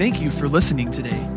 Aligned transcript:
Thank 0.00 0.22
you 0.22 0.30
for 0.30 0.48
listening 0.48 0.90
today. 0.90 1.28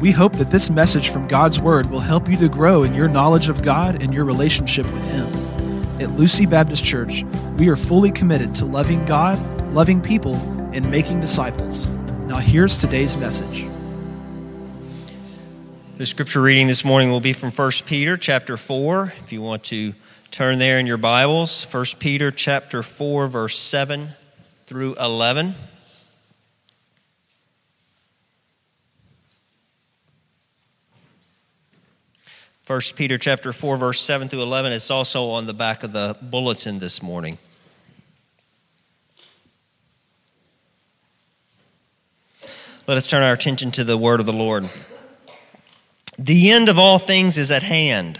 We 0.00 0.12
hope 0.12 0.34
that 0.34 0.48
this 0.48 0.70
message 0.70 1.08
from 1.08 1.26
God's 1.26 1.58
Word 1.58 1.90
will 1.90 1.98
help 1.98 2.28
you 2.28 2.36
to 2.36 2.48
grow 2.48 2.84
in 2.84 2.94
your 2.94 3.08
knowledge 3.08 3.48
of 3.48 3.62
God 3.62 4.00
and 4.00 4.14
your 4.14 4.24
relationship 4.24 4.86
with 4.92 5.04
Him. 5.10 5.26
At 6.00 6.12
Lucy 6.12 6.46
Baptist 6.46 6.84
Church, 6.84 7.24
we 7.58 7.68
are 7.68 7.74
fully 7.74 8.12
committed 8.12 8.54
to 8.54 8.64
loving 8.64 9.04
God, 9.06 9.40
loving 9.74 10.00
people, 10.00 10.36
and 10.72 10.88
making 10.88 11.18
disciples. 11.18 11.88
Now, 12.28 12.36
here's 12.36 12.78
today's 12.78 13.16
message. 13.16 13.66
The 15.96 16.06
scripture 16.06 16.42
reading 16.42 16.68
this 16.68 16.84
morning 16.84 17.10
will 17.10 17.18
be 17.18 17.32
from 17.32 17.50
1 17.50 17.70
Peter 17.86 18.16
chapter 18.16 18.56
4. 18.56 19.14
If 19.18 19.32
you 19.32 19.42
want 19.42 19.64
to 19.64 19.94
turn 20.30 20.60
there 20.60 20.78
in 20.78 20.86
your 20.86 20.96
Bibles, 20.96 21.64
1 21.64 21.84
Peter 21.98 22.30
chapter 22.30 22.84
4 22.84 23.26
verse 23.26 23.58
7 23.58 24.10
through 24.66 24.94
11. 24.94 25.56
First 32.72 32.96
Peter 32.96 33.18
chapter 33.18 33.52
4 33.52 33.76
verse 33.76 34.00
7 34.00 34.30
through 34.30 34.40
11 34.40 34.72
it's 34.72 34.90
also 34.90 35.26
on 35.26 35.44
the 35.44 35.52
back 35.52 35.82
of 35.82 35.92
the 35.92 36.16
bulletin 36.22 36.78
this 36.78 37.02
morning. 37.02 37.36
Let 42.86 42.96
us 42.96 43.06
turn 43.06 43.22
our 43.22 43.34
attention 43.34 43.72
to 43.72 43.84
the 43.84 43.98
word 43.98 44.20
of 44.20 44.24
the 44.24 44.32
Lord. 44.32 44.70
The 46.18 46.50
end 46.50 46.70
of 46.70 46.78
all 46.78 46.98
things 46.98 47.36
is 47.36 47.50
at 47.50 47.62
hand. 47.62 48.18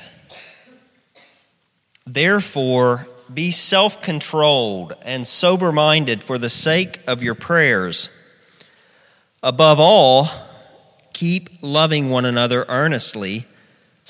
Therefore, 2.07 3.07
be 3.33 3.53
self 3.53 4.03
controlled 4.03 4.93
and 5.03 5.27
sober 5.27 5.73
minded 5.73 6.23
for 6.23 6.37
the 6.37 6.51
sake 6.51 7.01
of 7.07 7.23
your 7.23 7.35
prayers. 7.35 8.11
Above 9.43 9.81
all, 9.81 10.29
keep 11.15 11.49
loving 11.63 12.11
one 12.11 12.27
another 12.27 12.67
earnestly, 12.69 13.47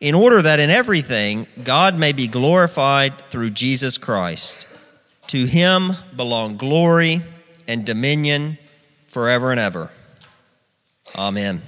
In 0.00 0.14
order 0.14 0.40
that 0.40 0.60
in 0.60 0.70
everything 0.70 1.46
God 1.62 1.98
may 1.98 2.12
be 2.12 2.26
glorified 2.26 3.18
through 3.26 3.50
Jesus 3.50 3.98
Christ. 3.98 4.66
To 5.26 5.44
him 5.44 5.92
belong 6.16 6.56
glory 6.56 7.22
and 7.68 7.84
dominion 7.84 8.58
forever 9.06 9.50
and 9.50 9.60
ever. 9.60 9.90
Amen. 11.16 11.62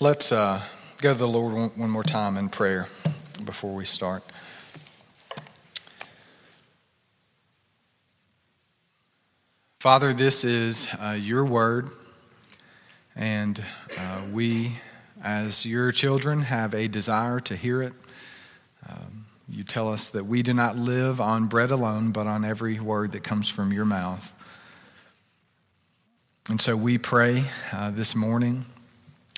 Let's 0.00 0.32
uh, 0.32 0.60
go 1.00 1.12
to 1.12 1.18
the 1.18 1.26
Lord 1.26 1.54
one, 1.54 1.70
one 1.70 1.90
more 1.90 2.02
time 2.02 2.36
in 2.36 2.48
prayer 2.48 2.86
before 3.44 3.74
we 3.74 3.84
start. 3.84 4.22
Father, 9.84 10.14
this 10.14 10.44
is 10.44 10.88
uh, 10.98 11.10
your 11.10 11.44
word, 11.44 11.90
and 13.14 13.62
uh, 13.98 14.22
we, 14.32 14.78
as 15.22 15.66
your 15.66 15.92
children, 15.92 16.40
have 16.40 16.72
a 16.72 16.88
desire 16.88 17.38
to 17.40 17.54
hear 17.54 17.82
it. 17.82 17.92
Um, 18.88 19.26
you 19.46 19.62
tell 19.62 19.92
us 19.92 20.08
that 20.08 20.24
we 20.24 20.42
do 20.42 20.54
not 20.54 20.78
live 20.78 21.20
on 21.20 21.48
bread 21.48 21.70
alone, 21.70 22.12
but 22.12 22.26
on 22.26 22.46
every 22.46 22.80
word 22.80 23.12
that 23.12 23.24
comes 23.24 23.50
from 23.50 23.74
your 23.74 23.84
mouth. 23.84 24.32
And 26.48 26.58
so 26.62 26.78
we 26.78 26.96
pray 26.96 27.44
uh, 27.70 27.90
this 27.90 28.14
morning 28.14 28.64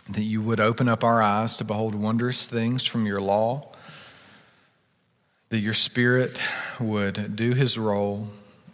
that 0.09 0.23
you 0.23 0.43
would 0.43 0.61
open 0.61 0.89
up 0.89 1.03
our 1.03 1.21
eyes 1.21 1.56
to 1.56 1.65
behold 1.65 1.97
wondrous 1.97 2.47
things 2.47 2.87
from 2.87 3.05
your 3.05 3.21
law, 3.21 3.73
that 5.49 5.59
your 5.59 5.75
Spirit 5.75 6.41
would 6.79 7.35
do 7.35 7.53
his 7.53 7.77
role 7.77 8.29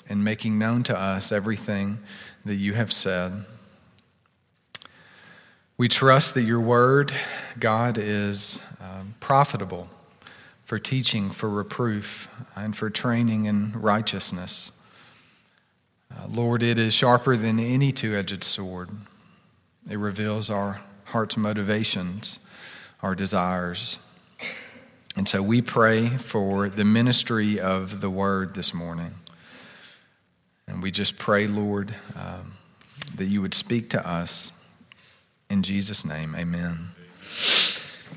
in 0.08 0.22
making 0.22 0.58
known 0.58 0.82
to 0.84 0.98
us 0.98 1.32
everything 1.32 1.98
that 2.44 2.56
you 2.56 2.74
have 2.74 2.92
said. 2.92 3.44
We 5.76 5.88
trust 5.88 6.34
that 6.34 6.42
your 6.42 6.60
word, 6.60 7.12
God, 7.58 7.98
is 7.98 8.60
um, 8.80 9.14
profitable 9.20 9.88
for 10.64 10.78
teaching, 10.78 11.30
for 11.30 11.48
reproof, 11.48 12.28
and 12.54 12.76
for 12.76 12.88
training 12.88 13.46
in 13.46 13.72
righteousness. 13.72 14.72
Uh, 16.10 16.26
Lord, 16.28 16.62
it 16.62 16.78
is 16.78 16.94
sharper 16.94 17.36
than 17.36 17.58
any 17.58 17.92
two 17.92 18.14
edged 18.14 18.44
sword. 18.44 18.90
It 19.90 19.98
reveals 19.98 20.50
our 20.50 20.80
heart's 21.06 21.36
motivations, 21.36 22.38
our 23.02 23.14
desires. 23.14 23.98
And 25.16 25.28
so 25.28 25.42
we 25.42 25.60
pray 25.60 26.08
for 26.08 26.68
the 26.68 26.84
ministry 26.84 27.60
of 27.60 28.00
the 28.00 28.10
word 28.10 28.54
this 28.54 28.72
morning. 28.72 29.14
And 30.66 30.82
we 30.82 30.90
just 30.90 31.18
pray, 31.18 31.46
Lord, 31.46 31.94
um, 32.16 32.54
that 33.16 33.26
you 33.26 33.42
would 33.42 33.54
speak 33.54 33.90
to 33.90 34.06
us. 34.06 34.52
In 35.50 35.62
Jesus' 35.62 36.04
name, 36.04 36.34
amen. 36.34 36.88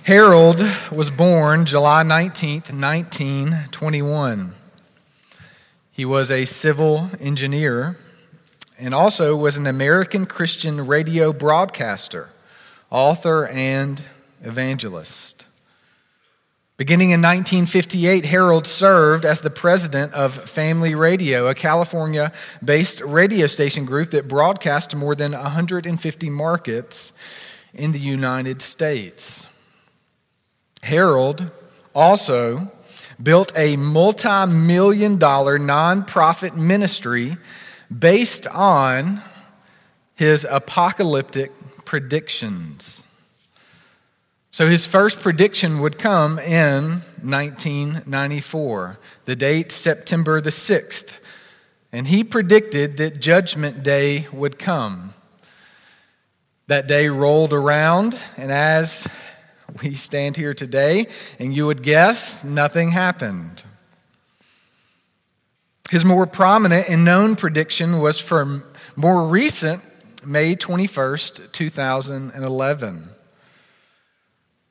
Harold 0.04 0.62
was 0.92 1.10
born 1.10 1.66
July 1.66 2.04
19th, 2.04 2.72
1921. 2.72 4.54
He 5.92 6.06
was 6.06 6.30
a 6.30 6.46
civil 6.46 7.10
engineer 7.20 7.98
and 8.78 8.94
also 8.94 9.36
was 9.36 9.58
an 9.58 9.68
American 9.68 10.26
Christian 10.26 10.86
radio 10.86 11.34
broadcaster 11.34 12.30
author, 12.90 13.48
and 13.48 14.04
evangelist. 14.42 15.45
Beginning 16.78 17.12
in 17.12 17.22
1958, 17.22 18.26
Harold 18.26 18.68
served 18.68 19.24
as 19.24 19.40
the 19.40 19.50
president 19.50 20.14
of 20.14 20.34
Family 20.34 20.94
Radio, 20.94 21.48
a 21.48 21.56
California 21.56 22.34
based 22.62 23.00
radio 23.00 23.48
station 23.48 23.86
group 23.86 24.10
that 24.10 24.28
broadcast 24.28 24.90
to 24.90 24.98
more 24.98 25.16
than 25.16 25.32
150 25.32 26.30
markets 26.30 27.14
in 27.74 27.94
the 27.94 28.00
United 28.00 28.62
States. 28.62 29.46
Harold 30.84 31.50
also 31.94 32.70
built 33.24 33.54
a 33.56 33.78
multi 33.78 34.46
million 34.46 35.18
dollar 35.18 35.58
nonprofit 35.58 36.58
ministry 36.58 37.38
based 37.98 38.48
on 38.48 39.22
his 40.16 40.46
apocalyptic 40.50 41.54
predictions. 41.86 43.05
So 44.56 44.70
his 44.70 44.86
first 44.86 45.20
prediction 45.20 45.80
would 45.80 46.00
come 46.00 46.40
in 46.40 47.04
1994, 47.22 48.98
the 49.26 49.36
date 49.36 49.70
September 49.70 50.40
the 50.40 50.50
6th. 50.50 51.20
And 51.92 52.08
he 52.08 52.24
predicted 52.24 52.96
that 52.96 53.20
Judgment 53.20 53.84
Day 53.84 54.30
would 54.32 54.58
come. 54.58 55.14
That 56.68 56.88
day 56.88 57.10
rolled 57.10 57.52
around, 57.52 58.18
and 58.38 58.50
as 58.50 59.06
we 59.84 59.94
stand 59.96 60.38
here 60.38 60.54
today, 60.54 61.08
and 61.38 61.54
you 61.54 61.66
would 61.66 61.84
guess, 61.84 62.46
nothing 62.46 62.92
happened. 62.92 63.62
His 65.92 66.06
more 66.06 66.26
prominent 66.26 66.90
and 66.90 67.04
known 67.04 67.36
prediction 67.36 68.00
was 68.00 68.22
for 68.22 68.64
more 68.96 69.28
recent 69.28 69.82
May 70.26 70.56
21st, 70.56 71.52
2011. 71.52 73.10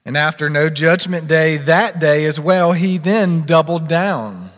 And 0.05 0.19
after 0.19 0.51
no 0.51 0.69
judgment 0.69 1.29
day 1.29 1.57
that 1.57 1.99
day 1.99 2.27
as 2.27 2.39
well, 2.39 2.73
he 2.73 2.99
then 2.99 3.43
doubled 3.47 3.89
down, 3.89 4.51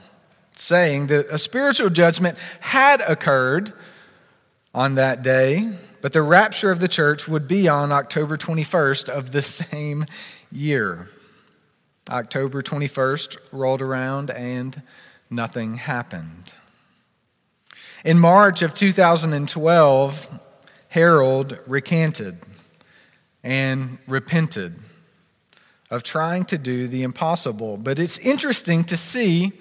saying 0.57 1.07
that 1.07 1.27
a 1.31 1.39
spiritual 1.39 1.91
judgment 1.91 2.37
had 2.61 3.01
occurred 3.03 3.73
on 4.75 4.97
that 4.97 5.23
day, 5.23 5.73
but 6.03 6.13
the 6.13 6.23
rapture 6.23 6.71
of 6.73 6.81
the 6.81 6.89
church 6.89 7.29
would 7.29 7.47
be 7.47 7.69
on 7.69 7.93
October 7.93 8.37
21st 8.37 9.09
of 9.09 9.31
the 9.31 9.43
same 9.43 10.05
year. 10.51 11.09
October 12.11 12.61
21st 12.63 13.37
rolled 13.53 13.83
around 13.83 14.31
and 14.31 14.83
nothing 15.31 15.77
happened. 15.77 16.55
In 18.05 18.19
March 18.19 18.63
of 18.63 18.75
2012, 18.75 20.41
Harold 20.89 21.59
recanted 21.67 22.39
and 23.43 23.99
repented 24.07 24.77
of 25.91 26.03
trying 26.03 26.45
to 26.47 26.59
do 26.59 26.89
the 26.89 27.03
impossible. 27.03 27.77
But 27.77 27.99
it's 27.99 28.19
interesting 28.19 28.85
to 28.85 28.97
see 28.97 29.53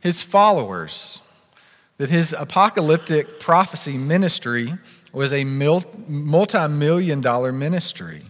his 0.00 0.22
followers 0.22 1.20
that 1.98 2.10
his 2.10 2.34
apocalyptic 2.38 3.40
prophecy 3.40 3.96
ministry 3.96 4.74
was 5.12 5.32
a 5.32 5.44
multi 5.44 6.68
million 6.68 7.20
dollar 7.20 7.52
ministry. 7.52 8.22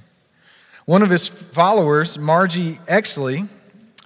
One 0.85 1.03
of 1.03 1.11
his 1.11 1.27
followers, 1.27 2.17
Margie 2.17 2.75
Exley, 2.87 3.49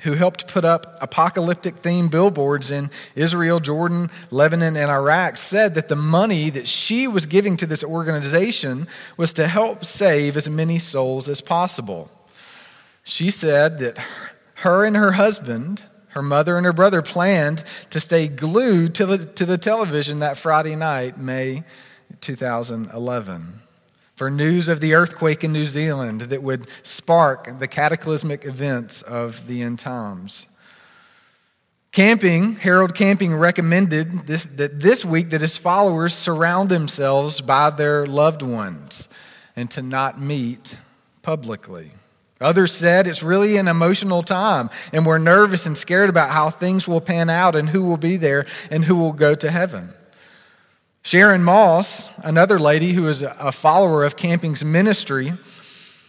who 0.03 0.15
helped 0.15 0.49
put 0.49 0.65
up 0.65 0.97
apocalyptic 1.03 1.77
themed 1.77 2.11
billboards 2.11 2.71
in 2.71 2.91
Israel, 3.15 3.61
Jordan, 3.61 4.09
Lebanon, 4.31 4.77
and 4.77 4.91
Iraq, 4.91 5.37
said 5.37 5.75
that 5.75 5.89
the 5.89 5.97
money 5.97 6.49
that 6.49 6.67
she 6.67 7.07
was 7.07 7.27
giving 7.27 7.59
to 7.59 7.67
this 7.67 7.85
organization 7.85 8.89
was 9.19 9.35
to 9.35 9.47
help 9.47 9.85
save 9.85 10.39
as 10.39 10.49
many 10.49 10.79
souls 10.79 11.29
as 11.29 11.43
possible. 11.43 12.11
She 13.03 13.31
said 13.31 13.79
that 13.79 13.99
her 14.55 14.85
and 14.85 14.97
her 14.97 15.13
husband, 15.13 15.85
her 16.09 16.23
mother 16.23 16.57
and 16.57 16.67
her 16.67 16.73
brother, 16.73 17.03
planned 17.03 17.65
to 17.91 18.01
stay 18.01 18.29
glued 18.29 18.95
to 18.97 19.07
the, 19.07 19.27
to 19.27 19.47
the 19.47 19.59
television 19.59 20.19
that 20.21 20.37
Friday 20.37 20.77
night, 20.77 21.19
May 21.19 21.65
2011 22.21 23.61
for 24.21 24.31
news 24.31 24.69
of 24.69 24.81
the 24.81 24.93
earthquake 24.93 25.43
in 25.45 25.51
New 25.51 25.65
Zealand 25.65 26.21
that 26.21 26.43
would 26.43 26.67
spark 26.83 27.59
the 27.59 27.67
cataclysmic 27.67 28.45
events 28.45 29.01
of 29.01 29.47
the 29.47 29.63
end 29.63 29.79
times. 29.79 30.47
Camping, 31.91 32.57
Harold 32.57 32.95
Camping 32.95 33.35
recommended 33.35 34.27
this, 34.27 34.45
that 34.45 34.79
this 34.79 35.07
week 35.07 35.31
that 35.31 35.41
his 35.41 35.57
followers 35.57 36.13
surround 36.13 36.69
themselves 36.69 37.41
by 37.41 37.71
their 37.71 38.05
loved 38.05 38.43
ones 38.43 39.09
and 39.57 39.71
to 39.71 39.81
not 39.81 40.21
meet 40.21 40.77
publicly. 41.23 41.93
Others 42.41 42.73
said 42.73 43.07
it's 43.07 43.23
really 43.23 43.59
an 43.59 43.69
emotional 43.69 44.23
time, 44.23 44.71
and 44.93 45.05
we're 45.05 45.19
nervous 45.19 45.67
and 45.67 45.77
scared 45.77 46.09
about 46.09 46.31
how 46.31 46.49
things 46.49 46.89
will 46.89 47.03
pan 47.03 47.29
out 47.29 47.55
and 47.55 47.69
who 47.69 47.85
will 47.85 47.99
be 47.99 48.17
there 48.17 48.47
and 48.71 48.87
who 48.87 48.97
will 48.97 49.13
go 49.13 49.35
to 49.35 49.51
heaven. 49.51 49.93
Sharon 51.03 51.45
Moss, 51.45 52.09
another 52.19 52.59
lady 52.59 52.93
who 52.93 53.09
is 53.09 53.23
a 53.23 53.53
follower 53.53 54.05
of 54.05 54.17
Camping's 54.17 54.65
ministry, 54.65 55.35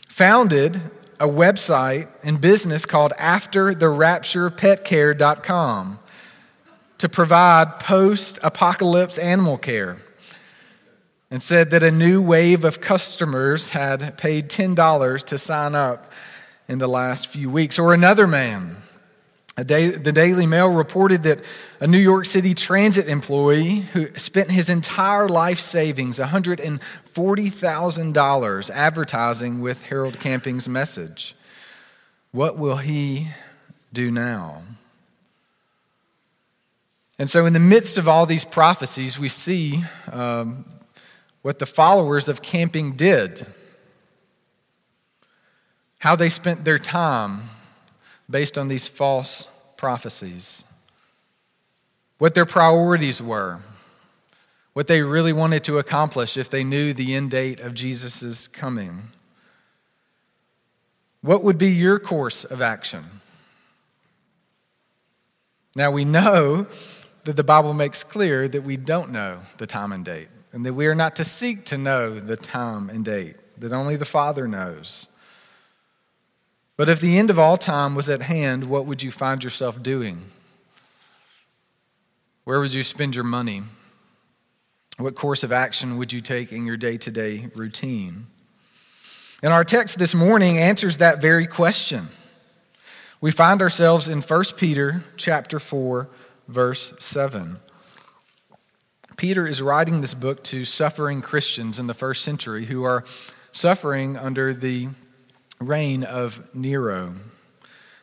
founded 0.08 0.80
a 1.20 1.28
website 1.28 2.08
and 2.24 2.40
business 2.40 2.86
called 2.86 3.12
AfterTheRapturePetCare.com 3.20 6.00
to 6.98 7.10
provide 7.10 7.80
post 7.80 8.40
apocalypse 8.44 9.18
animal 9.18 9.58
care 9.58 9.98
and 11.32 11.42
said 11.42 11.72
that 11.72 11.82
a 11.82 11.90
new 11.90 12.22
wave 12.22 12.64
of 12.64 12.82
customers 12.82 13.70
had 13.70 14.18
paid 14.18 14.50
$10 14.50 15.24
to 15.24 15.38
sign 15.38 15.74
up 15.74 16.12
in 16.68 16.78
the 16.78 16.88
last 16.88 17.28
few 17.28 17.50
weeks. 17.50 17.80
Or 17.80 17.94
another 17.94 18.28
man 18.28 18.82
Day, 19.64 19.90
the 19.90 20.14
Daily 20.14 20.46
Mail 20.46 20.74
reported 20.74 21.24
that 21.24 21.40
a 21.80 21.88
New 21.88 21.98
York 21.98 22.26
City 22.26 22.54
transit 22.54 23.10
employee 23.10 23.88
who 23.94 24.14
spent 24.16 24.52
his 24.52 24.70
entire 24.70 25.28
life 25.28 25.60
savings, 25.60 26.20
$140,000, 26.20 28.70
advertising 28.70 29.62
with 29.62 29.88
Harold 29.88 30.20
Camping's 30.20 30.70
message. 30.70 31.36
What 32.32 32.58
will 32.58 32.78
he 32.78 33.28
do 33.92 34.10
now? 34.10 34.62
And 37.20 37.30
so, 37.30 37.46
in 37.46 37.52
the 37.54 37.60
midst 37.60 37.98
of 37.98 38.08
all 38.08 38.26
these 38.26 38.46
prophecies, 38.46 39.20
we 39.20 39.28
see 39.28 39.84
um, 40.12 40.66
what 41.42 41.60
the 41.60 41.66
followers 41.66 42.28
of 42.28 42.42
Camping 42.42 42.94
did, 42.94 43.46
how 46.00 46.16
they 46.16 46.30
spent 46.30 46.66
their 46.66 46.80
time 46.80 47.44
based 48.30 48.58
on 48.58 48.68
these 48.68 48.88
false 48.88 49.48
prophecies, 49.78 50.64
what 52.18 52.34
their 52.34 52.46
priorities 52.46 53.22
were, 53.22 53.60
what 54.74 54.88
they 54.88 55.02
really 55.02 55.34
wanted 55.34 55.64
to 55.66 55.78
accomplish 55.78 56.38
if 56.38 56.50
they 56.50 56.64
knew 56.64 56.94
the 56.94 57.14
end 57.14 57.32
date 57.32 57.60
of 57.60 57.74
Jesus' 57.74 58.48
coming. 58.48 59.10
What 61.22 61.44
would 61.44 61.58
be 61.58 61.70
your 61.70 62.00
course 62.00 62.44
of 62.46 62.62
action? 62.62 63.06
Now, 65.76 65.92
we 65.92 66.04
know 66.04 66.68
that 67.24 67.36
the 67.36 67.44
Bible 67.44 67.74
makes 67.74 68.04
clear 68.04 68.48
that 68.48 68.64
we 68.64 68.78
don't 68.78 69.12
know 69.12 69.40
the 69.58 69.68
time 69.68 69.92
and 69.92 70.04
date, 70.04 70.30
and 70.54 70.66
that 70.66 70.74
we 70.74 70.88
are 70.88 70.96
not 70.96 71.16
to 71.16 71.26
seek 71.26 71.66
to 71.66 71.78
know 71.78 72.20
the 72.20 72.36
time 72.36 72.90
and 72.90 73.06
date, 73.06 73.36
that 73.58 73.72
only 73.72 73.96
the 73.96 74.06
Father 74.06 74.48
knows. 74.48 75.08
But 76.78 76.90
if 76.90 77.00
the 77.00 77.18
end 77.18 77.30
of 77.30 77.38
all 77.40 77.58
time 77.58 77.96
was 77.96 78.10
at 78.10 78.24
hand, 78.24 78.66
what 78.66 78.86
would 78.86 79.04
you 79.04 79.12
find 79.12 79.44
yourself 79.44 79.82
doing? 79.82 80.24
Where 82.44 82.60
would 82.60 82.74
you 82.74 82.84
spend 82.84 83.16
your 83.16 83.24
money? 83.24 83.64
What 84.98 85.16
course 85.16 85.44
of 85.44 85.52
action 85.52 85.98
would 85.98 86.12
you 86.12 86.22
take 86.22 86.52
in 86.52 86.66
your 86.66 86.78
day 86.78 86.98
to 86.98 87.12
day 87.12 87.50
routine? 87.56 88.28
And 89.44 89.54
our 89.54 89.64
text 89.64 89.98
this 89.98 90.14
morning 90.14 90.58
answers 90.58 90.98
that 90.98 91.22
very 91.22 91.48
question. 91.48 92.10
We 93.20 93.32
find 93.32 93.62
ourselves 93.62 94.08
in 94.08 94.22
1 94.22 94.44
Peter 94.58 95.04
chapter 95.18 95.60
4 95.60 96.10
verse 96.48 96.94
7. 97.00 97.60
Peter 99.22 99.46
is 99.46 99.62
writing 99.62 100.02
this 100.02 100.16
book 100.16 100.44
to 100.44 100.66
suffering 100.66 101.22
Christians 101.22 101.78
in 101.78 101.86
the 101.86 101.94
first 101.94 102.24
century 102.24 102.66
who 102.66 102.84
are 102.84 103.04
suffering 103.52 104.18
under 104.18 104.52
the 104.52 104.88
reign 105.60 106.04
of 106.04 106.42
Nero. 106.56 107.14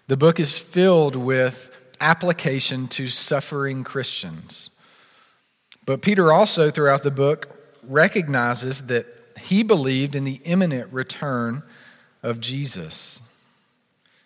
The 0.06 0.16
book 0.16 0.38
is 0.38 0.60
filled 0.60 1.16
with 1.16 1.76
application 2.00 2.86
to 2.90 3.08
suffering 3.08 3.82
Christians. 3.82 4.70
But 5.84 6.02
Peter 6.02 6.32
also, 6.32 6.70
throughout 6.70 7.02
the 7.02 7.10
book, 7.10 7.48
recognizes 7.82 8.84
that 8.84 9.06
he 9.40 9.64
believed 9.64 10.14
in 10.14 10.22
the 10.22 10.40
imminent 10.44 10.92
return 10.92 11.64
of 12.22 12.38
Jesus. 12.38 13.20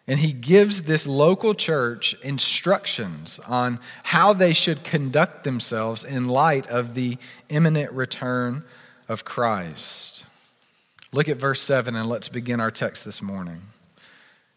And 0.08 0.18
he 0.18 0.32
gives 0.32 0.82
this 0.82 1.06
local 1.06 1.54
church 1.54 2.14
instructions 2.22 3.38
on 3.46 3.78
how 4.02 4.32
they 4.32 4.52
should 4.52 4.82
conduct 4.82 5.44
themselves 5.44 6.02
in 6.02 6.28
light 6.28 6.66
of 6.66 6.94
the 6.94 7.18
imminent 7.48 7.92
return 7.92 8.64
of 9.08 9.24
Christ. 9.24 10.24
Look 11.12 11.28
at 11.28 11.36
verse 11.36 11.60
7 11.60 11.94
and 11.94 12.08
let's 12.08 12.28
begin 12.28 12.58
our 12.58 12.70
text 12.70 13.04
this 13.04 13.22
morning. 13.22 13.62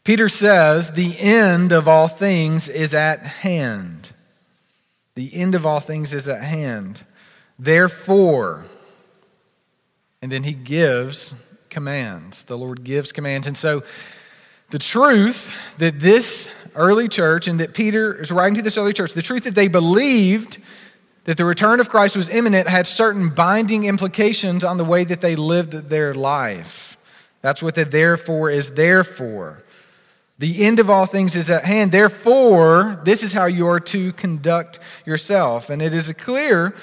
Peter 0.04 0.30
says, 0.30 0.92
The 0.92 1.20
end 1.20 1.72
of 1.72 1.88
all 1.88 2.08
things 2.08 2.70
is 2.70 2.94
at 2.94 3.20
hand. 3.22 4.12
The 5.16 5.34
end 5.34 5.56
of 5.56 5.66
all 5.66 5.80
things 5.80 6.14
is 6.14 6.28
at 6.28 6.42
hand. 6.42 7.06
Therefore, 7.60 8.66
and 10.22 10.32
then 10.32 10.44
he 10.44 10.54
gives 10.54 11.34
commands. 11.70 12.46
The 12.46 12.58
Lord 12.58 12.84
gives 12.84 13.12
commands. 13.12 13.48
And 13.48 13.58
so, 13.58 13.84
the 14.70 14.80
truth 14.80 15.54
that 15.78 16.00
this 16.00 16.50
early 16.76 17.08
church 17.08 17.48
and 17.48 17.60
that 17.60 17.74
Peter 17.74 18.14
is 18.14 18.32
writing 18.32 18.56
to 18.56 18.62
this 18.62 18.78
early 18.78 18.94
church, 18.94 19.14
the 19.14 19.22
truth 19.22 19.44
that 19.44 19.56
they 19.56 19.68
believed 19.68 20.58
that 21.26 21.38
the 21.38 21.46
return 21.46 21.80
of 21.80 21.90
Christ 21.90 22.16
was 22.16 22.30
imminent 22.30 22.68
had 22.68 22.88
certain 22.88 23.30
binding 23.30 23.84
implications 23.84 24.64
on 24.64 24.78
the 24.78 24.84
way 24.84 25.04
that 25.04 25.22
they 25.22 25.36
lived 25.36 25.90
their 25.90 26.14
life. 26.14 26.98
That's 27.42 27.62
what 27.62 27.76
the 27.76 27.86
therefore 27.86 28.50
is 28.50 28.72
there 28.72 29.04
for. 29.04 29.64
The 30.38 30.66
end 30.66 30.80
of 30.80 30.90
all 30.90 31.06
things 31.06 31.36
is 31.36 31.50
at 31.50 31.64
hand. 31.64 31.92
Therefore, 31.92 33.02
this 33.06 33.24
is 33.24 33.34
how 33.34 33.46
you 33.46 33.68
are 33.68 33.80
to 33.80 34.12
conduct 34.14 34.80
yourself. 35.06 35.70
And 35.70 35.82
it 35.82 35.94
is 35.94 36.12
clear, 36.18 36.76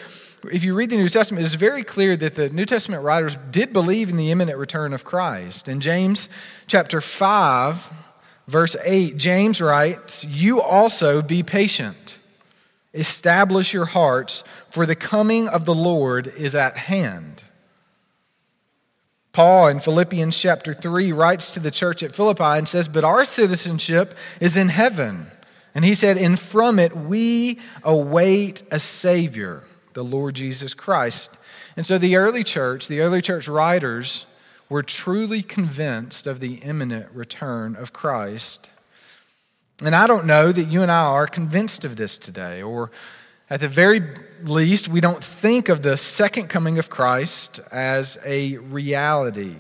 if 0.51 0.65
you 0.65 0.75
read 0.75 0.91
the 0.91 0.97
New 0.97 1.09
Testament, 1.09 1.45
it's 1.45 1.55
very 1.55 1.85
clear 1.85 2.17
that 2.17 2.35
the 2.35 2.49
New 2.51 2.67
Testament 2.67 3.03
writers 3.03 3.37
did 3.51 3.73
believe 3.73 4.09
in 4.09 4.17
the 4.17 4.31
imminent 4.31 4.59
return 4.59 4.93
of 4.93 5.05
Christ. 5.05 5.69
In 5.69 5.81
James 5.81 6.29
chapter 6.67 7.01
5, 7.01 7.93
verse 8.49 8.77
8, 8.85 9.17
James 9.17 9.61
writes, 9.61 10.25
You 10.25 10.61
also 10.61 11.23
be 11.23 11.43
patient 11.43 12.19
Establish 12.95 13.73
your 13.73 13.87
hearts, 13.87 14.45
for 14.69 14.85
the 14.85 14.95
coming 14.95 15.49
of 15.49 15.65
the 15.65 15.75
Lord 15.75 16.27
is 16.27 16.55
at 16.55 16.77
hand. 16.77 17.43
Paul 19.33 19.69
in 19.69 19.81
Philippians 19.81 20.37
chapter 20.37 20.75
3 20.75 21.11
writes 21.13 21.55
to 21.55 21.61
the 21.61 21.71
church 21.71 22.03
at 22.03 22.15
Philippi 22.15 22.43
and 22.43 22.69
says, 22.69 22.89
But 22.89 23.05
our 23.05 23.25
citizenship 23.25 24.15
is 24.41 24.57
in 24.57 24.69
heaven. 24.69 25.29
And 25.75 25.87
he 25.87 25.95
said, 25.95 26.19
And 26.19 26.39
from 26.39 26.79
it 26.79 26.95
we 26.95 27.61
await 27.83 28.63
a 28.71 28.79
Savior, 28.79 29.65
the 29.95 30.05
Lord 30.05 30.35
Jesus 30.35 30.75
Christ. 30.75 31.37
And 31.77 31.87
so 31.87 31.99
the 31.99 32.17
early 32.17 32.45
church, 32.45 32.89
the 32.89 33.01
early 33.01 33.21
church 33.21 33.49
writers, 33.49 34.27
were 34.69 34.83
truly 34.83 35.43
convinced 35.43 36.27
of 36.27 36.41
the 36.41 36.55
imminent 36.57 37.11
return 37.13 37.77
of 37.77 37.93
Christ. 37.93 38.71
And 39.83 39.95
I 39.95 40.07
don't 40.07 40.27
know 40.27 40.53
that 40.53 40.69
you 40.69 40.83
and 40.83 40.91
I 40.91 41.05
are 41.05 41.27
convinced 41.27 41.85
of 41.85 41.97
this 41.97 42.17
today, 42.17 42.63
or 42.63 42.91
at 43.51 43.61
the 43.61 43.69
very 43.69 44.01
least, 44.45 44.89
we 44.89 45.03
don't 45.03 45.23
think 45.23 45.69
of 45.69 45.83
the 45.83 45.99
second 45.99 46.49
coming 46.49 46.79
of 46.79 46.89
Christ 46.89 47.61
as 47.71 48.17
a 48.25 48.57
reality. 48.57 49.57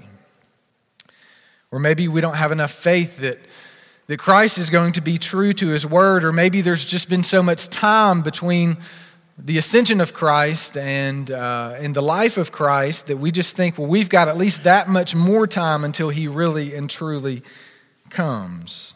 Or 1.70 1.78
maybe 1.78 2.08
we 2.08 2.22
don't 2.22 2.36
have 2.36 2.52
enough 2.52 2.70
faith 2.70 3.18
that, 3.18 3.38
that 4.06 4.18
Christ 4.18 4.56
is 4.56 4.70
going 4.70 4.92
to 4.94 5.02
be 5.02 5.18
true 5.18 5.52
to 5.54 5.68
his 5.68 5.84
word, 5.84 6.24
or 6.24 6.32
maybe 6.32 6.62
there's 6.62 6.86
just 6.86 7.10
been 7.10 7.22
so 7.22 7.42
much 7.42 7.68
time 7.68 8.22
between 8.22 8.78
the 9.44 9.58
ascension 9.58 10.00
of 10.00 10.14
Christ 10.14 10.76
and, 10.76 11.30
uh, 11.30 11.74
and 11.76 11.94
the 11.94 12.02
life 12.02 12.38
of 12.38 12.52
Christ 12.52 13.08
that 13.08 13.16
we 13.16 13.32
just 13.32 13.56
think, 13.56 13.76
well, 13.76 13.88
we've 13.88 14.08
got 14.08 14.28
at 14.28 14.36
least 14.36 14.64
that 14.64 14.88
much 14.88 15.14
more 15.14 15.46
time 15.46 15.84
until 15.84 16.10
he 16.10 16.28
really 16.28 16.74
and 16.76 16.88
truly 16.88 17.42
comes. 18.08 18.94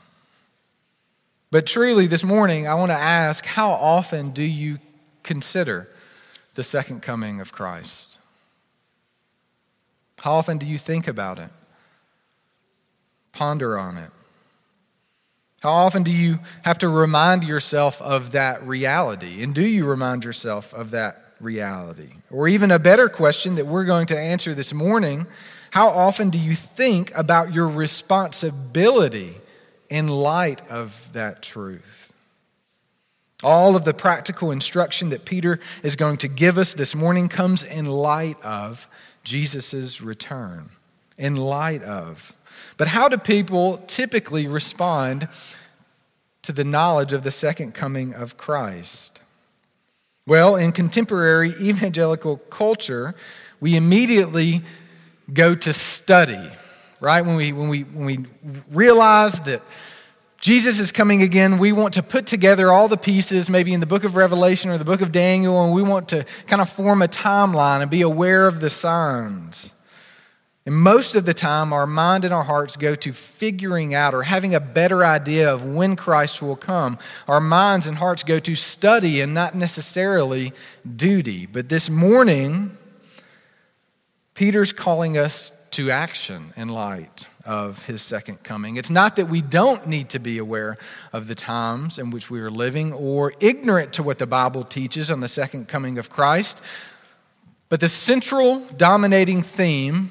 But 1.50 1.67
truly, 1.67 2.07
this 2.07 2.23
morning, 2.23 2.69
I 2.69 2.75
want 2.75 2.91
to 2.91 2.97
ask 2.97 3.45
how 3.45 3.71
often 3.71 4.31
do 4.31 4.43
you 4.43 4.79
consider 5.23 5.88
the 6.55 6.62
second 6.62 7.03
coming 7.03 7.41
of 7.41 7.50
Christ? 7.50 8.19
How 10.19 10.35
often 10.35 10.59
do 10.59 10.67
you 10.67 10.79
think 10.79 11.09
about 11.09 11.38
it? 11.38 11.50
Ponder 13.33 13.79
on 13.79 13.97
it. 13.97 14.11
How 15.67 15.73
often 15.73 16.05
do 16.05 16.13
you 16.13 16.39
have 16.63 16.79
to 16.79 16.89
remind 16.89 17.43
yourself 17.43 18.01
of 18.01 18.31
that 18.31 18.65
reality? 18.65 19.43
And 19.43 19.53
do 19.53 19.67
you 19.67 19.85
remind 19.85 20.23
yourself 20.23 20.73
of 20.73 20.93
that 20.93 21.25
reality? 21.41 22.11
Or 22.31 22.47
even 22.47 22.71
a 22.71 22.79
better 22.79 23.09
question 23.09 23.57
that 23.57 23.67
we're 23.67 23.85
going 23.85 24.07
to 24.07 24.17
answer 24.17 24.55
this 24.55 24.73
morning 24.73 25.27
how 25.71 25.89
often 25.89 26.31
do 26.31 26.39
you 26.39 26.55
think 26.55 27.13
about 27.17 27.53
your 27.53 27.67
responsibility 27.67 29.35
in 29.91 30.07
light 30.07 30.63
of 30.71 31.09
that 31.15 31.43
truth? 31.43 32.13
All 33.43 33.75
of 33.75 33.85
the 33.85 33.93
practical 33.93 34.53
instruction 34.53 35.11
that 35.11 35.25
Peter 35.25 35.59
is 35.83 35.97
going 35.97 36.19
to 36.19 36.29
give 36.29 36.59
us 36.59 36.75
this 36.75 36.95
morning 36.95 37.29
comes 37.29 37.65
in 37.65 37.87
light 37.87 38.41
of 38.45 38.87
Jesus' 39.25 40.01
return. 40.01 40.71
In 41.19 41.35
light 41.35 41.83
of 41.83 42.37
but 42.77 42.89
how 42.89 43.09
do 43.09 43.17
people 43.17 43.79
typically 43.87 44.47
respond 44.47 45.29
to 46.47 46.53
the 46.53 46.65
knowledge 46.65 47.12
of 47.12 47.25
the 47.25 47.31
second 47.31 47.75
coming 47.75 48.15
of 48.15 48.37
Christ? 48.37 49.21
Well, 50.26 50.55
in 50.57 50.73
contemporary 50.73 51.50
evangelical 51.61 52.37
culture, 52.37 53.15
we 53.61 53.76
immediately 53.76 54.62
go 55.33 55.57
to 55.57 55.73
study, 55.73 56.50
right? 57.00 57.23
When 57.23 57.35
we, 57.35 57.53
when 57.53 57.69
we, 57.69 57.83
when 57.83 58.07
we 58.07 58.26
realize 58.71 59.41
that 59.41 59.61
Jesus 60.41 60.79
is 60.79 60.93
coming 60.93 61.23
again, 61.23 61.59
we 61.59 61.73
want 61.73 61.95
to 61.95 62.03
put 62.03 62.26
together 62.26 62.71
all 62.71 62.87
the 62.87 62.97
pieces, 62.97 63.50
maybe 63.50 63.73
in 63.73 63.81
the 63.81 63.87
book 63.87 64.05
of 64.05 64.15
Revelation 64.15 64.71
or 64.71 64.79
the 64.79 64.85
book 64.85 65.00
of 65.00 65.11
Daniel, 65.11 65.65
and 65.65 65.75
we 65.75 65.83
want 65.83 66.09
to 66.11 66.25
kind 66.47 66.62
of 66.62 66.69
form 66.69 67.03
a 67.03 67.09
timeline 67.09 67.83
and 67.83 67.91
be 67.91 68.03
aware 68.03 68.47
of 68.47 68.61
the 68.61 68.71
signs. 68.71 69.73
And 70.67 70.75
most 70.75 71.15
of 71.15 71.25
the 71.25 71.33
time, 71.33 71.73
our 71.73 71.87
mind 71.87 72.25
and 72.25 72.35
our 72.35 72.43
hearts 72.43 72.77
go 72.77 72.97
to 72.97 73.13
figuring 73.13 73.95
out 73.95 74.15
or 74.15 74.25
having 74.25 74.53
a 74.53 74.61
better 74.61 75.05
idea 75.05 75.53
of 75.53 75.65
when 75.65 75.95
Christ 75.95 76.43
will 76.43 76.57
come. 76.57 76.99
Our 77.29 77.41
minds 77.41 77.87
and 77.87 77.97
hearts 77.97 78.25
go 78.25 78.41
to 78.41 78.55
study 78.57 79.21
and 79.21 79.33
not 79.33 79.55
necessarily 79.55 80.53
duty. 80.97 81.47
But 81.47 81.69
this 81.69 81.89
morning, 81.89 82.77
Peter's 84.35 84.73
calling 84.73 85.17
us 85.17 85.53
to 85.71 85.93
action 85.93 86.53
in 86.57 86.69
light 86.69 87.29
of 87.45 87.85
his 87.85 88.03
second 88.03 88.43
coming. 88.43 88.77
It's 88.77 88.91
not 88.91 89.15
that 89.17 89.29
we 89.29 89.43
don't 89.43 89.87
need 89.87 90.09
to 90.11 90.19
be 90.19 90.37
aware 90.39 90.77
of 91.13 91.29
the 91.29 91.37
times 91.37 91.97
in 91.97 92.11
which 92.11 92.29
we 92.29 92.41
are 92.41 92.51
living 92.51 92.93
or 92.93 93.35
ignorant 93.39 93.93
to 93.95 94.03
what 94.03 94.19
the 94.19 94.27
Bible 94.27 94.65
teaches 94.65 95.13
on 95.13 95.21
the 95.21 95.29
second 95.29 95.69
coming 95.69 95.97
of 95.97 96.11
Christ, 96.11 96.61
but 97.69 97.79
the 97.79 97.89
central 97.89 98.61
dominating 98.77 99.43
theme 99.43 100.11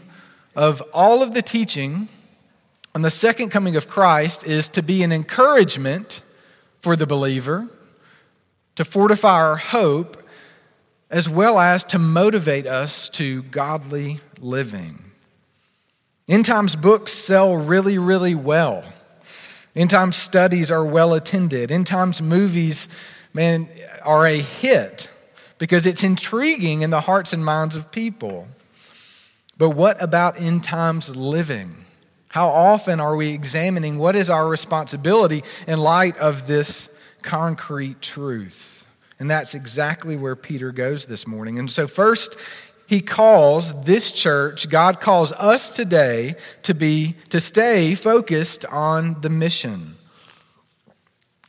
of 0.55 0.81
all 0.93 1.21
of 1.21 1.33
the 1.33 1.41
teaching 1.41 2.07
on 2.93 3.01
the 3.01 3.09
second 3.09 3.49
coming 3.49 3.75
of 3.75 3.89
Christ 3.89 4.45
is 4.45 4.67
to 4.69 4.81
be 4.81 5.03
an 5.03 5.11
encouragement 5.11 6.21
for 6.81 6.95
the 6.95 7.05
believer, 7.05 7.67
to 8.75 8.85
fortify 8.85 9.33
our 9.33 9.57
hope, 9.57 10.21
as 11.09 11.27
well 11.27 11.59
as 11.59 11.83
to 11.85 11.99
motivate 11.99 12.65
us 12.65 13.09
to 13.09 13.43
godly 13.43 14.21
living. 14.39 15.11
End 16.27 16.45
times 16.45 16.75
books 16.75 17.13
sell 17.13 17.55
really, 17.55 17.97
really 17.97 18.33
well. 18.33 18.83
End 19.75 19.89
times 19.89 20.15
studies 20.15 20.71
are 20.71 20.85
well 20.85 21.13
attended. 21.13 21.71
End 21.71 21.85
times 21.85 22.21
movies, 22.21 22.87
man, 23.33 23.69
are 24.03 24.25
a 24.25 24.39
hit 24.39 25.09
because 25.57 25.85
it's 25.85 26.03
intriguing 26.03 26.81
in 26.81 26.89
the 26.89 27.01
hearts 27.01 27.33
and 27.33 27.43
minds 27.43 27.75
of 27.75 27.91
people. 27.91 28.47
But 29.57 29.71
what 29.71 30.01
about 30.01 30.39
end 30.39 30.63
times 30.63 31.15
living? 31.15 31.85
How 32.29 32.49
often 32.49 32.99
are 32.99 33.15
we 33.15 33.29
examining 33.29 33.97
what 33.97 34.15
is 34.15 34.29
our 34.29 34.47
responsibility 34.47 35.43
in 35.67 35.79
light 35.79 36.17
of 36.17 36.47
this 36.47 36.89
concrete 37.21 38.01
truth? 38.01 38.85
And 39.19 39.31
that's 39.31 39.55
exactly 39.55 40.17
where 40.17 40.35
Peter 40.35 40.73
goes 40.73 41.05
this 41.05 41.25
morning. 41.25 41.57
And 41.57 41.71
so, 41.71 41.87
first, 41.87 42.35
he 42.87 42.99
calls 42.99 43.83
this 43.83 44.11
church, 44.11 44.69
God 44.69 44.99
calls 44.99 45.31
us 45.33 45.69
today 45.69 46.35
to 46.63 46.73
be 46.73 47.15
to 47.29 47.39
stay 47.39 47.95
focused 47.95 48.65
on 48.65 49.21
the 49.21 49.29
mission. 49.29 49.95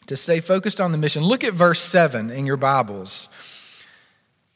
To 0.07 0.17
stay 0.17 0.39
focused 0.39 0.81
on 0.81 0.93
the 0.93 0.99
mission. 0.99 1.25
Look 1.25 1.43
at 1.43 1.53
verse 1.53 1.81
7 1.81 2.31
in 2.31 2.47
your 2.47 2.57
Bibles. 2.57 3.29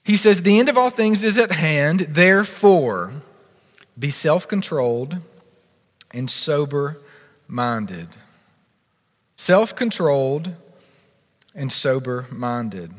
He 0.05 0.17
says, 0.17 0.43
The 0.43 0.61
end 0.61 0.69
of 0.69 0.79
all 0.79 0.91
things 0.91 1.25
is 1.25 1.37
at 1.37 1.51
hand, 1.51 2.01
therefore, 2.01 3.13
be 3.99 4.11
self 4.11 4.49
controlled 4.49 5.19
and 6.13 6.31
sober 6.31 6.99
minded. 7.47 8.09
Self 9.37 9.75
controlled 9.75 10.55
and 11.55 11.73
sober 11.73 12.27
minded. 12.31 12.93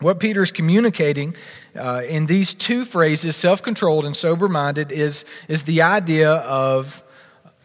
What 0.00 0.20
Peter 0.20 0.42
is 0.42 0.52
communicating 0.52 1.34
uh, 1.74 2.02
in 2.06 2.26
these 2.26 2.52
two 2.52 2.84
phrases, 2.84 3.34
self 3.34 3.62
controlled 3.62 4.04
and 4.04 4.14
sober 4.14 4.48
minded, 4.48 4.92
is, 4.92 5.24
is 5.48 5.62
the 5.62 5.82
idea 5.82 6.32
of, 6.32 7.02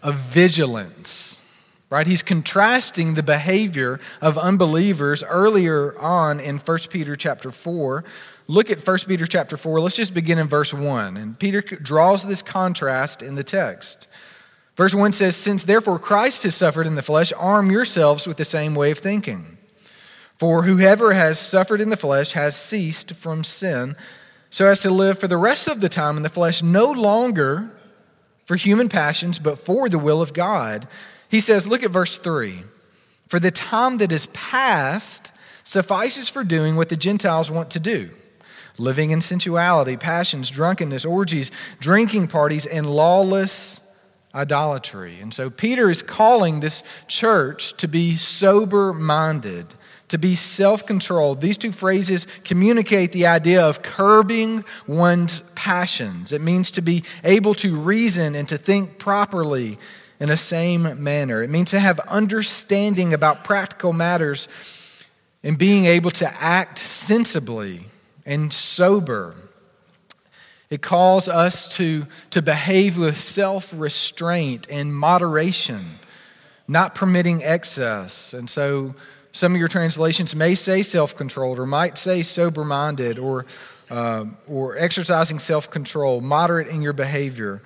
of 0.02 0.16
vigilance. 0.16 1.38
Right? 1.90 2.08
He's 2.08 2.24
contrasting 2.24 3.16
the 3.16 3.24
behavior 3.24 4.00
of 4.22 4.38
unbelievers 4.38 5.24
earlier 5.24 5.98
on 6.00 6.40
in 6.40 6.60
1 6.60 6.78
Peter 6.90 7.18
chapter 7.18 7.52
4 7.52 8.06
Look 8.52 8.70
at 8.70 8.86
1 8.86 8.98
Peter 9.08 9.26
chapter 9.26 9.56
4. 9.56 9.80
Let's 9.80 9.96
just 9.96 10.14
begin 10.14 10.38
in 10.38 10.50
verse 10.50 10.74
1. 10.74 11.16
And 11.16 11.40
Peter 11.40 11.62
draws 11.62 12.24
this 12.24 12.42
contrast 12.42 13.22
in 13.22 13.36
the 13.36 13.46
text. 13.46 14.10
Verse 14.76 14.94
1 14.94 15.14
says, 15.14 15.38
Since 15.38 15.64
therefore 15.64 15.98
Christ 15.98 16.44
has 16.44 16.54
suffered 16.54 16.86
in 16.86 16.96
the 16.96 17.02
flesh, 17.02 17.32
arm 17.38 17.72
yourselves 17.72 18.28
with 18.28 18.36
the 18.36 18.44
same 18.44 18.76
way 18.76 18.92
of 18.92 18.98
thinking. 18.98 19.58
For 20.38 20.64
whoever 20.64 21.14
has 21.14 21.40
suffered 21.40 21.80
in 21.80 21.92
the 21.92 21.96
flesh 21.96 22.34
has 22.34 22.54
ceased 22.54 23.14
from 23.14 23.46
sin, 23.46 23.96
so 24.50 24.68
as 24.68 24.80
to 24.80 24.90
live 24.90 25.18
for 25.18 25.30
the 25.30 25.38
rest 25.38 25.70
of 25.70 25.80
the 25.80 25.88
time 25.88 26.18
in 26.18 26.24
the 26.24 26.28
flesh, 26.28 26.62
no 26.62 26.92
longer 26.92 27.72
for 28.44 28.58
human 28.58 28.90
passions, 28.90 29.40
but 29.40 29.60
for 29.60 29.88
the 29.88 29.98
will 29.98 30.22
of 30.22 30.34
God. 30.34 30.90
He 31.30 31.40
says, 31.40 31.68
Look 31.68 31.84
at 31.84 31.92
verse 31.92 32.18
3. 32.18 32.64
For 33.30 33.40
the 33.40 33.50
time 33.50 34.00
that 34.00 34.12
is 34.12 34.28
past 34.34 35.32
suffices 35.64 36.28
for 36.28 36.44
doing 36.44 36.76
what 36.76 36.90
the 36.90 36.98
Gentiles 36.98 37.50
want 37.50 37.72
to 37.72 37.80
do 37.80 38.12
living 38.82 39.12
in 39.12 39.22
sensuality, 39.22 39.96
passions, 39.96 40.50
drunkenness, 40.50 41.06
orgies, 41.06 41.52
drinking 41.80 42.28
parties, 42.28 42.66
and 42.66 42.90
lawless 42.90 43.80
idolatry. 44.34 45.20
And 45.20 45.34
so 45.34 45.50
Peter 45.50 45.90
is 45.90 46.02
calling 46.02 46.60
this 46.60 46.84
church 47.08 47.74
to 47.78 47.88
be 47.88 48.18
sober 48.18 48.94
minded, 48.94 49.68
to 50.08 50.18
be 50.18 50.36
self 50.36 50.86
controlled. 50.86 51.42
These 51.42 51.58
two 51.58 51.72
phrases 51.72 52.28
communicate 52.44 53.12
the 53.12 53.28
idea 53.28 53.62
of 53.62 53.82
curbing 53.82 54.66
one's 54.88 55.42
passions. 55.56 56.32
It 56.32 56.42
means 56.42 56.72
to 56.72 56.82
be 56.82 57.04
able 57.24 57.54
to 57.56 57.76
reason 57.76 58.36
and 58.36 58.48
to 58.50 58.58
think 58.58 58.98
properly 58.98 59.78
in 60.20 60.30
a 60.30 60.38
same 60.38 61.04
manner. 61.04 61.42
It 61.44 61.50
means 61.50 61.72
to 61.72 61.80
have 61.80 62.00
understanding 62.02 63.14
about 63.14 63.44
practical 63.44 63.92
matters 63.92 64.48
and 65.44 65.58
being 65.58 65.86
able 65.86 66.12
to 66.12 66.32
act 66.42 66.78
sensibly 66.78 67.86
and 68.26 68.52
sober. 68.52 69.36
It 70.70 70.82
calls 70.82 71.28
us 71.28 71.68
to, 71.76 72.08
to 72.30 72.42
behave 72.42 72.98
with 72.98 73.18
self 73.18 73.74
restraint 73.76 74.68
and 74.70 74.96
moderation, 74.96 75.84
not 76.68 76.96
permitting 76.96 77.44
excess. 77.44 78.34
And 78.34 78.50
so 78.50 78.96
some 79.34 79.54
of 79.54 79.60
your 79.60 79.68
translations 79.68 80.36
may 80.36 80.56
say 80.56 80.82
self 80.82 81.16
controlled 81.16 81.60
or 81.60 81.66
might 81.66 81.98
say 81.98 82.22
sober 82.24 82.64
minded 82.64 83.20
or, 83.20 83.46
uh, 83.90 84.26
or 84.48 84.78
exercising 84.78 85.40
self 85.40 85.70
control, 85.70 86.22
moderate 86.22 86.68
in 86.68 86.82
your 86.82 86.94
behavior. 86.94 87.62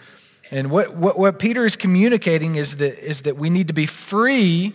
And 0.51 0.69
what, 0.69 0.95
what, 0.95 1.17
what 1.17 1.39
Peter 1.39 1.65
is 1.65 1.75
communicating 1.75 2.55
is 2.55 2.77
that, 2.77 2.99
is 2.99 3.21
that 3.21 3.37
we 3.37 3.49
need 3.49 3.67
to 3.67 3.73
be 3.73 3.85
free 3.85 4.73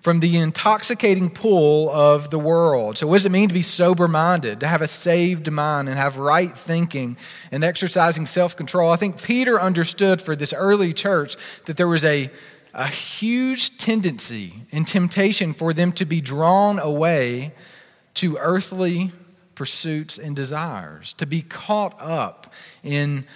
from 0.00 0.20
the 0.20 0.36
intoxicating 0.36 1.28
pull 1.28 1.90
of 1.90 2.30
the 2.30 2.38
world. 2.38 2.98
So, 2.98 3.06
what 3.06 3.16
does 3.16 3.26
it 3.26 3.32
mean 3.32 3.48
to 3.48 3.54
be 3.54 3.62
sober 3.62 4.06
minded, 4.06 4.60
to 4.60 4.66
have 4.66 4.82
a 4.82 4.88
saved 4.88 5.50
mind 5.50 5.88
and 5.88 5.98
have 5.98 6.18
right 6.18 6.56
thinking 6.56 7.16
and 7.50 7.64
exercising 7.64 8.26
self 8.26 8.56
control? 8.56 8.90
I 8.90 8.96
think 8.96 9.22
Peter 9.22 9.60
understood 9.60 10.22
for 10.22 10.36
this 10.36 10.52
early 10.52 10.92
church 10.92 11.36
that 11.66 11.76
there 11.76 11.88
was 11.88 12.04
a, 12.04 12.30
a 12.74 12.86
huge 12.86 13.76
tendency 13.76 14.66
and 14.70 14.86
temptation 14.86 15.52
for 15.52 15.72
them 15.72 15.92
to 15.92 16.04
be 16.04 16.20
drawn 16.20 16.78
away 16.78 17.52
to 18.14 18.36
earthly 18.38 19.12
pursuits 19.54 20.18
and 20.18 20.36
desires, 20.36 21.12
to 21.14 21.26
be 21.26 21.42
caught 21.42 22.00
up 22.00 22.52
in, 22.84 23.26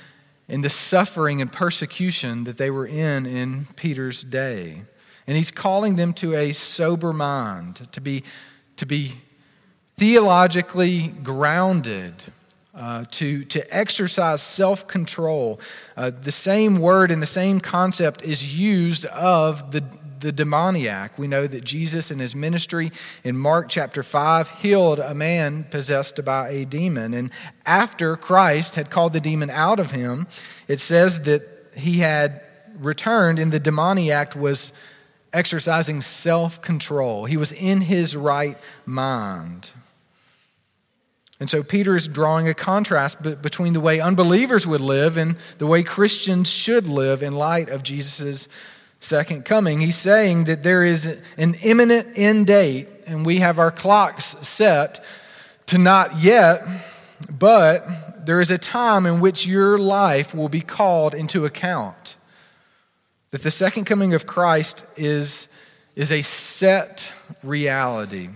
in 0.47 0.61
the 0.61 0.71
suffering 0.71 1.41
and 1.41 1.53
persecution 1.53 2.45
that 2.45 2.57
they 2.57 2.71
were 2.71 2.87
in 2.87 3.27
in 3.27 3.67
Peter's 3.75 4.23
day. 4.23 4.83
And 5.27 5.37
he's 5.37 5.51
calling 5.51 5.97
them 5.97 6.13
to 6.15 6.35
a 6.35 6.53
sober 6.53 7.13
mind, 7.13 7.89
to 7.93 8.01
be, 8.01 8.25
to 8.77 8.87
be 8.87 9.15
theologically 9.97 11.09
grounded, 11.09 12.15
uh, 12.75 13.05
to, 13.11 13.45
to 13.45 13.75
exercise 13.75 14.43
self 14.43 14.89
control. 14.89 15.61
Uh, 15.97 16.11
the 16.11 16.33
same 16.33 16.81
word 16.81 17.11
and 17.11 17.21
the 17.21 17.27
same 17.27 17.61
concept 17.61 18.23
is 18.23 18.57
used 18.57 19.05
of 19.07 19.73
the, 19.73 19.85
the 20.21 20.33
demoniac. 20.33 21.19
We 21.19 21.29
know 21.29 21.47
that 21.47 21.65
Jesus 21.65 22.11
in 22.11 22.19
his 22.19 22.35
ministry 22.35 22.91
in 23.23 23.37
Mark 23.37 23.69
chapter 23.69 24.03
5 24.03 24.49
healed 24.49 24.99
a 25.01 25.15
man 25.15 25.65
possessed 25.65 26.25
by 26.25 26.49
a 26.49 26.65
demon. 26.65 27.13
And 27.13 27.31
after 27.67 28.17
Christ 28.17 28.75
had 28.75 28.91
called 28.91 29.13
the 29.13 29.21
demon 29.21 29.51
out 29.51 29.79
of 29.79 29.91
him, 29.91 30.27
it 30.67 30.81
says 30.81 31.23
that 31.23 31.43
he 31.77 31.99
had 31.99 32.41
returned 32.79 33.39
and 33.39 33.53
the 33.53 33.61
demoniac 33.61 34.35
was 34.35 34.73
exercising 35.33 36.03
self 36.03 36.61
control. 36.61 37.25
He 37.25 37.37
was 37.37 37.53
in 37.53 37.83
his 37.83 38.15
right 38.17 38.59
mind. 38.87 39.71
And 41.41 41.51
so 41.51 41.65
Peter 41.65 41.97
is 41.97 42.07
drawing 42.07 42.47
a 42.47 42.55
contrast 42.55 43.21
between 43.43 43.73
the 43.73 43.81
way 43.81 43.99
unbelievers 43.99 44.65
would 44.65 44.81
live 44.81 45.17
and 45.17 45.37
the 45.59 45.67
way 45.67 45.83
Christians 45.83 46.49
should 46.49 46.87
live 46.87 47.21
in 47.21 47.33
light 47.33 47.69
of 47.69 47.83
Jesus' 47.83 48.47
second 49.01 49.45
coming. 49.45 49.81
He's 49.81 49.97
saying 49.97 50.45
that 50.45 50.63
there 50.63 50.85
is 50.85 51.05
an 51.37 51.55
imminent 51.65 52.17
end 52.17 52.47
date, 52.47 52.87
and 53.09 53.27
we 53.27 53.39
have 53.39 53.59
our 53.59 53.73
clocks 53.73 54.37
set 54.41 55.05
to 55.67 55.79
not 55.79 56.21
yet, 56.21 56.65
but 57.29 58.25
there 58.25 58.41
is 58.41 58.51
a 58.51 58.59
time 58.59 59.05
in 59.05 59.21
which 59.21 59.45
your 59.45 59.79
life 59.79 60.35
will 60.35 60.49
be 60.49 60.61
called 60.61 61.13
into 61.13 61.45
account. 61.45 62.15
That 63.33 63.43
the 63.43 63.51
second 63.51 63.85
coming 63.87 64.13
of 64.13 64.27
Christ 64.27 64.85
is, 64.95 65.49
is 65.97 66.13
a 66.13 66.21
set 66.21 67.11
reality. 67.43 68.29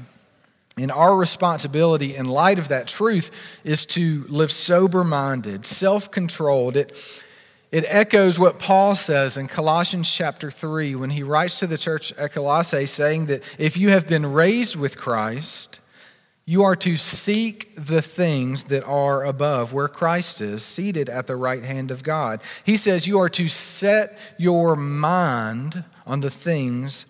And 0.78 0.90
our 0.90 1.14
responsibility 1.16 2.16
in 2.16 2.24
light 2.24 2.58
of 2.58 2.68
that 2.68 2.88
truth 2.88 3.30
is 3.62 3.84
to 3.86 4.24
live 4.28 4.50
sober 4.50 5.04
minded, 5.04 5.66
self 5.66 6.10
controlled. 6.10 6.78
It, 6.78 6.96
it 7.70 7.84
echoes 7.88 8.38
what 8.38 8.58
Paul 8.58 8.94
says 8.94 9.36
in 9.36 9.48
Colossians 9.48 10.10
chapter 10.10 10.50
3 10.50 10.94
when 10.94 11.10
he 11.10 11.22
writes 11.22 11.58
to 11.58 11.66
the 11.66 11.76
church 11.76 12.12
at 12.14 12.32
Colossae, 12.32 12.86
saying 12.86 13.26
that 13.26 13.42
if 13.58 13.76
you 13.76 13.90
have 13.90 14.06
been 14.06 14.32
raised 14.32 14.76
with 14.76 14.96
Christ, 14.96 15.78
you 16.48 16.62
are 16.62 16.76
to 16.76 16.96
seek 16.96 17.74
the 17.76 18.00
things 18.00 18.64
that 18.64 18.84
are 18.84 19.24
above, 19.24 19.72
where 19.72 19.88
Christ 19.88 20.40
is, 20.40 20.62
seated 20.62 21.08
at 21.08 21.26
the 21.26 21.34
right 21.34 21.64
hand 21.64 21.90
of 21.90 22.04
God. 22.04 22.40
He 22.62 22.76
says 22.76 23.08
you 23.08 23.18
are 23.18 23.28
to 23.30 23.48
set 23.48 24.16
your 24.38 24.76
mind 24.76 25.82
on 26.06 26.20
the 26.20 26.30
things 26.30 27.04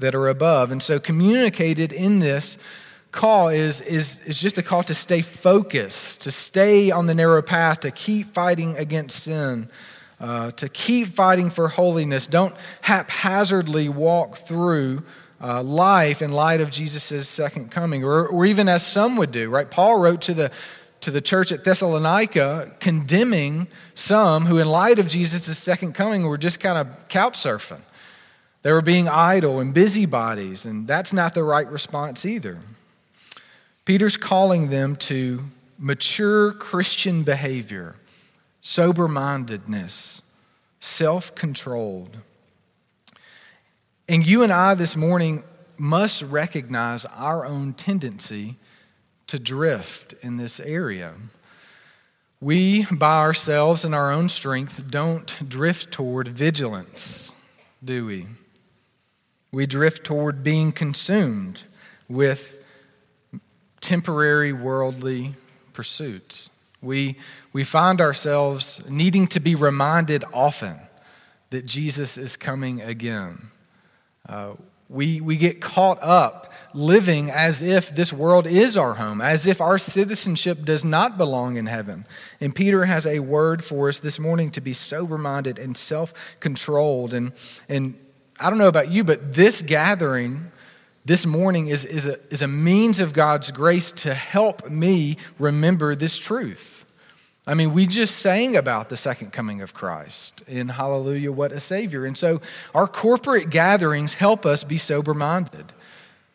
that 0.00 0.16
are 0.16 0.26
above. 0.26 0.72
And 0.72 0.82
so, 0.82 0.98
communicated 0.98 1.92
in 1.92 2.18
this 2.18 2.58
call 3.12 3.48
is, 3.48 3.80
is, 3.82 4.18
is 4.24 4.40
just 4.40 4.58
a 4.58 4.62
call 4.62 4.82
to 4.82 4.94
stay 4.94 5.22
focused, 5.22 6.22
to 6.22 6.32
stay 6.32 6.90
on 6.90 7.06
the 7.06 7.14
narrow 7.14 7.42
path, 7.42 7.80
to 7.80 7.92
keep 7.92 8.34
fighting 8.34 8.76
against 8.76 9.22
sin, 9.22 9.68
uh, 10.18 10.50
to 10.52 10.68
keep 10.68 11.06
fighting 11.06 11.50
for 11.50 11.68
holiness. 11.68 12.26
Don't 12.26 12.54
haphazardly 12.80 13.88
walk 13.88 14.38
through 14.38 15.04
uh, 15.42 15.62
life 15.62 16.22
in 16.22 16.30
light 16.32 16.60
of 16.60 16.70
Jesus' 16.70 17.28
second 17.28 17.70
coming, 17.70 18.04
or, 18.04 18.26
or 18.28 18.46
even 18.46 18.68
as 18.68 18.86
some 18.86 19.16
would 19.16 19.32
do, 19.32 19.50
right? 19.50 19.70
Paul 19.70 19.98
wrote 19.98 20.22
to 20.22 20.34
the 20.34 20.50
to 21.02 21.10
the 21.10 21.20
church 21.20 21.50
at 21.50 21.64
Thessalonica, 21.64 22.70
condemning 22.78 23.66
some 23.94 24.46
who, 24.46 24.58
in 24.58 24.68
light 24.68 25.00
of 25.00 25.08
Jesus' 25.08 25.58
second 25.58 25.94
coming, 25.94 26.22
were 26.22 26.38
just 26.38 26.60
kind 26.60 26.78
of 26.78 27.08
couch 27.08 27.34
surfing. 27.34 27.80
They 28.62 28.70
were 28.72 28.82
being 28.82 29.08
idle 29.08 29.58
and 29.58 29.74
busybodies, 29.74 30.64
and 30.64 30.86
that's 30.86 31.12
not 31.12 31.34
the 31.34 31.42
right 31.42 31.68
response 31.68 32.24
either. 32.24 32.60
Peter's 33.84 34.16
calling 34.16 34.70
them 34.70 34.94
to 34.94 35.42
mature 35.76 36.52
Christian 36.52 37.24
behavior, 37.24 37.96
sober 38.60 39.08
mindedness, 39.08 40.22
self 40.78 41.34
controlled. 41.34 42.18
And 44.12 44.26
you 44.26 44.42
and 44.42 44.52
I 44.52 44.74
this 44.74 44.94
morning 44.94 45.42
must 45.78 46.20
recognize 46.20 47.06
our 47.06 47.46
own 47.46 47.72
tendency 47.72 48.56
to 49.26 49.38
drift 49.38 50.12
in 50.20 50.36
this 50.36 50.60
area. 50.60 51.14
We, 52.38 52.84
by 52.92 53.20
ourselves 53.20 53.86
and 53.86 53.94
our 53.94 54.12
own 54.12 54.28
strength, 54.28 54.90
don't 54.90 55.48
drift 55.48 55.92
toward 55.92 56.28
vigilance, 56.28 57.32
do 57.82 58.04
we? 58.04 58.26
We 59.50 59.64
drift 59.64 60.04
toward 60.04 60.42
being 60.42 60.72
consumed 60.72 61.62
with 62.06 62.62
temporary 63.80 64.52
worldly 64.52 65.36
pursuits. 65.72 66.50
We, 66.82 67.16
we 67.54 67.64
find 67.64 67.98
ourselves 67.98 68.82
needing 68.86 69.26
to 69.28 69.40
be 69.40 69.54
reminded 69.54 70.22
often 70.34 70.80
that 71.48 71.64
Jesus 71.64 72.18
is 72.18 72.36
coming 72.36 72.82
again. 72.82 73.48
Uh, 74.28 74.54
we, 74.88 75.20
we 75.20 75.36
get 75.36 75.60
caught 75.60 76.02
up 76.02 76.52
living 76.74 77.30
as 77.30 77.62
if 77.62 77.94
this 77.94 78.12
world 78.12 78.46
is 78.46 78.76
our 78.76 78.94
home, 78.94 79.20
as 79.20 79.46
if 79.46 79.60
our 79.60 79.78
citizenship 79.78 80.64
does 80.64 80.84
not 80.84 81.16
belong 81.16 81.56
in 81.56 81.66
heaven. 81.66 82.06
And 82.40 82.54
Peter 82.54 82.84
has 82.84 83.06
a 83.06 83.20
word 83.20 83.64
for 83.64 83.88
us 83.88 84.00
this 84.00 84.18
morning 84.18 84.50
to 84.52 84.60
be 84.60 84.74
sober 84.74 85.16
minded 85.16 85.58
and 85.58 85.76
self 85.76 86.12
controlled. 86.40 87.14
And, 87.14 87.32
and 87.68 87.98
I 88.38 88.50
don't 88.50 88.58
know 88.58 88.68
about 88.68 88.90
you, 88.90 89.02
but 89.02 89.32
this 89.32 89.62
gathering 89.62 90.52
this 91.04 91.26
morning 91.26 91.68
is, 91.68 91.84
is, 91.84 92.06
a, 92.06 92.18
is 92.30 92.42
a 92.42 92.48
means 92.48 93.00
of 93.00 93.12
God's 93.12 93.50
grace 93.50 93.92
to 93.92 94.14
help 94.14 94.68
me 94.70 95.16
remember 95.38 95.94
this 95.94 96.18
truth. 96.18 96.81
I 97.46 97.54
mean, 97.54 97.72
we 97.72 97.86
just 97.86 98.18
sang 98.18 98.56
about 98.56 98.88
the 98.88 98.96
second 98.96 99.32
coming 99.32 99.62
of 99.62 99.74
Christ 99.74 100.42
in 100.46 100.68
Hallelujah, 100.68 101.32
what 101.32 101.50
a 101.50 101.58
Savior. 101.58 102.04
And 102.04 102.16
so 102.16 102.40
our 102.72 102.86
corporate 102.86 103.50
gatherings 103.50 104.14
help 104.14 104.46
us 104.46 104.62
be 104.62 104.78
sober 104.78 105.12
minded. 105.12 105.72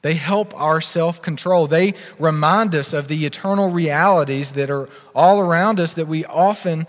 They 0.02 0.16
help 0.16 0.54
our 0.60 0.82
self 0.82 1.22
control. 1.22 1.68
They 1.68 1.94
remind 2.20 2.76
us 2.76 2.92
of 2.92 3.08
the 3.08 3.26
eternal 3.26 3.72
realities 3.72 4.52
that 4.54 4.70
are 4.70 4.90
all 5.16 5.40
around 5.40 5.80
us 5.80 5.94
that 5.94 6.08
we 6.08 6.26
often 6.26 6.86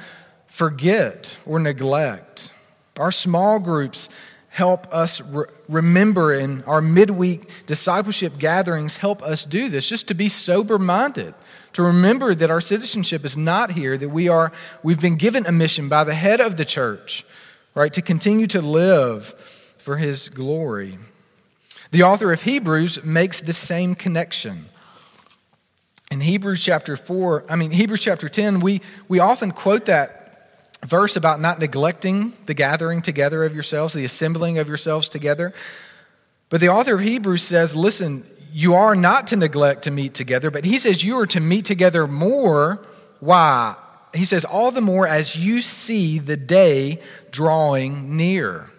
forget 0.46 1.36
or 1.46 1.60
neglect. 1.60 2.52
Our 2.98 3.12
small 3.12 3.60
groups 3.60 4.08
help 4.48 4.92
us 4.92 5.20
re- 5.20 5.44
remember 5.68 6.32
and 6.32 6.64
our 6.64 6.80
midweek 6.80 7.48
discipleship 7.66 8.38
gatherings 8.38 8.96
help 8.96 9.22
us 9.22 9.44
do 9.44 9.68
this 9.68 9.88
just 9.88 10.08
to 10.08 10.14
be 10.14 10.28
sober 10.28 10.78
minded 10.78 11.34
to 11.78 11.84
remember 11.84 12.34
that 12.34 12.50
our 12.50 12.60
citizenship 12.60 13.24
is 13.24 13.36
not 13.36 13.70
here 13.70 13.96
that 13.96 14.08
we 14.08 14.28
are 14.28 14.50
we've 14.82 15.00
been 15.00 15.14
given 15.14 15.46
a 15.46 15.52
mission 15.52 15.88
by 15.88 16.02
the 16.02 16.12
head 16.12 16.40
of 16.40 16.56
the 16.56 16.64
church 16.64 17.24
right 17.72 17.92
to 17.92 18.02
continue 18.02 18.48
to 18.48 18.60
live 18.60 19.26
for 19.78 19.96
his 19.96 20.28
glory 20.28 20.98
the 21.92 22.02
author 22.02 22.32
of 22.32 22.42
hebrews 22.42 23.04
makes 23.04 23.40
the 23.40 23.52
same 23.52 23.94
connection 23.94 24.64
in 26.10 26.20
hebrews 26.20 26.60
chapter 26.64 26.96
4 26.96 27.44
i 27.48 27.54
mean 27.54 27.70
hebrews 27.70 28.02
chapter 28.02 28.28
10 28.28 28.58
we, 28.58 28.80
we 29.06 29.20
often 29.20 29.52
quote 29.52 29.84
that 29.84 30.18
verse 30.84 31.14
about 31.14 31.40
not 31.40 31.60
neglecting 31.60 32.32
the 32.46 32.54
gathering 32.54 33.02
together 33.02 33.44
of 33.44 33.54
yourselves, 33.54 33.94
the 33.94 34.04
assembling 34.04 34.58
of 34.58 34.68
yourselves 34.68 35.08
together. 35.08 35.52
But 36.50 36.60
the 36.60 36.68
author 36.68 36.94
of 36.94 37.00
Hebrews 37.00 37.42
says, 37.42 37.74
listen, 37.74 38.24
you 38.52 38.74
are 38.74 38.94
not 38.94 39.28
to 39.28 39.36
neglect 39.36 39.84
to 39.84 39.90
meet 39.90 40.14
together, 40.14 40.50
but 40.50 40.64
he 40.64 40.78
says 40.78 41.04
you 41.04 41.18
are 41.18 41.26
to 41.26 41.40
meet 41.40 41.64
together 41.64 42.06
more. 42.06 42.80
Why? 43.20 43.76
He 44.14 44.24
says, 44.24 44.44
all 44.44 44.70
the 44.70 44.80
more 44.80 45.06
as 45.06 45.36
you 45.36 45.60
see 45.60 46.18
the 46.18 46.36
day 46.36 47.00
drawing 47.30 48.16
near. 48.16 48.70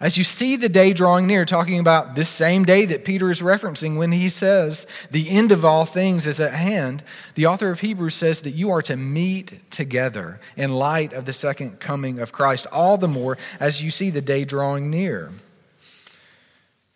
As 0.00 0.18
you 0.18 0.24
see 0.24 0.56
the 0.56 0.68
day 0.68 0.92
drawing 0.92 1.26
near, 1.26 1.44
talking 1.44 1.78
about 1.78 2.14
this 2.14 2.28
same 2.28 2.64
day 2.64 2.84
that 2.86 3.04
Peter 3.04 3.30
is 3.30 3.40
referencing 3.40 3.96
when 3.96 4.12
he 4.12 4.28
says, 4.28 4.86
the 5.10 5.30
end 5.30 5.52
of 5.52 5.64
all 5.64 5.86
things 5.86 6.26
is 6.26 6.40
at 6.40 6.52
hand, 6.52 7.02
the 7.36 7.46
author 7.46 7.70
of 7.70 7.80
Hebrews 7.80 8.14
says 8.14 8.40
that 8.40 8.50
you 8.50 8.70
are 8.70 8.82
to 8.82 8.96
meet 8.96 9.70
together 9.70 10.40
in 10.56 10.74
light 10.74 11.12
of 11.12 11.24
the 11.24 11.32
second 11.32 11.80
coming 11.80 12.18
of 12.18 12.32
Christ, 12.32 12.66
all 12.72 12.98
the 12.98 13.08
more 13.08 13.38
as 13.60 13.82
you 13.82 13.90
see 13.90 14.10
the 14.10 14.20
day 14.20 14.44
drawing 14.44 14.90
near. 14.90 15.30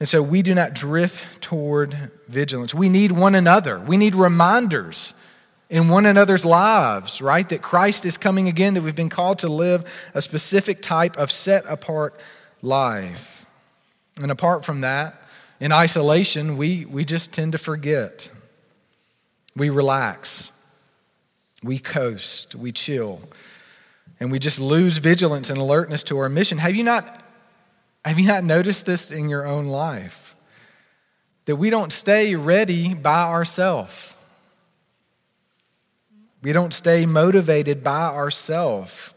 And 0.00 0.08
so 0.08 0.22
we 0.22 0.42
do 0.42 0.54
not 0.54 0.74
drift 0.74 1.42
toward 1.42 2.10
vigilance. 2.28 2.72
We 2.72 2.88
need 2.88 3.12
one 3.12 3.34
another, 3.34 3.78
we 3.78 3.96
need 3.96 4.14
reminders 4.14 5.14
in 5.70 5.88
one 5.88 6.06
another's 6.06 6.44
lives, 6.44 7.20
right? 7.20 7.46
That 7.48 7.60
Christ 7.60 8.06
is 8.06 8.16
coming 8.16 8.48
again, 8.48 8.74
that 8.74 8.82
we've 8.82 8.96
been 8.96 9.10
called 9.10 9.40
to 9.40 9.48
live 9.48 9.84
a 10.14 10.22
specific 10.22 10.80
type 10.80 11.18
of 11.18 11.30
set 11.30 11.64
apart 11.66 12.18
life. 12.62 13.44
And 14.20 14.30
apart 14.30 14.64
from 14.64 14.80
that, 14.80 15.22
in 15.60 15.72
isolation, 15.72 16.56
we, 16.56 16.84
we 16.84 17.04
just 17.04 17.32
tend 17.32 17.52
to 17.52 17.58
forget. 17.58 18.30
We 19.56 19.70
relax. 19.70 20.52
We 21.62 21.78
coast. 21.78 22.54
We 22.54 22.72
chill. 22.72 23.20
And 24.20 24.32
we 24.32 24.38
just 24.38 24.58
lose 24.58 24.98
vigilance 24.98 25.50
and 25.50 25.58
alertness 25.58 26.02
to 26.04 26.18
our 26.18 26.28
mission. 26.28 26.58
Have 26.58 26.74
you 26.74 26.82
not, 26.82 27.22
have 28.04 28.18
you 28.18 28.26
not 28.26 28.44
noticed 28.44 28.86
this 28.86 29.10
in 29.10 29.28
your 29.28 29.46
own 29.46 29.66
life? 29.66 30.34
That 31.46 31.56
we 31.56 31.70
don't 31.70 31.92
stay 31.92 32.34
ready 32.36 32.94
by 32.94 33.22
ourselves. 33.24 34.14
We 36.42 36.52
don't 36.52 36.72
stay 36.72 37.06
motivated 37.06 37.82
by 37.82 38.06
ourselves. 38.06 39.12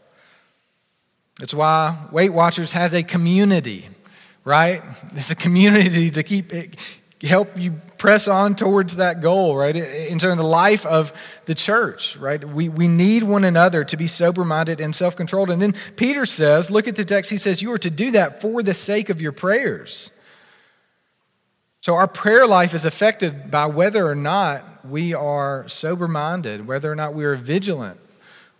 It's 1.40 1.54
why 1.54 2.06
Weight 2.10 2.30
Watchers 2.30 2.72
has 2.72 2.94
a 2.94 3.02
community, 3.02 3.88
right? 4.44 4.82
It's 5.14 5.30
a 5.30 5.34
community 5.34 6.10
to 6.10 6.22
keep 6.22 6.52
help 7.22 7.56
you 7.56 7.80
press 8.02 8.26
on 8.26 8.56
towards 8.56 8.96
that 8.96 9.20
goal, 9.20 9.56
right? 9.56 9.76
In 9.76 10.18
terms 10.18 10.32
of 10.32 10.38
the 10.38 10.42
life 10.42 10.84
of 10.84 11.12
the 11.44 11.54
church, 11.54 12.16
right? 12.16 12.42
We, 12.42 12.68
we 12.68 12.88
need 12.88 13.22
one 13.22 13.44
another 13.44 13.84
to 13.84 13.96
be 13.96 14.08
sober 14.08 14.44
minded 14.44 14.80
and 14.80 14.92
self 14.92 15.14
controlled. 15.14 15.50
And 15.50 15.62
then 15.62 15.76
Peter 15.94 16.26
says, 16.26 16.68
look 16.68 16.88
at 16.88 16.96
the 16.96 17.04
text, 17.04 17.30
he 17.30 17.36
says, 17.36 17.62
you 17.62 17.70
are 17.70 17.78
to 17.78 17.90
do 17.90 18.10
that 18.10 18.40
for 18.40 18.60
the 18.60 18.74
sake 18.74 19.08
of 19.08 19.22
your 19.22 19.30
prayers. 19.30 20.10
So 21.80 21.94
our 21.94 22.08
prayer 22.08 22.44
life 22.44 22.74
is 22.74 22.84
affected 22.84 23.52
by 23.52 23.66
whether 23.66 24.04
or 24.04 24.16
not 24.16 24.84
we 24.84 25.14
are 25.14 25.68
sober 25.68 26.08
minded, 26.08 26.66
whether 26.66 26.90
or 26.90 26.96
not 26.96 27.14
we 27.14 27.24
are 27.24 27.36
vigilant, 27.36 28.00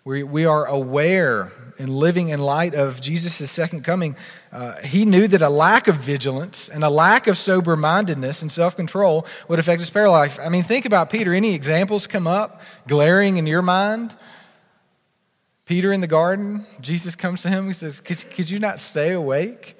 we, 0.04 0.24
we 0.24 0.46
are 0.46 0.66
aware 0.66 1.52
and 1.78 1.88
living 1.88 2.30
in 2.30 2.40
light 2.40 2.74
of 2.74 3.00
Jesus' 3.00 3.50
second 3.50 3.84
coming. 3.84 4.16
Uh, 4.50 4.80
he 4.82 5.04
knew 5.04 5.28
that 5.28 5.42
a 5.42 5.48
lack 5.48 5.86
of 5.86 5.94
vigilance 5.94 6.68
and 6.68 6.82
a 6.82 6.90
lack 6.90 7.28
of 7.28 7.38
sober 7.38 7.76
mindedness 7.76 8.42
and 8.42 8.50
self 8.50 8.76
control 8.76 9.26
would 9.46 9.60
affect 9.60 9.80
his 9.80 9.90
prayer 9.90 10.10
life. 10.10 10.40
I 10.42 10.48
mean, 10.48 10.64
think 10.64 10.86
about 10.86 11.08
Peter. 11.08 11.32
Any 11.32 11.54
examples 11.54 12.08
come 12.08 12.26
up 12.26 12.62
glaring 12.88 13.36
in 13.36 13.46
your 13.46 13.62
mind? 13.62 14.16
Peter 15.66 15.92
in 15.92 16.00
the 16.00 16.08
garden, 16.08 16.66
Jesus 16.80 17.14
comes 17.14 17.42
to 17.42 17.48
him. 17.48 17.68
He 17.68 17.72
says, 17.72 18.00
Could, 18.00 18.28
could 18.32 18.50
you 18.50 18.58
not 18.58 18.80
stay 18.80 19.12
awake? 19.12 19.78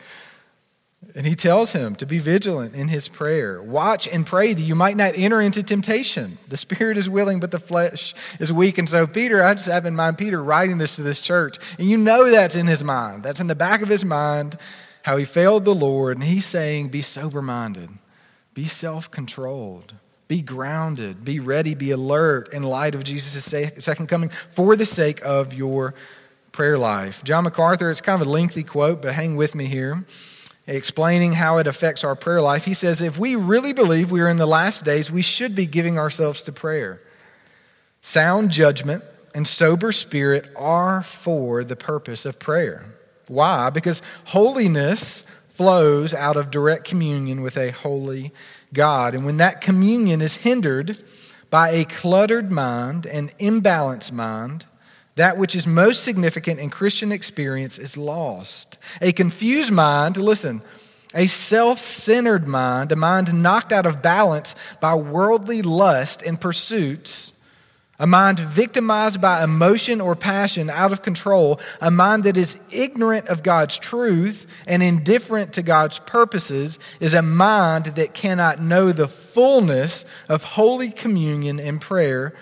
And 1.14 1.26
he 1.26 1.34
tells 1.34 1.72
him 1.72 1.94
to 1.96 2.06
be 2.06 2.18
vigilant 2.18 2.74
in 2.74 2.88
his 2.88 3.08
prayer. 3.08 3.62
Watch 3.62 4.08
and 4.08 4.24
pray 4.24 4.54
that 4.54 4.62
you 4.62 4.74
might 4.74 4.96
not 4.96 5.12
enter 5.14 5.42
into 5.42 5.62
temptation. 5.62 6.38
The 6.48 6.56
spirit 6.56 6.96
is 6.96 7.08
willing, 7.08 7.38
but 7.38 7.50
the 7.50 7.58
flesh 7.58 8.14
is 8.38 8.52
weak. 8.52 8.78
And 8.78 8.88
so, 8.88 9.06
Peter, 9.06 9.44
I 9.44 9.54
just 9.54 9.68
have 9.68 9.84
in 9.84 9.94
mind 9.94 10.16
Peter 10.16 10.42
writing 10.42 10.78
this 10.78 10.96
to 10.96 11.02
this 11.02 11.20
church. 11.20 11.58
And 11.78 11.90
you 11.90 11.98
know 11.98 12.30
that's 12.30 12.56
in 12.56 12.66
his 12.66 12.82
mind. 12.82 13.24
That's 13.24 13.40
in 13.40 13.46
the 13.46 13.54
back 13.54 13.82
of 13.82 13.88
his 13.88 14.04
mind 14.04 14.56
how 15.02 15.18
he 15.18 15.24
failed 15.24 15.64
the 15.64 15.74
Lord. 15.74 16.16
And 16.16 16.24
he's 16.24 16.46
saying, 16.46 16.88
Be 16.88 17.02
sober 17.02 17.42
minded, 17.42 17.90
be 18.54 18.66
self 18.66 19.10
controlled, 19.10 19.94
be 20.28 20.40
grounded, 20.40 21.26
be 21.26 21.40
ready, 21.40 21.74
be 21.74 21.90
alert 21.90 22.50
in 22.54 22.62
light 22.62 22.94
of 22.94 23.04
Jesus' 23.04 23.44
second 23.84 24.06
coming 24.06 24.30
for 24.50 24.76
the 24.76 24.86
sake 24.86 25.20
of 25.22 25.52
your 25.52 25.94
prayer 26.52 26.78
life. 26.78 27.22
John 27.22 27.44
MacArthur, 27.44 27.90
it's 27.90 28.00
kind 28.00 28.20
of 28.20 28.26
a 28.26 28.30
lengthy 28.30 28.62
quote, 28.62 29.02
but 29.02 29.14
hang 29.14 29.36
with 29.36 29.54
me 29.54 29.66
here 29.66 30.06
explaining 30.66 31.34
how 31.34 31.58
it 31.58 31.66
affects 31.66 32.04
our 32.04 32.14
prayer 32.14 32.40
life, 32.40 32.64
he 32.64 32.74
says, 32.74 33.00
If 33.00 33.18
we 33.18 33.36
really 33.36 33.72
believe 33.72 34.10
we 34.10 34.20
are 34.20 34.28
in 34.28 34.36
the 34.38 34.46
last 34.46 34.84
days, 34.84 35.10
we 35.10 35.22
should 35.22 35.54
be 35.54 35.66
giving 35.66 35.98
ourselves 35.98 36.42
to 36.42 36.52
prayer. 36.52 37.00
Sound 38.00 38.50
judgment 38.50 39.04
and 39.34 39.46
sober 39.46 39.92
spirit 39.92 40.48
are 40.56 41.02
for 41.02 41.64
the 41.64 41.76
purpose 41.76 42.24
of 42.24 42.38
prayer. 42.38 42.84
Why? 43.28 43.70
Because 43.70 44.02
holiness 44.26 45.24
flows 45.48 46.12
out 46.12 46.36
of 46.36 46.50
direct 46.50 46.84
communion 46.84 47.42
with 47.42 47.56
a 47.56 47.70
holy 47.70 48.32
God. 48.72 49.14
And 49.14 49.24
when 49.24 49.36
that 49.36 49.60
communion 49.60 50.20
is 50.20 50.36
hindered 50.36 51.02
by 51.50 51.70
a 51.70 51.84
cluttered 51.84 52.50
mind, 52.50 53.06
an 53.06 53.28
imbalanced 53.38 54.12
mind, 54.12 54.64
that 55.16 55.36
which 55.36 55.54
is 55.54 55.66
most 55.66 56.02
significant 56.02 56.58
in 56.58 56.70
Christian 56.70 57.12
experience 57.12 57.78
is 57.78 57.96
lost. 57.96 58.78
A 59.00 59.12
confused 59.12 59.72
mind, 59.72 60.16
listen, 60.16 60.62
a 61.14 61.26
self 61.26 61.78
centered 61.78 62.48
mind, 62.48 62.92
a 62.92 62.96
mind 62.96 63.32
knocked 63.34 63.72
out 63.72 63.86
of 63.86 64.02
balance 64.02 64.54
by 64.80 64.94
worldly 64.94 65.60
lust 65.60 66.22
and 66.22 66.40
pursuits, 66.40 67.32
a 67.98 68.06
mind 68.06 68.38
victimized 68.38 69.20
by 69.20 69.44
emotion 69.44 70.00
or 70.00 70.16
passion 70.16 70.70
out 70.70 70.90
of 70.90 71.02
control, 71.02 71.60
a 71.80 71.90
mind 71.90 72.24
that 72.24 72.38
is 72.38 72.58
ignorant 72.70 73.28
of 73.28 73.42
God's 73.42 73.78
truth 73.78 74.46
and 74.66 74.82
indifferent 74.82 75.52
to 75.52 75.62
God's 75.62 75.98
purposes, 75.98 76.78
is 76.98 77.12
a 77.12 77.22
mind 77.22 77.86
that 77.86 78.14
cannot 78.14 78.60
know 78.60 78.90
the 78.90 79.08
fullness 79.08 80.06
of 80.28 80.42
holy 80.42 80.90
communion 80.90 81.60
and 81.60 81.80
prayer 81.80 82.34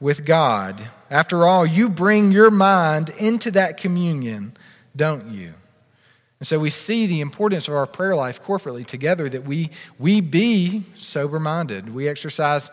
with 0.00 0.26
God. 0.26 0.90
After 1.10 1.44
all, 1.46 1.64
you 1.64 1.88
bring 1.88 2.32
your 2.32 2.50
mind 2.50 3.10
into 3.18 3.50
that 3.52 3.76
communion, 3.76 4.56
don't 4.94 5.30
you? 5.30 5.54
And 6.38 6.46
so 6.46 6.58
we 6.58 6.70
see 6.70 7.06
the 7.06 7.20
importance 7.20 7.68
of 7.68 7.74
our 7.74 7.86
prayer 7.86 8.14
life 8.14 8.42
corporately 8.42 8.84
together 8.84 9.28
that 9.28 9.44
we, 9.44 9.70
we 9.98 10.20
be 10.20 10.82
sober 10.96 11.40
minded. 11.40 11.94
We 11.94 12.08
exercise 12.08 12.70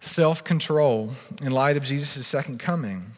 self 0.00 0.44
control 0.44 1.12
in 1.42 1.52
light 1.52 1.76
of 1.76 1.84
Jesus' 1.84 2.26
second 2.26 2.58
coming. 2.58 3.12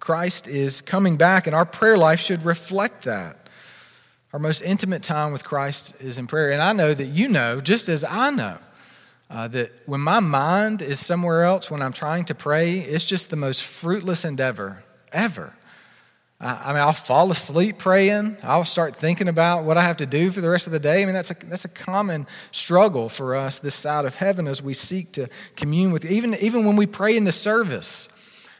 Christ 0.00 0.46
is 0.46 0.80
coming 0.80 1.16
back, 1.16 1.46
and 1.46 1.54
our 1.54 1.64
prayer 1.64 1.96
life 1.96 2.20
should 2.20 2.44
reflect 2.44 3.04
that. 3.04 3.48
Our 4.32 4.38
most 4.38 4.62
intimate 4.62 5.02
time 5.02 5.32
with 5.32 5.44
Christ 5.44 5.94
is 6.00 6.18
in 6.18 6.26
prayer. 6.26 6.50
And 6.50 6.60
I 6.60 6.72
know 6.72 6.92
that 6.92 7.06
you 7.06 7.28
know, 7.28 7.60
just 7.60 7.88
as 7.88 8.04
I 8.04 8.30
know, 8.30 8.58
uh, 9.30 9.48
that 9.48 9.72
when 9.86 10.00
my 10.00 10.20
mind 10.20 10.82
is 10.82 11.04
somewhere 11.04 11.44
else, 11.44 11.70
when 11.70 11.82
I'm 11.82 11.92
trying 11.92 12.24
to 12.26 12.34
pray, 12.34 12.78
it's 12.78 13.04
just 13.04 13.30
the 13.30 13.36
most 13.36 13.62
fruitless 13.62 14.24
endeavor 14.24 14.84
ever. 15.12 15.54
I, 16.40 16.60
I 16.64 16.72
mean, 16.72 16.82
I'll 16.82 16.92
fall 16.92 17.30
asleep 17.30 17.78
praying. 17.78 18.36
I'll 18.42 18.64
start 18.64 18.94
thinking 18.94 19.28
about 19.28 19.64
what 19.64 19.78
I 19.78 19.82
have 19.82 19.96
to 19.98 20.06
do 20.06 20.30
for 20.30 20.40
the 20.40 20.50
rest 20.50 20.66
of 20.66 20.72
the 20.72 20.78
day. 20.78 21.02
I 21.02 21.04
mean, 21.06 21.14
that's 21.14 21.30
a, 21.30 21.36
that's 21.46 21.64
a 21.64 21.68
common 21.68 22.26
struggle 22.52 23.08
for 23.08 23.34
us 23.34 23.58
this 23.58 23.74
side 23.74 24.04
of 24.04 24.16
heaven 24.16 24.46
as 24.46 24.62
we 24.62 24.74
seek 24.74 25.12
to 25.12 25.28
commune 25.56 25.90
with 25.90 26.04
Even, 26.04 26.34
even 26.34 26.64
when 26.64 26.76
we 26.76 26.86
pray 26.86 27.16
in 27.16 27.24
the 27.24 27.32
service, 27.32 28.08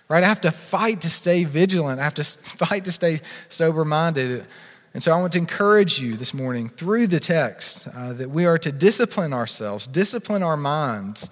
right? 0.08 0.24
I 0.24 0.28
have 0.28 0.40
to 0.42 0.50
fight 0.50 1.02
to 1.02 1.10
stay 1.10 1.44
vigilant. 1.44 2.00
I 2.00 2.04
have 2.04 2.14
to 2.14 2.24
fight 2.42 2.84
to 2.86 2.92
stay 2.92 3.20
sober 3.48 3.84
minded. 3.84 4.46
And 4.94 5.02
so 5.02 5.10
I 5.10 5.20
want 5.20 5.32
to 5.32 5.38
encourage 5.38 5.98
you 5.98 6.16
this 6.16 6.32
morning 6.32 6.68
through 6.68 7.08
the 7.08 7.18
text 7.18 7.88
uh, 7.88 8.12
that 8.12 8.30
we 8.30 8.46
are 8.46 8.58
to 8.58 8.70
discipline 8.70 9.32
ourselves, 9.32 9.88
discipline 9.88 10.44
our 10.44 10.56
minds 10.56 11.28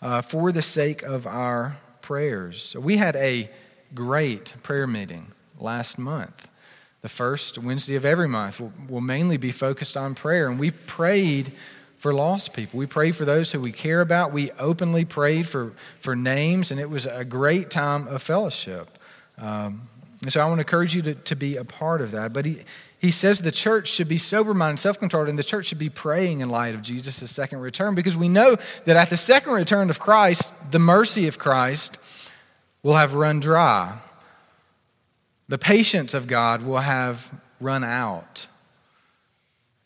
uh, 0.00 0.22
for 0.22 0.50
the 0.50 0.62
sake 0.62 1.02
of 1.02 1.26
our 1.26 1.76
prayers. 2.00 2.62
So 2.62 2.80
we 2.80 2.96
had 2.96 3.14
a 3.16 3.50
great 3.94 4.54
prayer 4.62 4.86
meeting 4.86 5.32
last 5.58 5.98
month. 5.98 6.48
The 7.02 7.10
first 7.10 7.58
Wednesday 7.58 7.96
of 7.96 8.06
every 8.06 8.28
month 8.28 8.58
will, 8.60 8.72
will 8.88 9.02
mainly 9.02 9.36
be 9.36 9.52
focused 9.52 9.98
on 9.98 10.14
prayer. 10.14 10.48
And 10.48 10.58
we 10.58 10.70
prayed 10.70 11.52
for 11.98 12.14
lost 12.14 12.54
people. 12.54 12.78
We 12.78 12.86
prayed 12.86 13.14
for 13.14 13.26
those 13.26 13.52
who 13.52 13.60
we 13.60 13.72
care 13.72 14.00
about. 14.00 14.32
We 14.32 14.50
openly 14.52 15.04
prayed 15.04 15.46
for, 15.46 15.74
for 16.00 16.16
names, 16.16 16.70
and 16.70 16.80
it 16.80 16.88
was 16.88 17.04
a 17.04 17.26
great 17.26 17.68
time 17.68 18.08
of 18.08 18.22
fellowship. 18.22 18.98
Um, 19.36 19.88
and 20.26 20.32
so 20.32 20.40
I 20.40 20.44
want 20.46 20.56
to 20.56 20.62
encourage 20.62 20.96
you 20.96 21.02
to, 21.02 21.14
to 21.14 21.36
be 21.36 21.54
a 21.54 21.62
part 21.62 22.00
of 22.00 22.10
that. 22.10 22.32
But 22.32 22.46
he, 22.46 22.58
he 22.98 23.12
says 23.12 23.42
the 23.42 23.52
church 23.52 23.86
should 23.86 24.08
be 24.08 24.18
sober 24.18 24.54
minded, 24.54 24.80
self 24.80 24.98
controlled, 24.98 25.28
and 25.28 25.38
the 25.38 25.44
church 25.44 25.66
should 25.66 25.78
be 25.78 25.88
praying 25.88 26.40
in 26.40 26.48
light 26.48 26.74
of 26.74 26.82
Jesus' 26.82 27.30
second 27.30 27.60
return 27.60 27.94
because 27.94 28.16
we 28.16 28.28
know 28.28 28.56
that 28.86 28.96
at 28.96 29.08
the 29.08 29.16
second 29.16 29.52
return 29.52 29.88
of 29.88 30.00
Christ, 30.00 30.52
the 30.72 30.80
mercy 30.80 31.28
of 31.28 31.38
Christ 31.38 31.96
will 32.82 32.96
have 32.96 33.14
run 33.14 33.38
dry. 33.38 34.00
The 35.46 35.58
patience 35.58 36.12
of 36.12 36.26
God 36.26 36.64
will 36.64 36.78
have 36.78 37.32
run 37.60 37.84
out. 37.84 38.48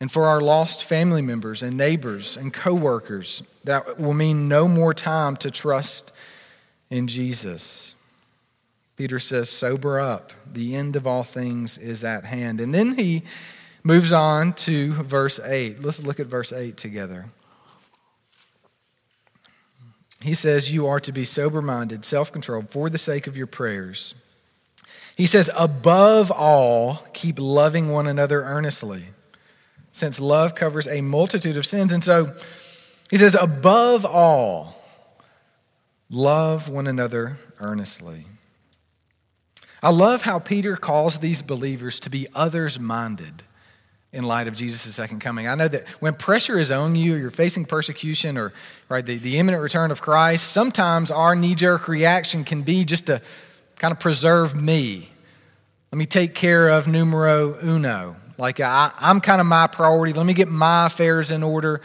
And 0.01 0.11
for 0.11 0.25
our 0.25 0.41
lost 0.41 0.85
family 0.85 1.21
members 1.21 1.63
and 1.63 1.77
neighbors 1.77 2.39
and 2.39 2.51
coworkers, 2.51 3.43
that 3.65 4.01
will 4.01 4.15
mean 4.15 4.49
no 4.49 4.67
more 4.67 4.95
time 4.95 5.37
to 5.37 5.51
trust 5.51 6.13
in 6.89 7.09
Jesus. 7.09 7.95
Peter 9.01 9.19
says, 9.19 9.49
Sober 9.49 9.99
up. 9.99 10.31
The 10.53 10.77
end 10.77 10.95
of 10.95 11.07
all 11.07 11.25
things 11.25 11.79
is 11.79 12.05
at 12.05 12.27
hand. 12.27 12.61
And 12.61 12.75
then 12.75 12.99
he 12.99 13.23
moves 13.83 14.13
on 14.13 14.53
to 14.53 14.93
verse 14.93 15.41
8. 15.43 15.83
Let's 15.83 16.03
look 16.03 16.21
at 16.21 16.27
verse 16.27 16.53
8 16.53 16.77
together. 16.77 17.31
He 20.21 20.35
says, 20.35 20.71
You 20.71 20.87
are 20.87 21.01
to 21.01 21.13
be 21.13 21.25
sober 21.25 21.63
minded, 21.63 22.05
self 22.05 22.31
controlled, 22.31 22.69
for 22.69 22.91
the 22.91 22.99
sake 22.99 23.27
of 23.27 23.39
your 23.39 23.47
prayers. 23.47 24.15
He 25.17 25.25
says, 25.25 25.49
Above 25.57 26.31
all, 26.31 26.97
keep 27.15 27.39
loving 27.39 27.89
one 27.89 28.07
another 28.07 28.43
earnestly, 28.43 29.05
since 29.93 30.21
love 30.21 30.55
covers 30.55 30.87
a 30.87 31.01
multitude 31.01 31.57
of 31.57 31.65
sins. 31.65 31.95
And 31.95 32.05
so 32.05 32.37
he 33.09 33.17
says, 33.17 33.35
Above 33.35 34.05
all, 34.05 34.79
love 36.11 36.69
one 36.69 36.87
another 36.87 37.39
earnestly. 37.61 38.27
I 39.83 39.91
love 39.91 40.23
how 40.23 40.39
Peter 40.39 40.77
calls 40.77 41.19
these 41.19 41.43
believers 41.43 42.01
to 42.01 42.11
be 42.11 42.27
others 42.35 42.79
minded. 42.79 43.43
in 44.13 44.25
light 44.25 44.49
of 44.49 44.55
Jesus' 44.55 44.95
second 44.95 45.21
coming. 45.21 45.47
I 45.47 45.55
know 45.55 45.69
that 45.69 45.87
when 46.01 46.15
pressure 46.15 46.59
is 46.59 46.71
on 46.71 46.97
you, 46.97 47.15
you're 47.15 47.31
facing 47.31 47.65
persecution 47.65 48.37
or 48.37 48.53
right, 48.89 49.07
the, 49.07 49.17
the 49.17 49.39
imminent 49.39 49.63
return 49.63 49.91
of 49.91 50.03
Christ, 50.03 50.49
sometimes 50.49 51.11
our 51.11 51.37
knee 51.37 51.55
jerk 51.55 51.87
reaction 51.87 52.43
can 52.45 52.63
be 52.63 52.85
just 52.85 53.07
to 53.07 53.23
kind 53.77 53.93
of 53.93 54.01
preserve 54.01 54.55
me. 54.55 55.11
Let 55.93 55.99
me 55.99 56.07
take 56.07 56.35
care 56.35 56.69
of 56.69 56.89
numero 56.89 57.57
uno. 57.63 58.17
Like 58.37 58.59
I, 58.59 58.93
I'm 58.99 59.21
kind 59.21 59.41
of 59.41 59.47
my 59.47 59.67
priority. 59.67 60.13
Let 60.13 60.27
me 60.27 60.35
get 60.35 60.49
my 60.49 60.87
affairs 60.87 61.31
in 61.31 61.43
order. 61.43 61.81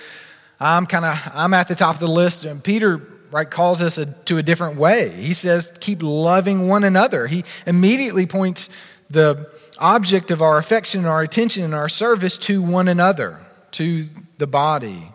I'm 0.60 0.86
kind 0.86 1.06
of 1.06 1.20
I'm 1.34 1.54
at 1.54 1.68
the 1.68 1.76
top 1.76 1.96
of 1.96 2.00
the 2.00 2.08
list. 2.08 2.46
And 2.46 2.64
Peter 2.64 3.02
right 3.36 3.52
calls 3.52 3.82
us 3.82 3.98
a, 3.98 4.06
to 4.06 4.38
a 4.38 4.44
different 4.44 4.78
way. 4.78 5.10
He 5.10 5.34
says, 5.34 5.72
"Keep 5.82 6.02
loving 6.02 6.70
one 6.70 6.86
another." 6.86 7.28
He 7.28 7.44
immediately 7.68 8.26
points 8.26 8.70
the 9.10 9.52
object 9.78 10.32
of 10.32 10.42
our 10.42 10.58
affection 10.58 11.02
and 11.02 11.10
our 11.10 11.22
attention 11.22 11.64
and 11.64 11.76
our 11.76 11.90
service 11.90 12.38
to 12.38 12.62
one 12.62 12.88
another, 12.88 13.40
to 13.72 14.08
the 14.38 14.48
body. 14.48 15.12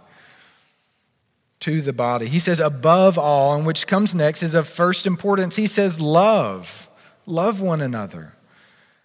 To 1.60 1.80
the 1.80 1.92
body. 1.92 2.26
He 2.26 2.38
says, 2.38 2.60
above 2.60 3.18
all, 3.18 3.54
and 3.54 3.66
which 3.66 3.86
comes 3.86 4.14
next 4.14 4.42
is 4.42 4.54
of 4.54 4.68
first 4.68 5.06
importance. 5.06 5.56
He 5.56 5.66
says, 5.66 6.00
love. 6.00 6.88
Love 7.26 7.60
one 7.60 7.80
another. 7.80 8.32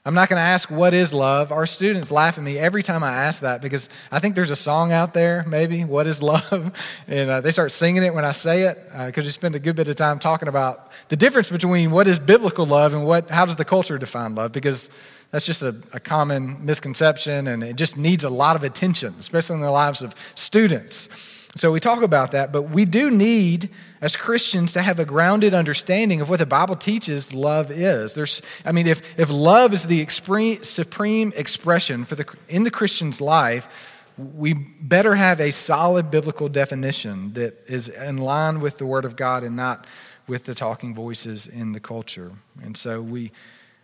I'm 0.08 0.14
not 0.14 0.30
going 0.30 0.38
to 0.38 0.44
ask 0.44 0.70
what 0.70 0.94
is 0.94 1.16
love. 1.16 1.52
Our 1.52 1.66
students 1.66 2.12
laugh 2.12 2.38
at 2.38 2.44
me 2.44 2.60
every 2.60 2.84
time 2.84 3.04
I 3.04 3.12
ask 3.12 3.42
that 3.42 3.60
because 3.60 3.90
I 4.12 4.20
think 4.20 4.36
there's 4.36 4.52
a 4.52 4.56
song 4.56 4.92
out 4.92 5.16
there, 5.16 5.44
maybe, 5.48 5.84
What 5.84 6.06
is 6.06 6.22
Love? 6.22 6.72
And 7.08 7.30
uh, 7.30 7.42
they 7.42 7.52
start 7.52 7.72
singing 7.72 8.04
it 8.04 8.14
when 8.14 8.24
I 8.24 8.32
say 8.32 8.64
it 8.64 8.84
because 9.08 9.26
uh, 9.26 9.28
we 9.28 9.32
spend 9.32 9.56
a 9.56 9.60
good 9.60 9.76
bit 9.76 9.88
of 9.88 9.96
time 9.96 10.20
talking 10.20 10.48
about 10.48 10.92
the 11.10 11.16
difference 11.16 11.50
between 11.50 11.90
what 11.90 12.08
is 12.08 12.20
biblical 12.20 12.68
love 12.68 12.94
and 12.94 13.04
what, 13.04 13.32
how 13.32 13.46
does 13.46 13.56
the 13.56 13.66
culture 13.66 13.98
define 13.98 14.36
love 14.36 14.52
because 14.52 14.92
that's 15.32 15.46
just 15.46 15.64
a, 15.64 15.76
a 15.92 16.00
common 16.00 16.64
misconception, 16.64 17.48
and 17.48 17.64
it 17.64 17.76
just 17.76 17.98
needs 17.98 18.24
a 18.24 18.30
lot 18.30 18.56
of 18.56 18.64
attention, 18.64 19.16
especially 19.20 19.56
in 19.56 19.62
the 19.62 19.72
lives 19.72 20.02
of 20.02 20.14
students. 20.36 21.10
So 21.56 21.72
we 21.72 21.80
talk 21.80 22.04
about 22.04 22.32
that, 22.32 22.52
but 22.52 22.64
we 22.64 22.86
do 22.86 23.10
need, 23.10 23.70
as 24.06 24.16
Christians, 24.16 24.72
to 24.74 24.84
have 24.84 25.00
a 25.00 25.06
grounded 25.06 25.56
understanding 25.56 26.22
of 26.22 26.30
what 26.30 26.38
the 26.38 26.46
Bible 26.46 26.76
teaches 26.76 27.34
love 27.34 27.72
is. 27.72 28.14
There's, 28.14 28.40
I 28.64 28.72
mean, 28.72 28.86
if, 28.86 29.02
if 29.18 29.32
love 29.32 29.74
is 29.74 29.88
the 29.88 30.06
supreme 30.06 31.34
expression 31.36 32.06
for 32.06 32.14
the, 32.14 32.26
in 32.48 32.66
the 32.66 32.70
Christian's 32.70 33.20
life, 33.20 33.68
we 34.16 34.54
better 34.54 35.16
have 35.16 35.40
a 35.40 35.50
solid 35.50 36.12
biblical 36.12 36.50
definition 36.50 37.34
that 37.34 37.60
is 37.66 37.90
in 37.90 38.18
line 38.20 38.60
with 38.60 38.78
the 38.78 38.86
Word 38.86 39.06
of 39.06 39.16
God 39.16 39.44
and 39.44 39.56
not 39.56 39.88
with 40.28 40.46
the 40.46 40.54
talking 40.54 40.94
voices 40.94 41.48
in 41.48 41.72
the 41.72 41.80
culture. 41.80 42.32
And 42.62 42.78
so 42.78 43.02
we 43.02 43.32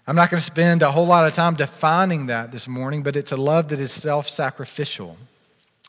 I'm 0.06 0.16
not 0.16 0.30
going 0.30 0.40
to 0.40 0.46
spend 0.46 0.84
a 0.84 0.92
whole 0.92 1.08
lot 1.08 1.26
of 1.26 1.34
time 1.34 1.56
defining 1.56 2.28
that 2.28 2.52
this 2.52 2.68
morning, 2.68 3.02
but 3.02 3.16
it's 3.16 3.32
a 3.32 3.38
love 3.38 3.70
that 3.70 3.80
is 3.80 3.92
self 3.92 4.30
sacrificial. 4.30 5.18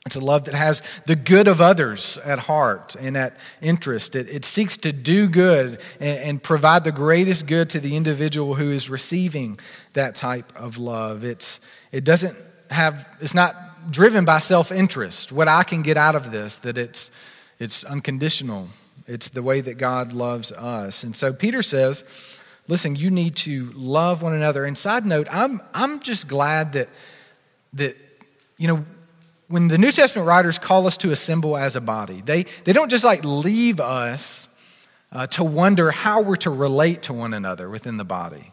It's 0.04 0.16
a 0.16 0.20
love 0.20 0.46
that 0.46 0.54
has 0.54 0.82
the 1.06 1.14
good 1.14 1.46
of 1.46 1.60
others 1.60 2.18
at 2.24 2.40
heart 2.40 2.96
and 2.98 3.16
at 3.16 3.36
interest. 3.60 4.16
It, 4.16 4.28
it 4.28 4.44
seeks 4.44 4.76
to 4.78 4.92
do 4.92 5.28
good 5.28 5.80
and, 6.00 6.18
and, 6.18 6.42
provide 6.42 6.82
the 6.82 6.90
greatest 6.90 7.46
good 7.46 7.70
to 7.70 7.80
the 7.80 7.94
individual 7.94 8.54
who 8.54 8.72
is 8.72 8.90
receiving 8.90 9.60
that 9.92 10.16
type 10.16 10.52
of 10.56 10.76
love. 10.76 11.22
It's, 11.22 11.60
it 11.92 12.02
doesn't 12.02 12.36
have, 12.70 13.08
it's 13.20 13.34
not 13.34 13.54
driven 13.92 14.24
by 14.24 14.40
self 14.40 14.72
interest, 14.72 15.30
what 15.30 15.46
I 15.46 15.62
can 15.62 15.82
get 15.82 15.96
out 15.96 16.16
of 16.16 16.32
this, 16.32 16.58
that 16.58 16.78
it's, 16.78 17.12
it's 17.60 17.84
unconditional. 17.84 18.68
It's 19.06 19.28
the 19.28 19.42
way 19.42 19.60
that 19.60 19.78
God 19.78 20.12
loves 20.12 20.50
us. 20.52 21.04
And 21.04 21.14
so 21.14 21.32
Peter 21.32 21.62
says, 21.62 22.02
listen, 22.66 22.96
you 22.96 23.10
need 23.10 23.36
to 23.36 23.70
love 23.74 24.22
one 24.22 24.34
another. 24.34 24.64
And 24.64 24.76
side 24.76 25.06
note, 25.06 25.28
I'm, 25.30 25.60
I'm 25.74 26.00
just 26.00 26.26
glad 26.28 26.72
that, 26.72 26.88
that, 27.74 27.96
you 28.58 28.68
know, 28.68 28.84
when 29.52 29.68
the 29.68 29.76
New 29.76 29.92
Testament 29.92 30.26
writers 30.26 30.58
call 30.58 30.86
us 30.86 30.96
to 30.96 31.10
assemble 31.10 31.58
as 31.58 31.76
a 31.76 31.80
body, 31.82 32.22
they, 32.24 32.44
they 32.64 32.72
don't 32.72 32.88
just 32.88 33.04
like 33.04 33.22
leave 33.22 33.80
us 33.80 34.48
uh, 35.12 35.26
to 35.26 35.44
wonder 35.44 35.90
how 35.90 36.22
we're 36.22 36.36
to 36.36 36.48
relate 36.48 37.02
to 37.02 37.12
one 37.12 37.34
another 37.34 37.68
within 37.68 37.98
the 37.98 38.04
body. 38.04 38.50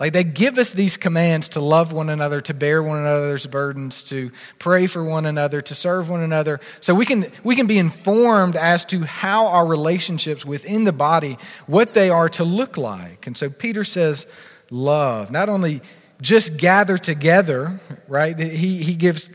Like 0.00 0.12
they 0.12 0.24
give 0.24 0.58
us 0.58 0.72
these 0.72 0.96
commands 0.96 1.46
to 1.50 1.60
love 1.60 1.92
one 1.92 2.10
another, 2.10 2.40
to 2.40 2.54
bear 2.54 2.82
one 2.82 2.98
another's 2.98 3.46
burdens, 3.46 4.02
to 4.04 4.32
pray 4.58 4.88
for 4.88 5.04
one 5.04 5.26
another, 5.26 5.60
to 5.60 5.76
serve 5.76 6.08
one 6.08 6.22
another. 6.22 6.58
So 6.80 6.92
we 6.92 7.06
can, 7.06 7.30
we 7.44 7.54
can 7.54 7.68
be 7.68 7.78
informed 7.78 8.56
as 8.56 8.84
to 8.86 9.04
how 9.04 9.46
our 9.46 9.64
relationships 9.64 10.44
within 10.44 10.82
the 10.82 10.92
body, 10.92 11.38
what 11.68 11.94
they 11.94 12.10
are 12.10 12.28
to 12.30 12.42
look 12.42 12.76
like. 12.76 13.28
And 13.28 13.36
so 13.36 13.48
Peter 13.48 13.84
says, 13.84 14.26
love. 14.70 15.30
Not 15.30 15.48
only 15.48 15.82
just 16.20 16.56
gather 16.56 16.98
together, 16.98 17.80
right? 18.08 18.36
He, 18.36 18.82
he 18.82 18.94
gives 18.94 19.30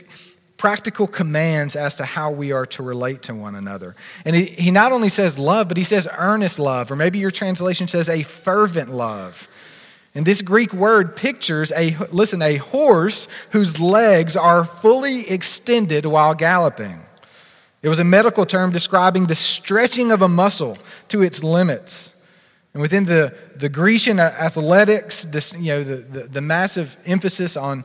practical 0.58 1.06
commands 1.06 1.74
as 1.74 1.94
to 1.94 2.04
how 2.04 2.30
we 2.30 2.52
are 2.52 2.66
to 2.66 2.82
relate 2.82 3.22
to 3.22 3.34
one 3.34 3.54
another. 3.54 3.96
And 4.24 4.36
he, 4.36 4.44
he 4.44 4.70
not 4.70 4.92
only 4.92 5.08
says 5.08 5.38
love, 5.38 5.68
but 5.68 5.76
he 5.76 5.84
says 5.84 6.06
earnest 6.18 6.58
love, 6.58 6.90
or 6.90 6.96
maybe 6.96 7.18
your 7.18 7.30
translation 7.30 7.88
says 7.88 8.08
a 8.08 8.24
fervent 8.24 8.90
love. 8.90 9.48
And 10.14 10.26
this 10.26 10.42
Greek 10.42 10.72
word 10.72 11.14
pictures 11.14 11.70
a, 11.76 11.96
listen, 12.10 12.42
a 12.42 12.56
horse 12.56 13.28
whose 13.50 13.78
legs 13.78 14.36
are 14.36 14.64
fully 14.64 15.30
extended 15.30 16.04
while 16.04 16.34
galloping. 16.34 17.02
It 17.80 17.88
was 17.88 18.00
a 18.00 18.04
medical 18.04 18.44
term 18.44 18.72
describing 18.72 19.26
the 19.26 19.36
stretching 19.36 20.10
of 20.10 20.20
a 20.20 20.28
muscle 20.28 20.76
to 21.08 21.22
its 21.22 21.44
limits. 21.44 22.14
And 22.74 22.82
within 22.82 23.04
the, 23.04 23.32
the 23.54 23.68
Grecian 23.68 24.18
athletics, 24.18 25.24
this, 25.24 25.52
you 25.52 25.66
know, 25.68 25.84
the, 25.84 25.96
the, 25.96 26.20
the 26.24 26.40
massive 26.40 26.96
emphasis 27.06 27.56
on, 27.56 27.84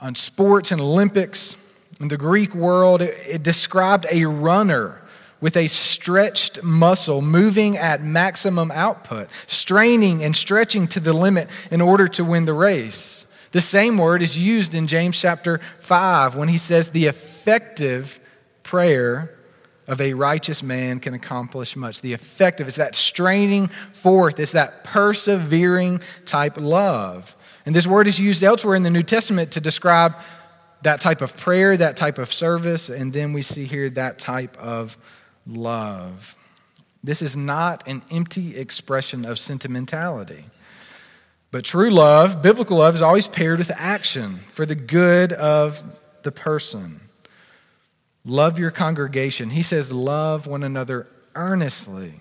on 0.00 0.14
sports 0.14 0.70
and 0.70 0.80
Olympics, 0.80 1.56
in 2.00 2.08
the 2.08 2.16
Greek 2.16 2.54
world, 2.54 3.02
it, 3.02 3.42
described 3.42 4.06
a 4.10 4.24
runner 4.24 5.00
with 5.40 5.56
a 5.56 5.68
stretched 5.68 6.62
muscle 6.62 7.20
moving 7.20 7.76
at 7.76 8.02
maximum 8.02 8.70
output, 8.70 9.28
straining 9.46 10.24
and 10.24 10.34
stretching 10.34 10.86
to 10.88 11.00
the 11.00 11.12
limit 11.12 11.48
in 11.70 11.80
order 11.80 12.08
to 12.08 12.24
win 12.24 12.46
the 12.46 12.54
race. 12.54 13.26
The 13.52 13.60
same 13.60 13.98
word 13.98 14.22
is 14.22 14.38
used 14.38 14.74
in 14.74 14.86
James 14.86 15.20
chapter 15.20 15.60
5 15.80 16.34
when 16.34 16.48
he 16.48 16.58
says 16.58 16.90
the 16.90 17.06
effective 17.06 18.18
prayer 18.62 19.36
of 19.86 20.00
a 20.00 20.14
righteous 20.14 20.62
man 20.62 20.98
can 20.98 21.14
accomplish 21.14 21.76
much. 21.76 22.00
The 22.00 22.14
effective 22.14 22.66
is 22.68 22.76
that 22.76 22.94
straining 22.94 23.68
forth, 23.68 24.40
it's 24.40 24.52
that 24.52 24.82
persevering 24.82 26.00
type 26.24 26.60
love. 26.60 27.36
And 27.66 27.74
this 27.74 27.86
word 27.86 28.06
is 28.06 28.18
used 28.18 28.42
elsewhere 28.42 28.74
in 28.74 28.82
the 28.82 28.90
New 28.90 29.02
Testament 29.02 29.52
to 29.52 29.60
describe 29.60 30.16
that 30.84 31.00
type 31.00 31.20
of 31.20 31.36
prayer, 31.36 31.76
that 31.76 31.96
type 31.96 32.18
of 32.18 32.32
service, 32.32 32.88
and 32.88 33.12
then 33.12 33.32
we 33.32 33.42
see 33.42 33.64
here 33.64 33.90
that 33.90 34.18
type 34.18 34.56
of 34.58 34.96
love. 35.46 36.36
This 37.02 37.20
is 37.20 37.36
not 37.36 37.86
an 37.88 38.02
empty 38.10 38.56
expression 38.56 39.24
of 39.24 39.38
sentimentality. 39.38 40.44
But 41.50 41.64
true 41.64 41.90
love, 41.90 42.42
biblical 42.42 42.78
love, 42.78 42.94
is 42.94 43.02
always 43.02 43.28
paired 43.28 43.58
with 43.58 43.70
action 43.74 44.36
for 44.50 44.66
the 44.66 44.74
good 44.74 45.32
of 45.32 46.00
the 46.22 46.32
person. 46.32 47.00
Love 48.24 48.58
your 48.58 48.70
congregation. 48.70 49.50
He 49.50 49.62
says, 49.62 49.92
love 49.92 50.46
one 50.46 50.62
another 50.62 51.06
earnestly. 51.34 52.14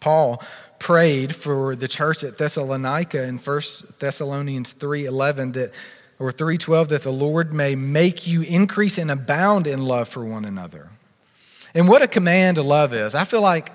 Paul 0.00 0.42
prayed 0.78 1.36
for 1.36 1.76
the 1.76 1.88
church 1.88 2.24
at 2.24 2.38
Thessalonica 2.38 3.22
in 3.24 3.38
1 3.38 3.62
Thessalonians 3.98 4.74
3:11 4.74 5.52
that 5.54 5.72
or 6.20 6.30
3:12 6.30 6.88
that 6.88 7.02
the 7.02 7.10
Lord 7.10 7.52
may 7.52 7.74
make 7.74 8.26
you 8.26 8.42
increase 8.42 8.98
and 8.98 9.10
abound 9.10 9.66
in 9.66 9.82
love 9.84 10.08
for 10.08 10.24
one 10.24 10.44
another. 10.44 10.90
And 11.74 11.88
what 11.88 12.02
a 12.02 12.06
command 12.06 12.56
to 12.56 12.62
love 12.62 12.92
is. 12.94 13.14
I 13.14 13.24
feel 13.24 13.40
like 13.40 13.72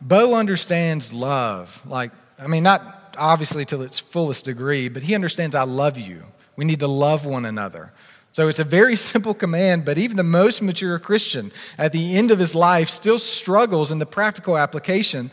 Bo 0.00 0.34
understands 0.34 1.12
love. 1.12 1.82
Like, 1.84 2.12
I 2.38 2.46
mean, 2.46 2.62
not 2.62 3.16
obviously 3.18 3.64
to 3.66 3.82
its 3.82 3.98
fullest 3.98 4.44
degree, 4.44 4.88
but 4.88 5.02
he 5.02 5.14
understands 5.14 5.56
I 5.56 5.64
love 5.64 5.98
you. 5.98 6.22
We 6.56 6.64
need 6.64 6.80
to 6.80 6.88
love 6.88 7.26
one 7.26 7.44
another. 7.44 7.92
So 8.32 8.46
it's 8.46 8.60
a 8.60 8.64
very 8.64 8.94
simple 9.10 9.34
command, 9.34 9.84
but 9.84 9.98
even 9.98 10.16
the 10.16 10.22
most 10.22 10.62
mature 10.62 10.98
Christian 11.00 11.50
at 11.76 11.92
the 11.92 12.16
end 12.16 12.30
of 12.30 12.38
his 12.38 12.54
life 12.54 12.88
still 12.88 13.18
struggles 13.18 13.90
in 13.90 13.98
the 13.98 14.06
practical 14.06 14.56
application 14.56 15.32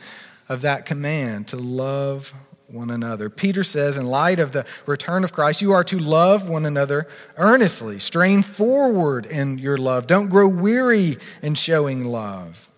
of 0.49 0.61
that 0.61 0.85
command 0.85 1.47
to 1.49 1.57
love 1.57 2.33
one 2.75 2.91
another. 2.91 3.29
Peter 3.29 3.63
says, 3.63 3.97
in 3.97 4.05
light 4.05 4.39
of 4.39 4.51
the 4.51 4.65
return 4.85 5.23
of 5.23 5.33
Christ, 5.33 5.61
you 5.61 5.71
are 5.71 5.83
to 5.85 5.97
love 5.97 6.47
one 6.47 6.65
another 6.65 7.07
earnestly. 7.37 7.97
Strain 7.97 8.43
forward 8.43 9.25
in 9.25 9.57
your 9.57 9.77
love. 9.77 10.05
Don't 10.05 10.29
grow 10.29 10.47
weary 10.47 11.17
in 11.41 11.55
showing 11.55 12.05
love. 12.05 12.69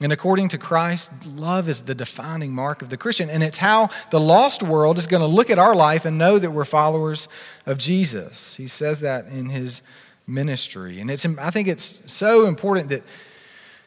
And 0.00 0.12
according 0.12 0.48
to 0.50 0.58
Christ, 0.58 1.12
love 1.26 1.68
is 1.68 1.82
the 1.82 1.94
defining 1.94 2.54
mark 2.54 2.80
of 2.80 2.88
the 2.88 2.96
Christian. 2.96 3.28
And 3.28 3.42
it's 3.42 3.58
how 3.58 3.90
the 4.10 4.20
lost 4.20 4.62
world 4.62 4.96
is 4.96 5.06
going 5.06 5.20
to 5.20 5.26
look 5.26 5.50
at 5.50 5.58
our 5.58 5.74
life 5.74 6.06
and 6.06 6.16
know 6.16 6.38
that 6.38 6.52
we're 6.52 6.64
followers 6.64 7.28
of 7.66 7.76
Jesus. 7.76 8.54
He 8.54 8.66
says 8.66 9.00
that 9.00 9.26
in 9.26 9.50
his 9.50 9.82
ministry. 10.26 11.00
And 11.00 11.10
it's, 11.10 11.26
I 11.26 11.50
think 11.50 11.68
it's 11.68 11.98
so 12.06 12.46
important 12.46 12.88
that, 12.88 13.02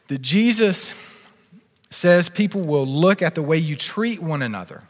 that 0.06 0.22
Jesus 0.22 0.92
says 1.90 2.28
people 2.28 2.60
will 2.60 2.86
look 2.86 3.22
at 3.22 3.34
the 3.34 3.42
way 3.42 3.56
you 3.56 3.74
treat 3.74 4.22
one 4.22 4.42
another 4.42 4.84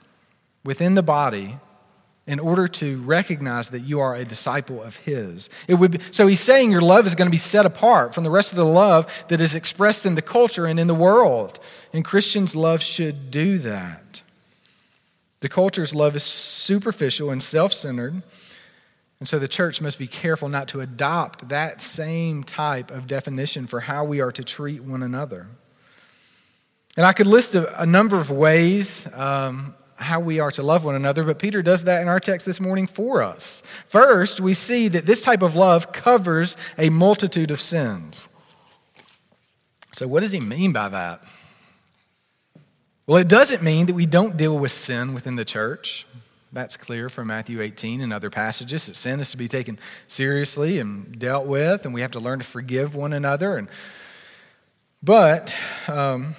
within 0.64 0.94
the 0.94 1.02
body 1.02 1.58
in 2.26 2.40
order 2.40 2.66
to 2.66 3.02
recognize 3.02 3.68
that 3.70 3.80
you 3.80 4.00
are 4.00 4.14
a 4.14 4.24
disciple 4.24 4.82
of 4.82 4.96
his. 4.96 5.50
It 5.68 5.74
would 5.74 5.92
be, 5.92 5.98
so 6.10 6.26
he's 6.26 6.40
saying 6.40 6.70
your 6.70 6.80
love 6.80 7.06
is 7.06 7.14
going 7.14 7.26
to 7.28 7.34
be 7.34 7.36
set 7.36 7.66
apart 7.66 8.14
from 8.14 8.24
the 8.24 8.30
rest 8.30 8.50
of 8.50 8.56
the 8.56 8.64
love 8.64 9.06
that 9.28 9.40
is 9.40 9.54
expressed 9.54 10.06
in 10.06 10.14
the 10.14 10.22
culture 10.22 10.64
and 10.64 10.80
in 10.80 10.86
the 10.86 10.94
world. 10.94 11.58
And 11.92 12.04
Christians' 12.04 12.56
love 12.56 12.82
should 12.82 13.30
do 13.30 13.58
that. 13.58 14.22
The 15.40 15.50
culture's 15.50 15.94
love 15.94 16.16
is 16.16 16.22
superficial 16.22 17.30
and 17.30 17.42
self 17.42 17.74
centered. 17.74 18.22
And 19.20 19.28
so 19.28 19.38
the 19.38 19.48
church 19.48 19.80
must 19.80 19.98
be 19.98 20.06
careful 20.06 20.48
not 20.48 20.68
to 20.68 20.80
adopt 20.80 21.50
that 21.50 21.80
same 21.80 22.42
type 22.42 22.90
of 22.90 23.06
definition 23.06 23.66
for 23.66 23.80
how 23.80 24.04
we 24.04 24.20
are 24.20 24.32
to 24.32 24.42
treat 24.42 24.82
one 24.82 25.02
another. 25.02 25.46
And 26.96 27.04
I 27.04 27.12
could 27.12 27.26
list 27.26 27.54
a, 27.54 27.80
a 27.80 27.86
number 27.86 28.16
of 28.16 28.30
ways 28.30 29.06
um, 29.12 29.74
how 30.04 30.20
we 30.20 30.40
are 30.40 30.50
to 30.52 30.62
love 30.62 30.84
one 30.84 30.94
another, 30.94 31.24
but 31.24 31.38
Peter 31.38 31.62
does 31.62 31.84
that 31.84 32.02
in 32.02 32.08
our 32.08 32.20
text 32.20 32.46
this 32.46 32.60
morning 32.60 32.86
for 32.86 33.22
us. 33.22 33.62
First, 33.86 34.40
we 34.40 34.54
see 34.54 34.88
that 34.88 35.06
this 35.06 35.20
type 35.20 35.42
of 35.42 35.56
love 35.56 35.92
covers 35.92 36.56
a 36.78 36.90
multitude 36.90 37.50
of 37.50 37.60
sins. 37.60 38.28
So, 39.92 40.06
what 40.06 40.20
does 40.20 40.32
he 40.32 40.40
mean 40.40 40.72
by 40.72 40.88
that? 40.88 41.22
Well, 43.06 43.18
it 43.18 43.28
doesn't 43.28 43.62
mean 43.62 43.86
that 43.86 43.94
we 43.94 44.06
don't 44.06 44.36
deal 44.36 44.58
with 44.58 44.72
sin 44.72 45.12
within 45.12 45.36
the 45.36 45.44
church. 45.44 46.06
That's 46.52 46.76
clear 46.76 47.08
from 47.08 47.26
Matthew 47.26 47.60
18 47.60 48.00
and 48.00 48.12
other 48.12 48.30
passages 48.30 48.86
that 48.86 48.96
sin 48.96 49.20
is 49.20 49.30
to 49.32 49.36
be 49.36 49.48
taken 49.48 49.78
seriously 50.06 50.78
and 50.78 51.18
dealt 51.18 51.46
with, 51.46 51.84
and 51.84 51.92
we 51.92 52.00
have 52.00 52.12
to 52.12 52.20
learn 52.20 52.38
to 52.38 52.44
forgive 52.44 52.94
one 52.94 53.12
another. 53.12 53.56
And, 53.56 53.68
but 55.02 55.54
um, 55.88 56.34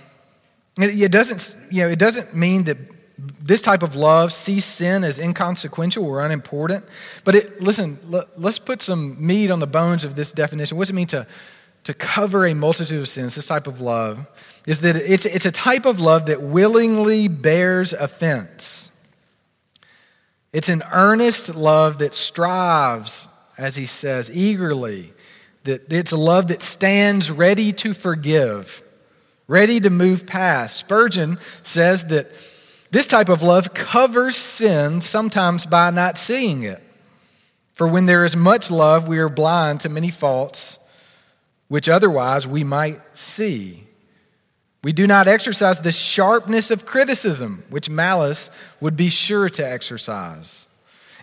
it, 0.80 1.00
it, 1.00 1.12
doesn't, 1.12 1.56
you 1.70 1.84
know, 1.84 1.90
it 1.90 2.00
doesn't 2.00 2.34
mean 2.34 2.64
that 2.64 2.78
this 3.18 3.62
type 3.62 3.82
of 3.84 3.96
love 3.96 4.34
sees 4.34 4.66
sin 4.66 5.04
as 5.04 5.20
inconsequential 5.20 6.06
or 6.06 6.26
unimportant. 6.26 6.86
But 7.24 7.36
it, 7.36 7.62
listen, 7.62 8.00
let, 8.10 8.40
let's 8.40 8.60
put 8.60 8.82
some 8.82 9.26
meat 9.26 9.52
on 9.52 9.60
the 9.60 9.68
bones 9.68 10.04
of 10.04 10.16
this 10.16 10.32
definition. 10.32 10.78
What 10.78 10.84
does 10.84 10.90
it 10.90 10.96
mean 10.96 11.08
to, 11.08 11.26
to 11.86 11.94
cover 11.94 12.46
a 12.46 12.54
multitude 12.54 13.00
of 13.00 13.08
sins? 13.08 13.36
This 13.36 13.48
type 13.48 13.68
of 13.68 13.80
love 13.80 14.28
is 14.68 14.82
that 14.82 14.96
it's, 14.96 15.26
it's 15.26 15.46
a 15.46 15.52
type 15.52 15.86
of 15.86 16.00
love 16.00 16.26
that 16.26 16.42
willingly 16.42 17.28
bears 17.28 17.94
offense. 17.94 18.90
It's 20.52 20.70
an 20.70 20.84
earnest 20.92 21.56
love 21.56 21.98
that 22.00 22.16
strives, 22.16 23.28
as 23.58 23.76
he 23.76 23.86
says, 23.86 24.32
eagerly. 24.32 25.14
That 25.64 25.92
it's 25.92 26.12
a 26.12 26.18
love 26.18 26.48
that 26.50 26.62
stands 26.62 27.32
ready 27.32 27.74
to 27.74 27.94
forgive, 27.94 28.82
ready 29.48 29.80
to 29.80 29.90
move 29.90 30.26
past. 30.26 30.78
Spurgeon 30.78 31.38
says 31.64 32.06
that 32.06 32.32
this 32.96 33.08
type 33.08 33.28
of 33.28 33.44
love 33.44 33.74
covers 33.74 34.38
sin 34.38 35.02
sometimes 35.02 35.66
by 35.66 35.90
not 35.90 36.18
seeing 36.18 36.64
it. 36.64 36.82
For 37.74 37.90
when 37.90 38.06
there 38.06 38.24
is 38.24 38.38
much 38.38 38.72
love, 38.72 39.06
we 39.06 39.20
are 39.20 39.28
blind 39.28 39.82
to 39.82 39.90
many 39.90 40.10
faults 40.10 40.80
which 41.68 41.90
otherwise 41.90 42.48
we 42.48 42.64
might 42.64 43.02
see. 43.12 43.84
We 44.82 44.94
do 44.94 45.08
not 45.08 45.28
exercise 45.28 45.82
the 45.82 45.92
sharpness 45.92 46.72
of 46.72 46.86
criticism, 46.86 47.66
which 47.70 47.90
malice 47.90 48.50
would 48.80 48.96
be 48.96 49.10
sure 49.10 49.50
to 49.50 49.68
exercise. 49.68 50.70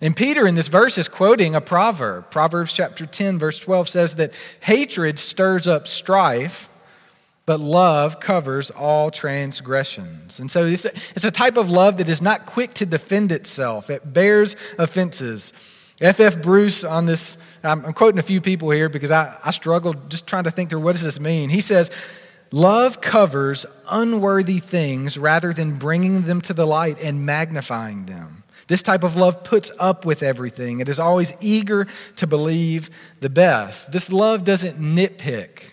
And 0.03 0.15
Peter 0.15 0.47
in 0.47 0.57
this 0.57 0.69
verse 0.69 0.99
is 0.99 1.09
quoting 1.09 1.55
a 1.55 1.63
proverb. 1.63 2.31
Proverbs 2.31 2.75
chapter 2.75 3.07
10, 3.07 3.39
verse 3.39 3.59
12 3.59 3.89
says 3.89 4.17
that 4.17 4.35
hatred 4.61 5.19
stirs 5.19 5.67
up 5.67 5.87
strife, 5.87 6.69
but 7.45 7.61
love 7.61 8.21
covers 8.21 8.71
all 8.71 9.11
transgressions. 9.11 10.39
And 10.39 10.51
so 10.51 10.65
it's 10.65 10.85
a, 10.85 10.93
it's 11.15 11.25
a 11.25 11.31
type 11.31 11.57
of 11.57 11.71
love 11.71 11.97
that 11.99 12.09
is 12.09 12.23
not 12.23 12.47
quick 12.47 12.75
to 12.75 12.87
defend 12.87 13.33
itself, 13.33 13.91
it 13.91 14.13
bears 14.13 14.57
offenses. 14.79 15.53
F.F. 16.01 16.37
F. 16.37 16.43
Bruce 16.43 16.83
on 16.83 17.07
this, 17.07 17.39
I'm, 17.63 17.85
I'm 17.87 17.93
quoting 17.93 18.19
a 18.19 18.25
few 18.25 18.41
people 18.41 18.71
here 18.71 18.89
because 18.89 19.13
I, 19.13 19.37
I 19.45 19.53
struggled 19.53 20.11
just 20.11 20.27
trying 20.27 20.45
to 20.45 20.51
think 20.51 20.71
through 20.71 20.81
what 20.81 20.93
does 20.93 21.03
this 21.03 21.21
mean. 21.21 21.49
He 21.49 21.61
says, 21.61 21.93
Love 22.51 23.01
covers 23.01 23.65
unworthy 23.91 24.59
things 24.59 25.17
rather 25.17 25.53
than 25.53 25.79
bringing 25.79 26.23
them 26.23 26.41
to 26.43 26.53
the 26.53 26.67
light 26.67 26.99
and 27.03 27.25
magnifying 27.25 28.05
them. 28.05 28.43
This 28.67 28.83
type 28.83 29.05
of 29.05 29.17
love 29.17 29.43
puts 29.43 29.71
up 29.79 30.05
with 30.05 30.23
everything. 30.23 30.81
It 30.81 30.89
is 30.89 30.99
always 30.99 31.33
eager 31.41 31.87
to 32.17 32.27
believe 32.27 32.91
the 33.21 33.31
best. 33.31 33.93
This 33.93 34.13
love 34.13 34.45
doesn't 34.45 34.79
nitpick. 34.79 35.72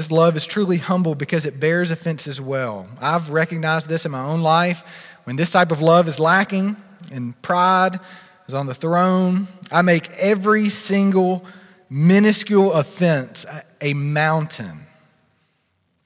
This 0.00 0.10
love 0.10 0.34
is 0.34 0.46
truly 0.46 0.78
humble 0.78 1.14
because 1.14 1.44
it 1.44 1.60
bears 1.60 1.90
offense 1.90 2.26
as 2.26 2.40
well. 2.40 2.88
I've 3.02 3.28
recognized 3.28 3.86
this 3.86 4.06
in 4.06 4.12
my 4.12 4.22
own 4.22 4.40
life. 4.40 5.12
When 5.24 5.36
this 5.36 5.50
type 5.50 5.70
of 5.70 5.82
love 5.82 6.08
is 6.08 6.18
lacking 6.18 6.76
and 7.12 7.40
pride 7.42 8.00
is 8.48 8.54
on 8.54 8.66
the 8.66 8.72
throne, 8.72 9.46
I 9.70 9.82
make 9.82 10.10
every 10.12 10.70
single 10.70 11.44
minuscule 11.90 12.72
offense 12.72 13.44
a 13.82 13.92
mountain. 13.92 14.86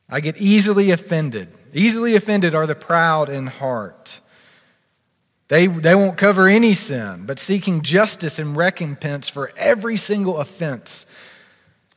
I 0.08 0.18
get 0.18 0.38
easily 0.38 0.90
offended. 0.90 1.46
Easily 1.72 2.16
offended 2.16 2.52
are 2.52 2.66
the 2.66 2.74
proud 2.74 3.28
in 3.28 3.46
heart. 3.46 4.18
They, 5.46 5.68
they 5.68 5.94
won't 5.94 6.18
cover 6.18 6.48
any 6.48 6.74
sin, 6.74 7.26
but 7.26 7.38
seeking 7.38 7.82
justice 7.82 8.40
and 8.40 8.56
recompense 8.56 9.28
for 9.28 9.52
every 9.56 9.96
single 9.96 10.38
offense 10.38 11.06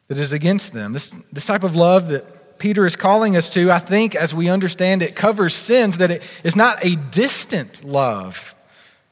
that 0.08 0.18
is 0.18 0.32
against 0.32 0.74
them. 0.74 0.94
This, 0.94 1.12
this 1.32 1.46
type 1.46 1.64
of 1.64 1.76
love 1.76 2.10
that 2.10 2.60
Peter 2.60 2.86
is 2.86 2.96
calling 2.96 3.36
us 3.36 3.50
to, 3.50 3.72
I 3.72 3.80
think, 3.80 4.16
as 4.16 4.34
we 4.34 4.50
understand 4.50 5.02
it, 5.02 5.16
covers 5.16 5.54
sins, 5.54 5.98
that 5.98 6.12
it 6.12 6.24
is 6.44 6.56
not 6.56 6.84
a 6.84 6.96
distant 6.96 7.84
love. 7.84 8.56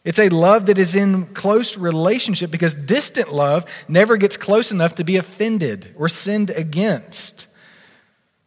It's 0.03 0.19
a 0.19 0.29
love 0.29 0.67
that 0.67 0.77
is 0.77 0.95
in 0.95 1.25
close 1.27 1.77
relationship 1.77 2.51
because 2.51 2.75
distant 2.75 3.33
love 3.33 3.65
never 3.87 4.17
gets 4.17 4.37
close 4.37 4.71
enough 4.71 4.95
to 4.95 5.03
be 5.03 5.17
offended 5.17 5.93
or 5.97 6.09
sinned 6.09 6.51
against. 6.51 7.47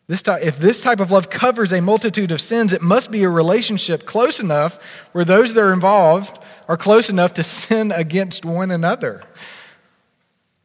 This 0.07 0.23
type, 0.23 0.43
if 0.43 0.59
this 0.59 0.83
type 0.83 1.01
of 1.01 1.11
love 1.11 1.29
covers 1.29 1.73
a 1.73 1.83
multitude 1.83 2.31
of 2.31 2.41
sins, 2.41 2.73
it 2.73 2.81
must 2.81 3.11
be 3.11 3.25
a 3.25 3.29
relationship 3.29 4.07
close 4.07 4.41
enough 4.41 4.83
where 5.13 5.25
those 5.25 5.53
that 5.53 5.61
are 5.61 5.73
involved 5.73 6.43
are 6.67 6.77
close 6.77 7.11
enough 7.11 7.35
to 7.35 7.43
sin 7.43 7.93
against 7.93 8.45
one 8.45 8.71
another. 8.71 9.23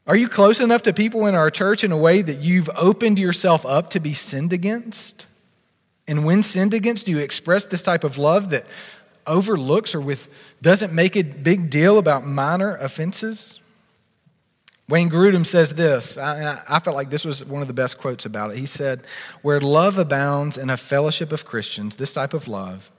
Are 0.06 0.16
you 0.16 0.28
close 0.28 0.60
enough 0.60 0.84
to 0.84 0.94
people 0.94 1.28
in 1.28 1.36
our 1.36 1.50
church 1.50 1.84
in 1.84 1.92
a 1.92 1.98
way 1.98 2.22
that 2.22 2.40
you've 2.40 2.70
opened 2.76 3.18
yourself 3.18 3.66
up 3.66 3.90
to 3.92 4.00
be 4.00 4.14
sinned 4.14 4.52
against? 4.52 5.28
And 6.08 6.26
when 6.26 6.44
sinned 6.44 6.74
against, 6.74 7.06
do 7.06 7.12
you 7.12 7.20
express 7.20 7.66
this 7.66 7.82
type 7.82 8.04
of 8.04 8.18
love 8.18 8.50
that 8.50 8.66
overlooks 9.26 9.96
or 9.96 10.02
with 10.02 10.28
doesn't 10.62 10.92
make 10.92 11.16
a 11.16 11.22
big 11.22 11.70
deal 11.70 11.98
about 11.98 12.26
minor 12.26 12.76
offenses? 12.76 13.62
Wayne 14.90 15.10
Grudem 15.10 15.46
says 15.46 15.74
this. 15.74 16.18
I, 16.18 16.62
I 16.68 16.80
felt 16.80 16.98
like 16.98 17.10
this 17.10 17.24
was 17.24 17.44
one 17.46 17.62
of 17.62 17.70
the 17.70 17.74
best 17.74 17.98
quotes 17.98 18.26
about 18.26 18.52
it. 18.52 18.58
He 18.58 18.66
said, 18.66 19.06
Where 19.42 19.62
love 19.62 19.98
abounds 19.98 20.58
in 20.58 20.70
a 20.70 20.76
fellowship 20.76 21.32
of 21.32 21.46
Christians, 21.46 21.96
this 21.96 22.14
type 22.14 22.34
of 22.34 22.50
love, 22.50 22.92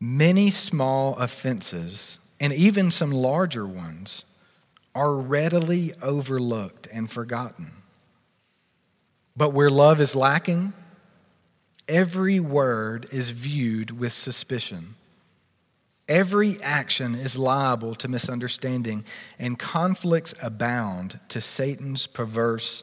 many 0.00 0.50
small 0.50 1.14
offenses, 1.16 2.18
and 2.40 2.52
even 2.52 2.90
some 2.90 3.12
larger 3.12 3.64
ones, 3.66 4.24
are 4.96 5.14
readily 5.14 5.92
overlooked 6.00 6.88
and 6.90 7.10
forgotten. 7.10 7.70
But 9.36 9.52
where 9.52 9.68
love 9.68 10.00
is 10.00 10.16
lacking, 10.16 10.72
every 11.86 12.40
word 12.40 13.06
is 13.12 13.28
viewed 13.28 14.00
with 14.00 14.14
suspicion. 14.14 14.94
Every 16.08 16.58
action 16.62 17.14
is 17.14 17.36
liable 17.36 17.94
to 17.96 18.08
misunderstanding, 18.08 19.04
and 19.38 19.58
conflicts 19.58 20.34
abound 20.40 21.20
to 21.28 21.42
Satan's 21.42 22.06
perverse 22.06 22.82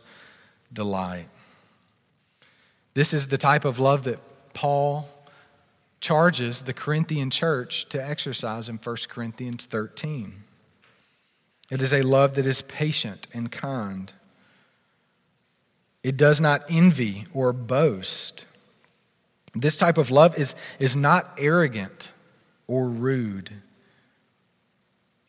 delight. 0.72 1.30
This 2.94 3.12
is 3.12 3.28
the 3.28 3.40
type 3.40 3.66
of 3.66 3.80
love 3.80 4.04
that 4.04 4.20
Paul 4.54 5.10
charges 6.00 6.62
the 6.62 6.74
Corinthian 6.74 7.32
church 7.32 7.90
to 7.90 8.06
exercise 8.06 8.70
in 8.70 8.76
1 8.76 8.98
Corinthians 9.10 9.66
13. 9.66 10.43
It 11.74 11.82
is 11.82 11.92
a 11.92 12.04
love 12.04 12.36
that 12.36 12.46
is 12.46 12.62
patient 12.62 13.26
and 13.34 13.52
kind. 13.52 14.14
It 16.04 16.16
does 16.16 16.40
not 16.40 16.62
envy 16.70 17.26
or 17.34 17.52
boast. 17.52 18.46
This 19.56 19.76
type 19.76 19.98
of 19.98 20.12
love 20.12 20.38
is, 20.38 20.54
is 20.78 20.96
not 20.96 21.34
arrogant 21.40 22.12
or 22.68 22.88
rude. 22.88 23.54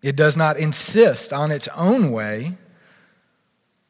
It 0.02 0.16
does 0.16 0.36
not 0.36 0.58
insist 0.58 1.32
on 1.32 1.50
its 1.50 1.66
own 1.68 2.12
way. 2.12 2.58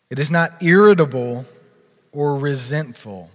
It 0.09 0.21
is 0.21 0.31
not 0.31 0.63
irritable 0.63 1.47
or 2.13 2.37
resentful. 2.37 3.31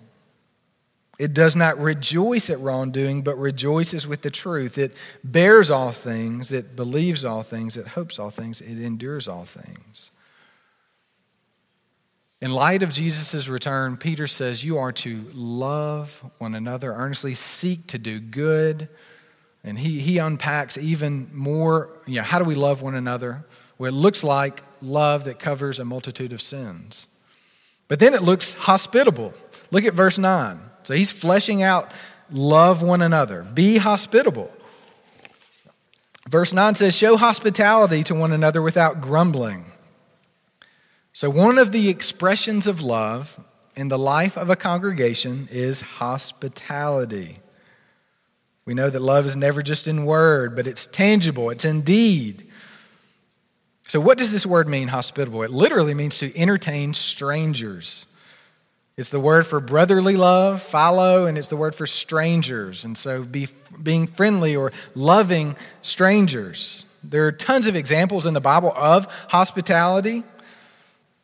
It 1.20 1.34
does 1.34 1.54
not 1.54 1.78
rejoice 1.78 2.50
at 2.50 2.62
wrongdoing, 2.62 3.24
but 3.24 3.38
rejoices 3.38 4.08
with 4.08 4.22
the 4.22 4.32
truth. 4.32 4.78
It 4.78 4.96
bears 5.22 5.70
all 5.70 5.92
things, 5.92 6.54
it 6.54 6.78
believes 6.78 7.26
all 7.26 7.44
things, 7.44 7.76
it 7.76 7.90
hopes 7.90 8.18
all 8.18 8.30
things, 8.30 8.62
it 8.62 8.82
endures 8.82 9.28
all 9.28 9.44
things. 9.44 10.12
In 12.42 12.52
light 12.52 12.84
of 12.84 12.94
Jesus' 12.94 13.50
return, 13.50 13.98
Peter 13.98 14.28
says 14.28 14.64
you 14.64 14.78
are 14.78 14.94
to 14.94 15.30
love 15.34 16.24
one 16.38 16.56
another 16.56 16.94
earnestly, 16.94 17.34
seek 17.34 17.86
to 17.88 17.98
do 17.98 18.22
good, 18.22 18.88
And 19.62 19.78
he, 19.78 20.00
he 20.00 20.20
unpacks 20.20 20.78
even 20.78 21.30
more, 21.34 21.90
you 22.06 22.16
know, 22.16 22.24
how 22.24 22.40
do 22.40 22.46
we 22.46 22.56
love 22.56 22.82
one 22.82 22.96
another? 22.96 23.44
Well, 23.78 23.90
it 23.90 23.96
looks 23.96 24.24
like 24.24 24.64
love 24.82 25.26
that 25.26 25.38
covers 25.38 25.80
a 25.80 25.86
multitude 25.86 26.32
of 26.32 26.42
sins. 26.42 27.10
But 27.90 28.00
then 28.00 28.14
it 28.14 28.22
looks 28.22 28.54
hospitable. 28.54 29.34
Look 29.70 29.84
at 29.84 29.94
verse 29.94 30.18
9. 30.18 30.62
So 30.84 30.94
he's 30.94 31.12
fleshing 31.12 31.62
out 31.62 31.92
love 32.32 32.82
one 32.82 33.02
another, 33.02 33.44
be 33.44 33.78
hospitable. 33.78 34.52
Verse 36.28 36.54
9 36.54 36.76
says, 36.76 36.96
Show 36.96 37.18
hospitality 37.18 38.04
to 38.04 38.14
one 38.14 38.32
another 38.32 38.62
without 38.62 39.02
grumbling. 39.02 39.66
So, 41.12 41.30
one 41.30 41.58
of 41.58 41.72
the 41.72 41.90
expressions 41.90 42.68
of 42.68 42.82
love 42.82 43.40
in 43.76 43.88
the 43.88 43.98
life 43.98 44.38
of 44.38 44.50
a 44.50 44.56
congregation 44.56 45.48
is 45.52 45.82
hospitality. 45.82 47.40
We 48.66 48.76
know 48.76 48.92
that 48.92 49.02
love 49.02 49.26
is 49.26 49.36
never 49.36 49.64
just 49.64 49.88
in 49.88 50.06
word, 50.06 50.56
but 50.56 50.68
it's 50.68 50.86
tangible, 50.86 51.50
it's 51.50 51.66
in 51.66 51.82
deed. 51.82 52.48
So, 53.88 54.00
what 54.00 54.20
does 54.20 54.32
this 54.32 54.46
word 54.46 54.68
mean, 54.68 54.90
hospitable? 54.90 55.42
It 55.42 55.50
literally 55.50 55.96
means 55.96 56.20
to 56.20 56.38
entertain 56.38 56.94
strangers. 56.94 58.06
It's 59.00 59.12
the 59.12 59.20
word 59.22 59.48
for 59.48 59.62
brotherly 59.62 60.18
love, 60.18 60.62
philo, 60.62 61.26
and 61.26 61.38
it's 61.38 61.48
the 61.48 61.56
word 61.56 61.74
for 61.74 61.88
strangers. 61.88 62.84
And 62.84 62.98
so, 62.98 63.24
be, 63.24 63.48
being 63.82 64.08
friendly 64.08 64.58
or 64.58 64.74
loving 64.94 65.56
strangers. 65.82 66.84
There 67.02 67.26
are 67.26 67.32
tons 67.32 67.66
of 67.68 67.78
examples 67.78 68.26
in 68.26 68.34
the 68.34 68.42
Bible 68.42 68.74
of 68.76 69.06
hospitality. 69.30 70.26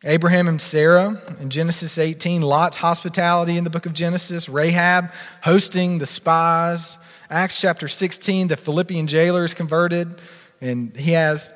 Abraham 0.04 0.48
and 0.48 0.58
Sarah 0.58 1.20
in 1.38 1.50
Genesis 1.50 1.98
18, 1.98 2.40
Lot's 2.40 2.78
hospitality 2.78 3.58
in 3.58 3.64
the 3.64 3.68
book 3.68 3.84
of 3.84 3.92
Genesis, 3.92 4.48
Rahab 4.48 5.10
hosting 5.42 5.98
the 5.98 6.06
spies, 6.06 6.96
Acts 7.28 7.60
chapter 7.60 7.88
16, 7.88 8.48
the 8.48 8.56
Philippian 8.56 9.06
jailer 9.06 9.44
is 9.44 9.52
converted, 9.52 10.18
and 10.62 10.96
he 10.96 11.10
has 11.10 11.52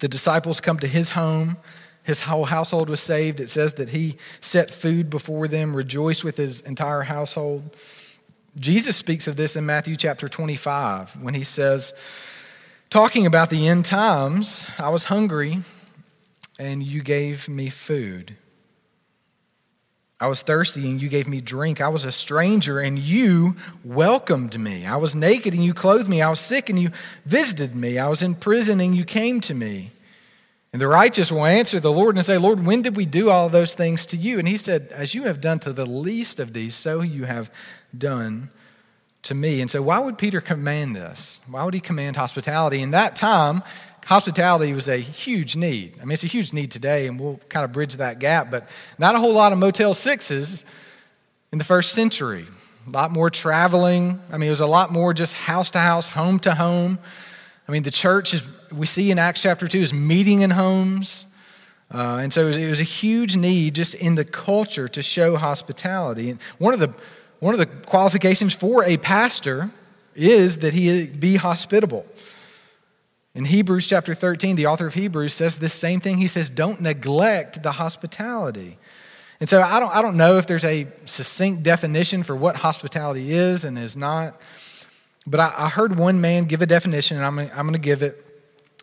the 0.00 0.08
disciples 0.08 0.60
come 0.60 0.78
to 0.80 0.86
his 0.86 1.08
home. 1.08 1.56
His 2.04 2.20
whole 2.20 2.44
household 2.44 2.90
was 2.90 3.00
saved. 3.00 3.40
It 3.40 3.48
says 3.48 3.74
that 3.74 3.88
he 3.88 4.16
set 4.40 4.70
food 4.70 5.10
before 5.10 5.48
them, 5.48 5.74
rejoiced 5.74 6.22
with 6.22 6.36
his 6.36 6.60
entire 6.60 7.02
household. 7.02 7.74
Jesus 8.58 8.96
speaks 8.96 9.26
of 9.26 9.36
this 9.36 9.56
in 9.56 9.66
Matthew 9.66 9.96
chapter 9.96 10.28
25 10.28 11.20
when 11.22 11.34
he 11.34 11.42
says, 11.42 11.92
talking 12.90 13.26
about 13.26 13.50
the 13.50 13.66
end 13.66 13.84
times, 13.84 14.64
I 14.78 14.90
was 14.90 15.04
hungry 15.04 15.62
and 16.58 16.82
you 16.82 17.02
gave 17.02 17.48
me 17.48 17.70
food. 17.70 18.36
I 20.20 20.28
was 20.28 20.42
thirsty 20.42 20.88
and 20.88 21.02
you 21.02 21.08
gave 21.08 21.26
me 21.26 21.40
drink. 21.40 21.80
I 21.80 21.88
was 21.88 22.04
a 22.04 22.12
stranger 22.12 22.80
and 22.80 22.98
you 22.98 23.56
welcomed 23.82 24.58
me. 24.58 24.86
I 24.86 24.96
was 24.96 25.14
naked 25.14 25.54
and 25.54 25.64
you 25.64 25.74
clothed 25.74 26.08
me. 26.08 26.22
I 26.22 26.30
was 26.30 26.38
sick 26.38 26.70
and 26.70 26.78
you 26.78 26.90
visited 27.26 27.74
me. 27.74 27.98
I 27.98 28.08
was 28.08 28.22
in 28.22 28.34
prison 28.34 28.80
and 28.80 28.94
you 28.94 29.04
came 29.04 29.40
to 29.40 29.54
me. 29.54 29.90
And 30.74 30.80
the 30.80 30.88
righteous 30.88 31.30
will 31.30 31.44
answer 31.44 31.78
the 31.78 31.92
Lord 31.92 32.16
and 32.16 32.26
say, 32.26 32.36
Lord, 32.36 32.66
when 32.66 32.82
did 32.82 32.96
we 32.96 33.06
do 33.06 33.30
all 33.30 33.48
those 33.48 33.74
things 33.74 34.06
to 34.06 34.16
you? 34.16 34.40
And 34.40 34.48
he 34.48 34.56
said, 34.56 34.90
As 34.90 35.14
you 35.14 35.22
have 35.22 35.40
done 35.40 35.60
to 35.60 35.72
the 35.72 35.86
least 35.86 36.40
of 36.40 36.52
these, 36.52 36.74
so 36.74 37.00
you 37.00 37.26
have 37.26 37.48
done 37.96 38.50
to 39.22 39.36
me. 39.36 39.60
And 39.60 39.70
so, 39.70 39.80
why 39.82 40.00
would 40.00 40.18
Peter 40.18 40.40
command 40.40 40.96
this? 40.96 41.40
Why 41.46 41.62
would 41.62 41.74
he 41.74 41.80
command 41.80 42.16
hospitality? 42.16 42.82
In 42.82 42.90
that 42.90 43.14
time, 43.14 43.62
hospitality 44.06 44.72
was 44.72 44.88
a 44.88 44.96
huge 44.96 45.54
need. 45.54 45.94
I 46.02 46.06
mean, 46.06 46.14
it's 46.14 46.24
a 46.24 46.26
huge 46.26 46.52
need 46.52 46.72
today, 46.72 47.06
and 47.06 47.20
we'll 47.20 47.38
kind 47.48 47.62
of 47.62 47.70
bridge 47.70 47.94
that 47.98 48.18
gap, 48.18 48.50
but 48.50 48.68
not 48.98 49.14
a 49.14 49.20
whole 49.20 49.32
lot 49.32 49.52
of 49.52 49.60
Motel 49.60 49.94
6s 49.94 50.64
in 51.52 51.58
the 51.58 51.64
first 51.64 51.92
century. 51.92 52.46
A 52.88 52.90
lot 52.90 53.12
more 53.12 53.30
traveling. 53.30 54.18
I 54.28 54.38
mean, 54.38 54.48
it 54.48 54.50
was 54.50 54.58
a 54.58 54.66
lot 54.66 54.90
more 54.90 55.14
just 55.14 55.34
house 55.34 55.70
to 55.70 55.78
house, 55.78 56.08
home 56.08 56.40
to 56.40 56.56
home. 56.56 56.98
I 57.68 57.72
mean, 57.72 57.84
the 57.84 57.92
church, 57.92 58.34
is, 58.34 58.42
we 58.76 58.86
see 58.86 59.10
in 59.10 59.18
Acts 59.18 59.42
chapter 59.42 59.68
2, 59.68 59.80
is 59.80 59.92
meeting 59.92 60.42
in 60.42 60.50
homes. 60.50 61.26
Uh, 61.92 62.18
and 62.22 62.32
so 62.32 62.42
it 62.42 62.46
was, 62.46 62.56
it 62.56 62.68
was, 62.68 62.80
a 62.80 62.84
huge 62.84 63.36
need 63.36 63.74
just 63.74 63.94
in 63.94 64.14
the 64.14 64.24
culture 64.24 64.88
to 64.88 65.02
show 65.02 65.36
hospitality. 65.36 66.30
And 66.30 66.40
one 66.58 66.74
of 66.74 66.80
the, 66.80 66.92
one 67.40 67.54
of 67.54 67.60
the 67.60 67.66
qualifications 67.66 68.54
for 68.54 68.84
a 68.84 68.96
pastor 68.96 69.70
is 70.14 70.58
that 70.58 70.72
he 70.72 71.06
be 71.06 71.36
hospitable. 71.36 72.06
In 73.34 73.44
Hebrews 73.44 73.86
chapter 73.86 74.14
13, 74.14 74.56
the 74.56 74.66
author 74.66 74.86
of 74.86 74.94
Hebrews 74.94 75.34
says 75.34 75.58
this 75.58 75.72
same 75.72 76.00
thing. 76.00 76.18
He 76.18 76.28
says, 76.28 76.48
Don't 76.48 76.80
neglect 76.80 77.62
the 77.62 77.72
hospitality. 77.72 78.78
And 79.40 79.48
so 79.48 79.60
I 79.60 79.80
don't, 79.80 79.94
I 79.94 80.02
don't 80.02 80.16
know 80.16 80.38
if 80.38 80.46
there's 80.46 80.64
a 80.64 80.86
succinct 81.04 81.64
definition 81.64 82.22
for 82.22 82.36
what 82.36 82.56
hospitality 82.56 83.32
is 83.32 83.64
and 83.64 83.76
is 83.76 83.96
not, 83.96 84.40
but 85.26 85.40
I, 85.40 85.52
I 85.58 85.68
heard 85.68 85.96
one 85.96 86.20
man 86.20 86.44
give 86.44 86.62
a 86.62 86.66
definition, 86.66 87.16
and 87.16 87.26
I'm, 87.26 87.38
I'm 87.38 87.66
going 87.66 87.72
to 87.72 87.78
give 87.78 88.02
it, 88.02 88.24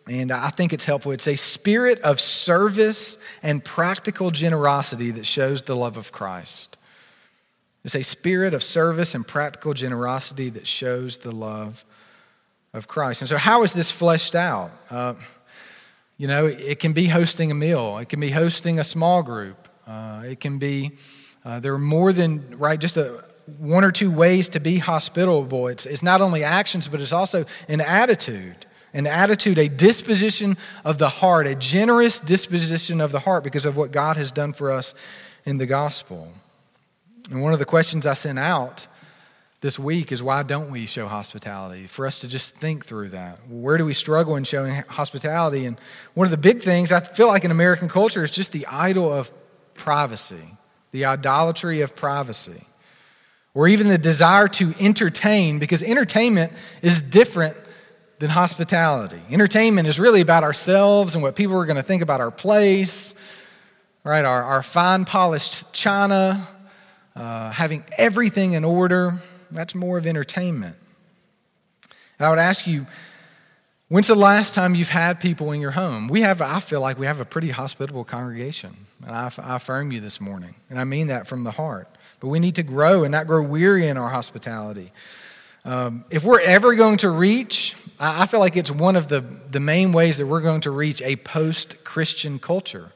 and 0.08 0.32
I 0.32 0.50
think 0.50 0.72
it's 0.72 0.84
helpful. 0.84 1.12
It's 1.12 1.28
a 1.28 1.36
spirit 1.36 2.00
of 2.00 2.20
service 2.20 3.16
and 3.42 3.64
practical 3.64 4.30
generosity 4.30 5.10
that 5.12 5.26
shows 5.26 5.62
the 5.62 5.76
love 5.76 5.96
of 5.96 6.10
Christ. 6.10 6.76
It's 7.84 7.94
a 7.94 8.02
spirit 8.02 8.54
of 8.54 8.62
service 8.62 9.14
and 9.14 9.26
practical 9.26 9.74
generosity 9.74 10.50
that 10.50 10.66
shows 10.66 11.18
the 11.18 11.32
love 11.32 11.84
of 12.72 12.88
Christ. 12.88 13.22
And 13.22 13.28
so, 13.28 13.36
how 13.36 13.62
is 13.64 13.72
this 13.72 13.90
fleshed 13.90 14.34
out? 14.34 14.70
Uh, 14.90 15.14
you 16.16 16.26
know, 16.26 16.46
it 16.46 16.78
can 16.78 16.92
be 16.92 17.06
hosting 17.06 17.50
a 17.50 17.54
meal, 17.54 17.98
it 17.98 18.08
can 18.08 18.20
be 18.20 18.30
hosting 18.30 18.78
a 18.78 18.84
small 18.84 19.22
group, 19.22 19.68
uh, 19.86 20.22
it 20.26 20.40
can 20.40 20.58
be, 20.58 20.92
uh, 21.44 21.58
there 21.60 21.74
are 21.74 21.78
more 21.78 22.12
than, 22.12 22.56
right, 22.58 22.80
just 22.80 22.96
a, 22.96 23.24
one 23.58 23.82
or 23.82 23.90
two 23.90 24.10
ways 24.10 24.48
to 24.50 24.60
be 24.60 24.78
hospitable. 24.78 25.66
It's, 25.66 25.84
it's 25.84 26.02
not 26.02 26.20
only 26.20 26.44
actions, 26.44 26.86
but 26.86 27.00
it's 27.00 27.12
also 27.12 27.44
an 27.68 27.80
attitude. 27.80 28.66
An 28.94 29.06
attitude, 29.06 29.58
a 29.58 29.68
disposition 29.68 30.56
of 30.84 30.98
the 30.98 31.08
heart, 31.08 31.46
a 31.46 31.54
generous 31.54 32.20
disposition 32.20 33.00
of 33.00 33.10
the 33.12 33.20
heart 33.20 33.44
because 33.44 33.64
of 33.64 33.76
what 33.76 33.90
God 33.90 34.16
has 34.16 34.30
done 34.30 34.52
for 34.52 34.70
us 34.70 34.94
in 35.44 35.58
the 35.58 35.66
gospel. 35.66 36.28
And 37.30 37.42
one 37.42 37.52
of 37.52 37.58
the 37.58 37.64
questions 37.64 38.04
I 38.04 38.14
sent 38.14 38.38
out 38.38 38.86
this 39.62 39.78
week 39.78 40.12
is 40.12 40.22
why 40.22 40.42
don't 40.42 40.70
we 40.70 40.86
show 40.86 41.06
hospitality? 41.06 41.86
For 41.86 42.06
us 42.06 42.20
to 42.20 42.28
just 42.28 42.56
think 42.56 42.84
through 42.84 43.10
that. 43.10 43.38
Where 43.48 43.78
do 43.78 43.86
we 43.86 43.94
struggle 43.94 44.36
in 44.36 44.44
showing 44.44 44.74
hospitality? 44.88 45.64
And 45.66 45.78
one 46.14 46.26
of 46.26 46.32
the 46.32 46.36
big 46.36 46.62
things 46.62 46.92
I 46.92 47.00
feel 47.00 47.28
like 47.28 47.44
in 47.44 47.50
American 47.50 47.88
culture 47.88 48.24
is 48.24 48.30
just 48.30 48.52
the 48.52 48.66
idol 48.66 49.12
of 49.12 49.32
privacy, 49.74 50.58
the 50.90 51.06
idolatry 51.06 51.80
of 51.80 51.94
privacy, 51.94 52.66
or 53.54 53.68
even 53.68 53.88
the 53.88 53.98
desire 53.98 54.48
to 54.48 54.74
entertain, 54.80 55.58
because 55.60 55.82
entertainment 55.82 56.52
is 56.82 57.00
different 57.00 57.56
than 58.22 58.30
hospitality. 58.30 59.20
Entertainment 59.32 59.88
is 59.88 59.98
really 59.98 60.20
about 60.20 60.44
ourselves 60.44 61.16
and 61.16 61.24
what 61.24 61.34
people 61.34 61.56
are 61.56 61.64
going 61.64 61.76
to 61.76 61.82
think 61.82 62.04
about 62.04 62.20
our 62.20 62.30
place, 62.30 63.16
right? 64.04 64.24
Our, 64.24 64.44
our 64.44 64.62
fine 64.62 65.04
polished 65.04 65.72
china, 65.72 66.46
uh, 67.16 67.50
having 67.50 67.84
everything 67.98 68.52
in 68.52 68.64
order. 68.64 69.20
That's 69.50 69.74
more 69.74 69.98
of 69.98 70.06
entertainment. 70.06 70.76
And 72.20 72.26
I 72.28 72.30
would 72.30 72.38
ask 72.38 72.64
you, 72.64 72.86
when's 73.88 74.06
the 74.06 74.14
last 74.14 74.54
time 74.54 74.76
you've 74.76 74.88
had 74.88 75.18
people 75.18 75.50
in 75.50 75.60
your 75.60 75.72
home? 75.72 76.06
We 76.06 76.20
have, 76.20 76.40
I 76.40 76.60
feel 76.60 76.80
like 76.80 77.00
we 77.00 77.06
have 77.06 77.18
a 77.18 77.24
pretty 77.24 77.50
hospitable 77.50 78.04
congregation. 78.04 78.86
And 79.04 79.16
I, 79.16 79.32
I 79.38 79.56
affirm 79.56 79.90
you 79.90 79.98
this 79.98 80.20
morning. 80.20 80.54
And 80.70 80.78
I 80.78 80.84
mean 80.84 81.08
that 81.08 81.26
from 81.26 81.42
the 81.42 81.50
heart. 81.50 81.88
But 82.20 82.28
we 82.28 82.38
need 82.38 82.54
to 82.54 82.62
grow 82.62 83.02
and 83.02 83.10
not 83.10 83.26
grow 83.26 83.42
weary 83.42 83.88
in 83.88 83.96
our 83.96 84.10
hospitality. 84.10 84.92
Um, 85.64 86.04
if 86.08 86.22
we're 86.22 86.40
ever 86.40 86.76
going 86.76 86.98
to 86.98 87.10
reach, 87.10 87.74
I, 88.04 88.26
feel 88.26 88.40
like 88.40 88.56
it's 88.56 88.70
one 88.70 88.96
of 88.96 89.06
the, 89.06 89.20
the 89.20 89.60
main 89.60 89.92
ways 89.92 90.18
that 90.18 90.26
we're 90.26 90.40
going 90.40 90.62
to 90.62 90.72
reach 90.72 91.00
a 91.02 91.14
post 91.14 91.84
Christian 91.84 92.40
culture 92.40 92.90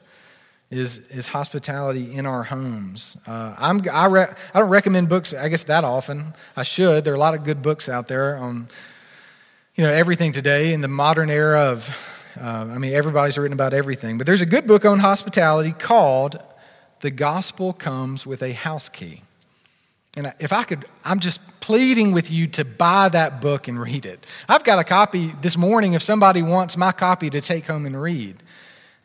is, 0.69 0.97
is 0.97 1.27
hospitality 1.27 2.13
in 2.13 2.25
our 2.25 2.43
homes. 2.43 3.15
Uh, 3.25 3.55
I'm, 3.57 3.81
I, 3.89 4.07
re, 4.07 4.25
I 4.53 4.59
don't 4.59 4.69
recommend 4.69 5.07
books, 5.07 5.33
I 5.33 5.47
guess, 5.47 5.63
that 5.63 5.85
often. 5.85 6.33
I 6.57 6.63
should. 6.63 7.05
There 7.05 7.13
are 7.13 7.15
a 7.15 7.19
lot 7.19 7.35
of 7.35 7.45
good 7.45 7.61
books 7.61 7.87
out 7.87 8.09
there 8.09 8.35
on, 8.35 8.67
you 9.75 9.85
know, 9.85 9.93
everything 9.93 10.33
today 10.33 10.73
in 10.73 10.81
the 10.81 10.89
modern 10.89 11.29
era 11.29 11.71
of, 11.71 11.89
uh, 12.37 12.67
I 12.69 12.77
mean, 12.77 12.93
everybody's 12.93 13.37
written 13.37 13.53
about 13.53 13.73
everything. 13.73 14.17
But 14.17 14.27
there's 14.27 14.41
a 14.41 14.45
good 14.45 14.67
book 14.67 14.83
on 14.83 14.99
hospitality 14.99 15.71
called 15.71 16.37
The 16.99 17.11
Gospel 17.11 17.71
Comes 17.71 18.27
with 18.27 18.43
a 18.43 18.51
House 18.51 18.89
Key. 18.89 19.21
And 20.17 20.33
if 20.39 20.51
I 20.51 20.63
could, 20.63 20.85
I'm 21.05 21.19
just 21.19 21.39
pleading 21.59 22.11
with 22.11 22.31
you 22.31 22.47
to 22.47 22.65
buy 22.65 23.07
that 23.09 23.39
book 23.39 23.67
and 23.67 23.79
read 23.79 24.03
it. 24.03 24.25
I've 24.49 24.63
got 24.63 24.79
a 24.79 24.83
copy 24.83 25.31
this 25.41 25.55
morning 25.55 25.93
if 25.93 26.01
somebody 26.01 26.41
wants 26.41 26.75
my 26.75 26.91
copy 26.91 27.29
to 27.29 27.39
take 27.39 27.67
home 27.67 27.85
and 27.85 28.01
read. 28.01 28.41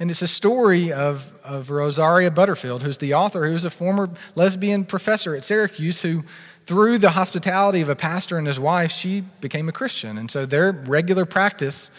And 0.00 0.10
it's 0.10 0.22
a 0.22 0.26
story 0.26 0.90
of, 0.90 1.30
of 1.44 1.68
Rosaria 1.68 2.30
Butterfield, 2.30 2.82
who's 2.82 2.96
the 2.96 3.12
author, 3.12 3.46
who's 3.46 3.66
a 3.66 3.70
former 3.70 4.08
lesbian 4.34 4.86
professor 4.86 5.36
at 5.36 5.44
Syracuse, 5.44 6.00
who, 6.00 6.24
through 6.66 6.96
the 6.96 7.10
hospitality 7.10 7.82
of 7.82 7.90
a 7.90 7.94
pastor 7.94 8.38
and 8.38 8.46
his 8.46 8.58
wife, 8.58 8.90
she 8.90 9.20
became 9.20 9.68
a 9.68 9.72
Christian. 9.72 10.16
And 10.16 10.30
so 10.30 10.46
their 10.46 10.72
regular 10.72 11.26
practice 11.26 11.90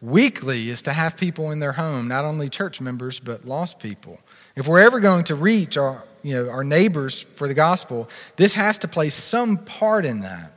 weekly 0.00 0.70
is 0.70 0.80
to 0.82 0.94
have 0.94 1.18
people 1.18 1.50
in 1.50 1.60
their 1.60 1.72
home, 1.72 2.08
not 2.08 2.24
only 2.24 2.48
church 2.48 2.80
members, 2.80 3.20
but 3.20 3.44
lost 3.44 3.78
people. 3.80 4.18
If 4.56 4.66
we're 4.66 4.80
ever 4.80 4.98
going 4.98 5.24
to 5.24 5.34
reach 5.34 5.76
our, 5.76 6.02
you 6.22 6.34
know, 6.34 6.50
our 6.50 6.64
neighbors 6.64 7.20
for 7.20 7.48
the 7.48 7.54
gospel, 7.54 8.08
this 8.36 8.54
has 8.54 8.78
to 8.78 8.88
play 8.88 9.10
some 9.10 9.56
part 9.56 10.04
in 10.04 10.20
that. 10.20 10.52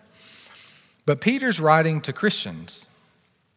But 1.06 1.22
Peter's 1.22 1.60
writing 1.60 2.02
to 2.02 2.14
Christians, 2.14 2.88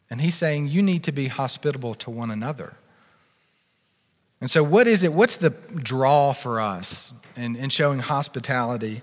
and 0.09 0.21
he's 0.21 0.35
saying 0.35 0.67
you 0.67 0.81
need 0.81 1.03
to 1.05 1.11
be 1.11 1.27
hospitable 1.27 1.95
to 1.95 2.11
one 2.11 2.31
another. 2.31 2.73
And 4.41 4.49
so, 4.49 4.63
what 4.63 4.87
is 4.87 5.03
it? 5.03 5.11
What's 5.11 5.35
the 5.35 5.49
draw 5.49 6.33
for 6.33 6.61
us 6.61 7.13
in, 7.35 7.55
in 7.55 7.69
showing 7.69 7.99
hospitality 7.99 9.01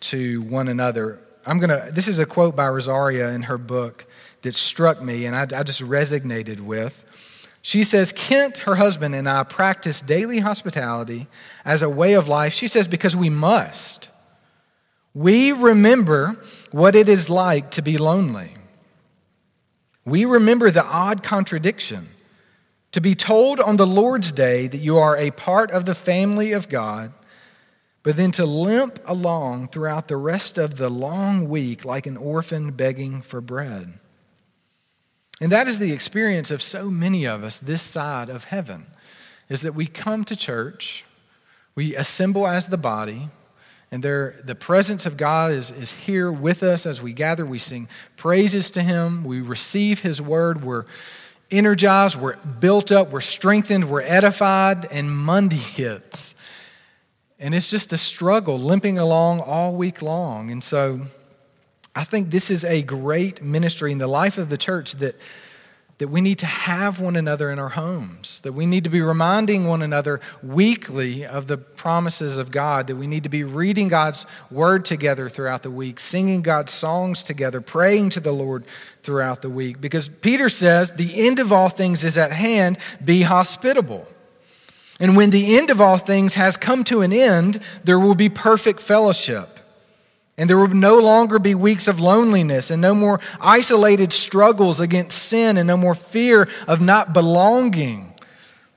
to 0.00 0.42
one 0.42 0.68
another? 0.68 1.18
I'm 1.44 1.58
gonna. 1.58 1.90
This 1.92 2.08
is 2.08 2.18
a 2.18 2.26
quote 2.26 2.56
by 2.56 2.68
Rosaria 2.68 3.30
in 3.32 3.42
her 3.42 3.58
book 3.58 4.06
that 4.42 4.54
struck 4.54 5.02
me, 5.02 5.26
and 5.26 5.36
I, 5.36 5.42
I 5.42 5.62
just 5.62 5.82
resonated 5.82 6.60
with. 6.60 7.04
She 7.62 7.84
says, 7.84 8.12
Kent, 8.12 8.58
her 8.58 8.76
husband, 8.76 9.14
and 9.14 9.28
I 9.28 9.42
practice 9.42 10.00
daily 10.00 10.38
hospitality 10.38 11.26
as 11.64 11.82
a 11.82 11.90
way 11.90 12.14
of 12.14 12.28
life. 12.28 12.52
She 12.52 12.66
says, 12.66 12.88
because 12.88 13.16
we 13.16 13.28
must. 13.28 14.08
We 15.14 15.52
remember 15.52 16.40
what 16.70 16.94
it 16.94 17.08
is 17.08 17.28
like 17.28 17.70
to 17.72 17.82
be 17.82 17.98
lonely. 17.98 18.52
We 20.04 20.24
remember 20.24 20.70
the 20.70 20.84
odd 20.84 21.22
contradiction 21.22 22.08
to 22.92 23.00
be 23.00 23.14
told 23.14 23.60
on 23.60 23.76
the 23.76 23.86
Lord's 23.86 24.32
day 24.32 24.66
that 24.66 24.78
you 24.78 24.96
are 24.96 25.16
a 25.16 25.30
part 25.30 25.70
of 25.70 25.84
the 25.84 25.94
family 25.94 26.52
of 26.52 26.68
God, 26.68 27.12
but 28.02 28.16
then 28.16 28.30
to 28.32 28.46
limp 28.46 28.98
along 29.04 29.68
throughout 29.68 30.08
the 30.08 30.16
rest 30.16 30.56
of 30.56 30.78
the 30.78 30.88
long 30.88 31.48
week 31.48 31.84
like 31.84 32.06
an 32.06 32.16
orphan 32.16 32.70
begging 32.70 33.20
for 33.20 33.40
bread. 33.40 33.98
And 35.40 35.52
that 35.52 35.68
is 35.68 35.78
the 35.78 35.92
experience 35.92 36.50
of 36.50 36.62
so 36.62 36.90
many 36.90 37.26
of 37.26 37.44
us 37.44 37.58
this 37.58 37.82
side 37.82 38.28
of 38.28 38.44
heaven 38.44 38.86
is 39.48 39.62
that 39.62 39.74
we 39.74 39.86
come 39.86 40.24
to 40.24 40.36
church, 40.36 41.04
we 41.74 41.94
assemble 41.94 42.46
as 42.46 42.66
the 42.66 42.76
body, 42.76 43.28
and 43.90 44.02
there, 44.02 44.38
the 44.44 44.54
presence 44.54 45.06
of 45.06 45.16
God 45.16 45.50
is, 45.50 45.70
is 45.70 45.92
here 45.92 46.30
with 46.30 46.62
us 46.62 46.84
as 46.84 47.00
we 47.00 47.12
gather. 47.14 47.46
We 47.46 47.58
sing 47.58 47.88
praises 48.16 48.70
to 48.72 48.82
Him. 48.82 49.24
We 49.24 49.40
receive 49.40 50.00
His 50.00 50.20
word. 50.20 50.62
We're 50.62 50.84
energized. 51.50 52.16
We're 52.16 52.36
built 52.36 52.92
up. 52.92 53.10
We're 53.10 53.22
strengthened. 53.22 53.88
We're 53.88 54.02
edified. 54.02 54.84
And 54.86 55.10
Monday 55.10 55.56
hits. 55.56 56.34
And 57.38 57.54
it's 57.54 57.70
just 57.70 57.92
a 57.92 57.98
struggle, 57.98 58.58
limping 58.58 58.98
along 58.98 59.40
all 59.40 59.74
week 59.74 60.02
long. 60.02 60.50
And 60.50 60.62
so 60.62 61.02
I 61.98 62.04
think 62.04 62.30
this 62.30 62.48
is 62.48 62.62
a 62.62 62.80
great 62.82 63.42
ministry 63.42 63.90
in 63.90 63.98
the 63.98 64.06
life 64.06 64.38
of 64.38 64.50
the 64.50 64.56
church 64.56 64.92
that, 64.94 65.16
that 65.98 66.06
we 66.06 66.20
need 66.20 66.38
to 66.38 66.46
have 66.46 67.00
one 67.00 67.16
another 67.16 67.50
in 67.50 67.58
our 67.58 67.70
homes, 67.70 68.40
that 68.42 68.52
we 68.52 68.66
need 68.66 68.84
to 68.84 68.90
be 68.90 69.00
reminding 69.00 69.66
one 69.66 69.82
another 69.82 70.20
weekly 70.40 71.26
of 71.26 71.48
the 71.48 71.58
promises 71.58 72.38
of 72.38 72.52
God, 72.52 72.86
that 72.86 72.94
we 72.94 73.08
need 73.08 73.24
to 73.24 73.28
be 73.28 73.42
reading 73.42 73.88
God's 73.88 74.26
word 74.48 74.84
together 74.84 75.28
throughout 75.28 75.64
the 75.64 75.72
week, 75.72 75.98
singing 75.98 76.40
God's 76.40 76.72
songs 76.72 77.24
together, 77.24 77.60
praying 77.60 78.10
to 78.10 78.20
the 78.20 78.30
Lord 78.30 78.64
throughout 79.02 79.42
the 79.42 79.50
week. 79.50 79.80
Because 79.80 80.08
Peter 80.08 80.48
says, 80.48 80.92
the 80.92 81.26
end 81.26 81.40
of 81.40 81.52
all 81.52 81.68
things 81.68 82.04
is 82.04 82.16
at 82.16 82.32
hand, 82.32 82.78
be 83.04 83.22
hospitable. 83.22 84.06
And 85.00 85.16
when 85.16 85.30
the 85.30 85.58
end 85.58 85.70
of 85.70 85.80
all 85.80 85.98
things 85.98 86.34
has 86.34 86.56
come 86.56 86.84
to 86.84 87.00
an 87.00 87.12
end, 87.12 87.60
there 87.82 87.98
will 87.98 88.14
be 88.14 88.28
perfect 88.28 88.80
fellowship. 88.80 89.57
And 90.38 90.48
there 90.48 90.56
will 90.56 90.68
no 90.68 90.98
longer 90.98 91.40
be 91.40 91.56
weeks 91.56 91.88
of 91.88 91.98
loneliness 91.98 92.70
and 92.70 92.80
no 92.80 92.94
more 92.94 93.18
isolated 93.40 94.12
struggles 94.12 94.78
against 94.78 95.18
sin 95.18 95.56
and 95.56 95.66
no 95.66 95.76
more 95.76 95.96
fear 95.96 96.48
of 96.68 96.80
not 96.80 97.12
belonging. 97.12 98.14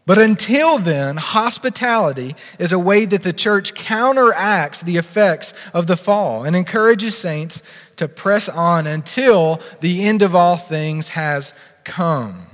But 0.08 0.18
until 0.18 0.80
then, 0.80 1.18
hospitality 1.18 2.36
is 2.58 2.72
a 2.72 2.80
way 2.80 3.06
that 3.06 3.22
the 3.22 3.32
church 3.32 3.76
counteracts 3.76 4.82
the 4.82 4.98
effects 4.98 5.54
of 5.72 5.86
the 5.86 5.96
fall 5.96 6.44
and 6.44 6.56
encourages 6.56 7.16
saints 7.16 7.62
to 7.98 8.08
press 8.08 8.50
on 8.50 8.88
until 8.88 9.62
the 9.82 10.04
end 10.04 10.24
of 10.24 10.36
all 10.36 10.58
things 10.58 11.10
has 11.10 11.54
come. 11.84 12.48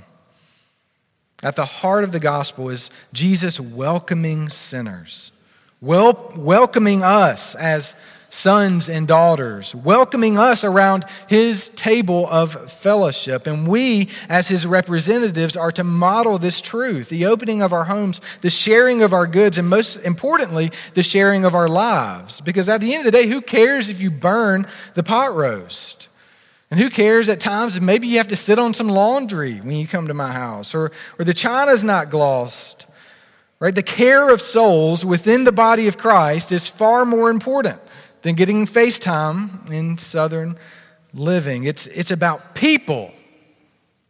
At 1.41 1.55
the 1.55 1.65
heart 1.65 2.03
of 2.03 2.11
the 2.11 2.19
gospel 2.19 2.69
is 2.69 2.89
Jesus 3.13 3.57
welcoming 3.57 4.49
sinners, 4.49 5.31
wel- 5.79 6.33
welcoming 6.35 7.03
us 7.03 7.55
as 7.55 7.95
sons 8.29 8.89
and 8.89 9.07
daughters, 9.07 9.73
welcoming 9.73 10.37
us 10.37 10.63
around 10.63 11.05
his 11.27 11.69
table 11.69 12.27
of 12.29 12.71
fellowship. 12.71 13.47
And 13.47 13.67
we, 13.67 14.09
as 14.29 14.47
his 14.47 14.65
representatives, 14.65 15.55
are 15.55 15.71
to 15.71 15.83
model 15.83 16.37
this 16.37 16.61
truth 16.61 17.09
the 17.09 17.25
opening 17.25 17.61
of 17.61 17.73
our 17.73 17.85
homes, 17.85 18.21
the 18.41 18.49
sharing 18.49 19.01
of 19.01 19.13
our 19.13 19.27
goods, 19.27 19.57
and 19.57 19.67
most 19.67 19.97
importantly, 19.97 20.71
the 20.93 21.03
sharing 21.03 21.45
of 21.45 21.55
our 21.55 21.69
lives. 21.69 22.41
Because 22.41 22.69
at 22.69 22.81
the 22.81 22.93
end 22.93 23.05
of 23.05 23.11
the 23.11 23.17
day, 23.17 23.27
who 23.27 23.41
cares 23.41 23.89
if 23.89 24.01
you 24.01 24.11
burn 24.11 24.67
the 24.93 25.03
pot 25.03 25.33
roast? 25.33 26.09
And 26.69 26.79
who 26.79 26.89
cares 26.89 27.29
at 27.29 27.39
times 27.39 27.77
if 27.77 27.83
maybe 27.83 28.07
you 28.07 28.17
have 28.17 28.27
to 28.27 28.35
sit 28.35 28.59
on 28.59 28.73
some 28.73 28.89
laundry 28.89 29.55
when 29.55 29.77
you 29.77 29.87
come 29.87 30.07
to 30.09 30.13
my 30.13 30.33
house, 30.33 30.75
or, 30.75 30.91
or 31.17 31.23
the 31.23 31.33
china's 31.33 31.83
not 31.83 32.09
glossed. 32.09 32.85
Right? 33.59 33.73
The 33.73 33.83
care 33.83 34.31
of 34.31 34.41
souls 34.41 35.03
within 35.03 35.45
the 35.45 35.51
body 35.51 35.87
of 35.87 35.97
Christ 35.97 36.51
is 36.51 36.69
far 36.69 37.05
more 37.05 37.29
important 37.29 37.79
than 38.27 38.35
getting 38.35 38.65
FaceTime 38.65 39.71
in 39.71 39.97
Southern 39.97 40.57
Living. 41.13 41.63
It's, 41.63 41.87
it's 41.87 42.11
about 42.11 42.55
people. 42.55 43.13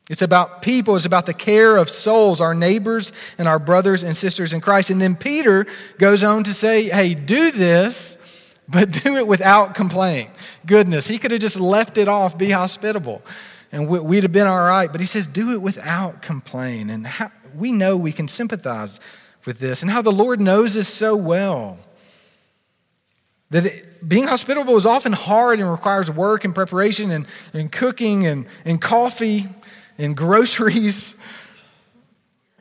It's 0.10 0.24
about 0.24 0.64
people. 0.64 0.96
It's 0.96 1.06
about 1.06 1.28
the 1.28 1.36
care 1.36 1.78
of 1.78 1.88
souls, 1.88 2.42
our 2.42 2.56
neighbors 2.56 3.14
and 3.38 3.48
our 3.48 3.60
brothers 3.60 4.02
and 4.02 4.18
sisters 4.18 4.54
in 4.54 4.60
Christ. 4.60 4.90
And 4.90 5.00
then 5.00 5.16
Peter 5.16 5.68
goes 6.00 6.24
on 6.24 6.44
to 6.46 6.54
say, 6.56 6.90
hey, 6.90 7.14
do 7.14 7.52
this, 7.52 8.18
but 8.68 8.90
do 8.90 9.18
it 9.18 9.28
without 9.28 9.76
complaint. 9.76 10.32
Goodness, 10.66 11.08
he 11.08 11.20
could 11.20 11.30
have 11.30 11.40
just 11.40 11.60
left 11.60 11.96
it 11.96 12.08
off, 12.08 12.40
be 12.40 12.50
hospitable, 12.50 13.22
and 13.72 13.88
we'd 13.88 14.24
have 14.24 14.32
been 14.32 14.48
all 14.48 14.64
right. 14.64 14.92
But 14.92 15.00
he 15.00 15.06
says, 15.06 15.28
do 15.28 15.52
it 15.52 15.62
without 15.62 16.24
complaint. 16.24 16.90
And 16.90 17.06
how, 17.06 17.30
we 17.56 17.72
know 17.72 17.96
we 17.96 18.12
can 18.12 18.28
sympathize 18.28 19.00
with 19.46 19.60
this 19.60 19.84
and 19.84 19.92
how 19.92 20.02
the 20.02 20.12
Lord 20.12 20.42
knows 20.42 20.76
us 20.76 20.88
so 20.88 21.16
well. 21.16 21.78
That 23.52 23.68
it, 23.68 23.87
being 24.06 24.28
hospitable 24.28 24.76
is 24.78 24.86
often 24.86 25.14
hard 25.14 25.60
and 25.60 25.70
requires 25.70 26.10
work 26.10 26.46
and 26.46 26.54
preparation 26.54 27.12
and, 27.12 27.26
and 27.54 27.72
cooking 27.72 28.26
and, 28.26 28.46
and 28.66 28.82
coffee 28.82 29.48
and 29.98 30.16
groceries. 30.16 31.16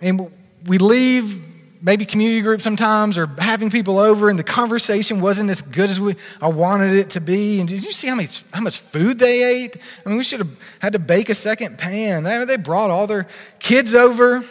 And 0.01 0.31
we 0.67 0.79
leave 0.79 1.43
maybe 1.83 2.05
community 2.05 2.41
group 2.41 2.61
sometimes 2.61 3.19
or 3.19 3.27
having 3.39 3.71
people 3.71 3.99
over 3.99 4.29
and 4.29 4.39
the 4.39 4.45
conversation 4.45 5.21
wasn't 5.21 5.51
as 5.51 5.63
good 5.63 5.91
as 5.91 6.01
we 6.01 6.17
I 6.41 6.49
wanted 6.49 6.95
it 6.95 7.11
to 7.11 7.21
be. 7.21 7.61
And 7.61 7.69
did 7.69 7.85
you 7.85 7.93
see 7.93 8.09
how, 8.09 8.15
many, 8.15 8.29
how 8.53 8.61
much 8.61 8.79
food 8.79 9.19
they 9.19 9.45
ate? 9.45 9.77
I 10.05 10.09
mean, 10.09 10.19
we 10.19 10.25
should 10.25 10.41
have 10.41 10.51
had 10.81 10.93
to 10.95 10.99
bake 10.99 11.29
a 11.29 11.35
second 11.35 11.79
pan. 11.79 12.25
They, 12.25 12.45
they 12.45 12.57
brought 12.57 12.91
all 12.91 13.07
their 13.07 13.27
kids 13.59 13.95
over 13.95 14.45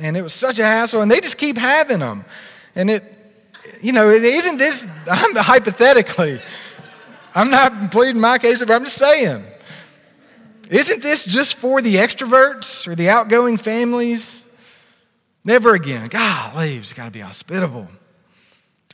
and 0.00 0.16
it 0.16 0.22
was 0.22 0.34
such 0.34 0.58
a 0.58 0.64
hassle 0.64 1.00
and 1.00 1.10
they 1.10 1.20
just 1.20 1.38
keep 1.38 1.56
having 1.56 2.00
them. 2.00 2.24
And 2.74 2.90
it, 2.90 3.13
you 3.84 3.92
know, 3.92 4.08
isn't 4.08 4.56
this, 4.56 4.86
I'm 5.10 5.36
hypothetically, 5.36 6.40
I'm 7.34 7.50
not 7.50 7.90
pleading 7.90 8.18
my 8.18 8.38
case, 8.38 8.60
but 8.60 8.70
I'm 8.70 8.84
just 8.84 8.96
saying, 8.96 9.44
isn't 10.70 11.02
this 11.02 11.26
just 11.26 11.56
for 11.56 11.82
the 11.82 11.96
extroverts 11.96 12.88
or 12.88 12.94
the 12.94 13.10
outgoing 13.10 13.58
families? 13.58 14.42
Never 15.44 15.74
again. 15.74 16.06
God, 16.06 16.56
leaves 16.56 16.94
got 16.94 17.04
to 17.04 17.10
be 17.10 17.20
hospitable. 17.20 17.88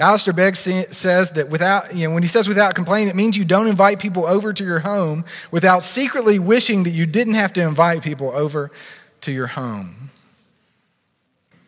Alistair 0.01 0.35
Begg 0.35 0.57
says 0.57 1.31
that 1.33 1.49
without, 1.51 1.95
you 1.95 2.09
know, 2.09 2.15
when 2.15 2.25
he 2.25 2.29
says 2.29 2.49
without 2.49 2.75
complaint, 2.75 3.11
it 3.11 3.15
means 3.15 3.37
you 3.37 3.45
don't 3.45 3.69
invite 3.69 4.01
people 4.01 4.27
over 4.27 4.53
to 4.53 4.65
your 4.65 4.81
home 4.81 5.25
without 5.53 5.85
secretly 5.85 6.41
wishing 6.41 6.83
that 6.83 6.91
you 6.91 7.07
didn't 7.07 7.35
have 7.35 7.53
to 7.53 7.61
invite 7.61 8.03
people 8.03 8.31
over 8.31 8.73
to 9.21 9.31
your 9.31 9.47
home. 9.47 10.11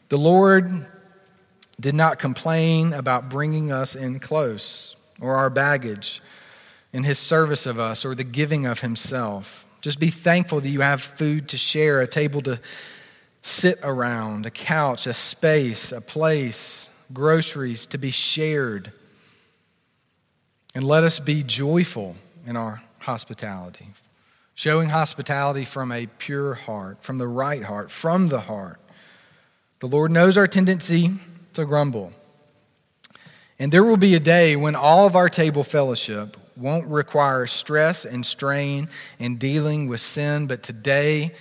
The 0.09 0.19
Lord 0.19 0.89
did 1.81 1.95
not 1.95 2.19
complain 2.19 2.93
about 2.93 3.29
bringing 3.29 3.73
us 3.73 3.95
in 3.95 4.21
close 4.21 4.97
or 5.21 5.37
our 5.37 5.51
baggage 5.51 6.23
in 6.93 7.05
his 7.05 7.19
service 7.19 7.67
of 7.67 7.79
us 7.79 8.05
or 8.05 8.15
the 8.15 8.25
giving 8.25 8.67
of 8.67 8.81
himself. 8.81 9.67
Just 9.81 9.99
be 9.99 10.11
thankful 10.11 10.61
that 10.61 10.69
you 10.69 10.81
have 10.81 11.03
food 11.03 11.49
to 11.49 11.57
share, 11.57 12.01
a 12.01 12.07
table 12.07 12.43
to 12.43 12.61
sit 13.41 13.81
around, 13.83 14.47
a 14.47 14.51
couch, 14.51 15.07
a 15.07 15.15
space, 15.15 15.91
a 15.91 16.01
place, 16.01 16.89
groceries 17.13 17.87
to 17.87 17.99
be 17.99 18.11
shared. 18.11 18.93
And 20.75 20.85
let 20.85 21.03
us 21.03 21.19
be 21.19 21.43
joyful 21.43 22.17
in 22.47 22.57
our 22.57 22.83
hospitality, 23.01 23.89
showing 24.55 24.91
hospitality 24.91 25.65
from 25.65 25.91
a 25.91 26.07
pure 26.19 26.55
heart, 26.55 27.03
from 27.03 27.19
the 27.19 27.27
right 27.27 27.65
heart, 27.65 27.91
from 27.91 28.29
the 28.29 28.41
heart. 28.41 28.79
The 29.81 29.89
Lord 29.89 30.13
knows 30.13 30.37
our 30.37 30.47
tendency 30.47 31.11
to 31.55 31.65
grumble. 31.65 32.13
And 33.59 33.71
there 33.73 33.85
will 33.85 33.97
be 33.97 34.15
a 34.15 34.21
day 34.21 34.57
when 34.57 34.75
all 34.75 35.07
of 35.07 35.15
our 35.15 35.29
table 35.29 35.63
fellowship 35.63 36.37
won't 36.57 36.87
require 36.87 37.47
stress 37.47 38.05
and 38.05 38.25
strain 38.27 38.89
in 39.19 39.37
dealing 39.37 39.89
with 39.89 40.01
sin, 40.01 40.47
but 40.47 40.63
today 40.63 41.33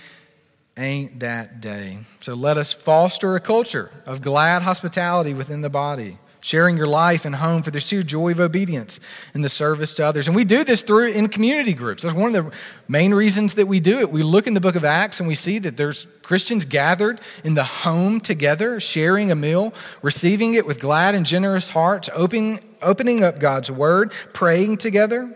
ain't 0.76 1.20
that 1.20 1.60
day. 1.60 1.98
So 2.20 2.34
let 2.34 2.56
us 2.56 2.72
foster 2.72 3.34
a 3.34 3.40
culture 3.40 3.90
of 4.06 4.22
glad 4.22 4.62
hospitality 4.62 5.34
within 5.34 5.60
the 5.60 5.70
body, 5.70 6.18
sharing 6.42 6.76
your 6.76 6.88
life 6.88 7.24
and 7.24 7.36
home 7.36 7.62
for 7.62 7.70
the 7.70 7.80
sheer 7.80 8.02
joy 8.02 8.32
of 8.32 8.40
obedience 8.40 8.98
and 9.32 9.44
the 9.44 9.48
service 9.48 9.94
to 9.94 10.04
others. 10.04 10.26
And 10.26 10.36
we 10.36 10.44
do 10.44 10.64
this 10.64 10.82
through 10.82 11.12
in 11.12 11.28
community 11.28 11.72
groups. 11.72 12.02
That's 12.02 12.14
one 12.14 12.34
of 12.34 12.44
the 12.44 12.52
main 12.88 13.14
reasons 13.14 13.54
that 13.54 13.66
we 13.66 13.78
do 13.78 14.00
it. 14.00 14.10
We 14.10 14.24
look 14.24 14.48
in 14.48 14.54
the 14.54 14.60
book 14.60 14.74
of 14.74 14.84
Acts 14.84 15.20
and 15.20 15.28
we 15.28 15.36
see 15.36 15.60
that 15.60 15.76
there's 15.76 16.06
Christians 16.22 16.64
gathered 16.64 17.20
in 17.44 17.54
the 17.54 17.64
home 17.64 18.20
together, 18.20 18.80
sharing 18.80 19.30
a 19.30 19.36
meal, 19.36 19.72
receiving 20.02 20.54
it 20.54 20.66
with 20.66 20.80
glad 20.80 21.14
and 21.14 21.24
generous 21.24 21.70
hearts, 21.70 22.10
opening, 22.12 22.58
opening 22.82 23.22
up 23.22 23.38
God's 23.38 23.70
word, 23.70 24.12
praying 24.32 24.78
together. 24.78 25.32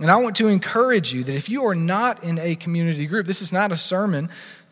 And 0.00 0.10
I 0.10 0.16
want 0.16 0.36
to 0.36 0.48
encourage 0.48 1.14
you 1.14 1.24
that 1.24 1.34
if 1.34 1.48
you 1.48 1.64
are 1.64 1.74
not 1.74 2.22
in 2.22 2.38
a 2.38 2.56
community 2.56 3.06
group, 3.06 3.26
this 3.26 3.40
is 3.40 3.52
not 3.52 3.72
a 3.72 3.76
sermon 3.76 4.28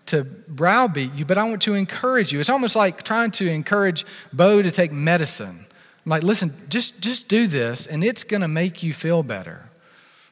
to 0.07 0.25
browbeat 0.25 1.15
you, 1.15 1.25
but 1.25 1.39
I 1.39 1.45
want 1.45 1.63
to 1.63 1.75
encourage 1.75 2.33
you. 2.33 2.41
It's 2.41 2.49
almost 2.49 2.77
like 2.77 3.03
trying 3.03 3.31
to 3.33 3.49
encourage 3.49 4.05
Bo 4.33 4.63
to 4.63 4.71
take 4.71 4.93
medicine. 4.93 5.67
I'm 6.05 6.11
like, 6.11 6.23
listen, 6.23 6.55
just, 6.69 7.01
just 7.01 7.29
do 7.29 7.47
this, 7.47 7.87
and 7.87 8.05
it's 8.05 8.25
going 8.25 8.43
to 8.43 8.49
make 8.49 8.83
you 8.83 8.93
feel 8.93 9.23
better. 9.23 9.71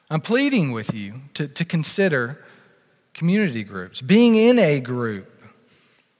I'm 0.09 0.21
pleading 0.21 0.71
with 0.71 0.93
you 0.93 1.21
to, 1.33 1.47
to 1.47 1.65
consider 1.65 2.43
community 3.13 3.63
groups, 3.63 4.01
being 4.01 4.35
in 4.35 4.59
a 4.59 4.79
group, 4.79 5.29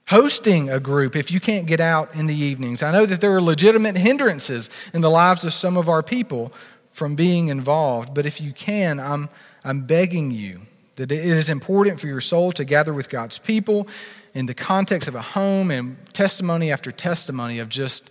hosting 0.08 0.70
a 0.70 0.80
group 0.80 1.14
if 1.14 1.30
you 1.30 1.40
can't 1.40 1.66
get 1.66 1.80
out 1.80 2.14
in 2.14 2.26
the 2.26 2.34
evenings. 2.34 2.82
I 2.82 2.90
know 2.90 3.06
that 3.06 3.20
there 3.20 3.34
are 3.34 3.40
legitimate 3.40 3.96
hindrances 3.96 4.68
in 4.92 5.00
the 5.00 5.10
lives 5.10 5.44
of 5.44 5.52
some 5.52 5.76
of 5.76 5.88
our 5.88 6.02
people 6.02 6.52
from 6.90 7.14
being 7.14 7.48
involved, 7.48 8.14
but 8.14 8.26
if 8.26 8.40
you 8.40 8.52
can, 8.52 8.98
I'm, 8.98 9.28
I'm 9.64 9.82
begging 9.82 10.30
you 10.30 10.62
that 10.96 11.10
it 11.10 11.24
is 11.24 11.48
important 11.48 12.00
for 12.00 12.06
your 12.06 12.20
soul 12.20 12.52
to 12.52 12.64
gather 12.64 12.92
with 12.92 13.08
God's 13.08 13.38
people 13.38 13.88
in 14.32 14.46
the 14.46 14.54
context 14.54 15.08
of 15.08 15.14
a 15.14 15.22
home 15.22 15.70
and 15.70 15.96
testimony 16.12 16.70
after 16.70 16.92
testimony 16.92 17.58
of 17.58 17.68
just 17.68 18.10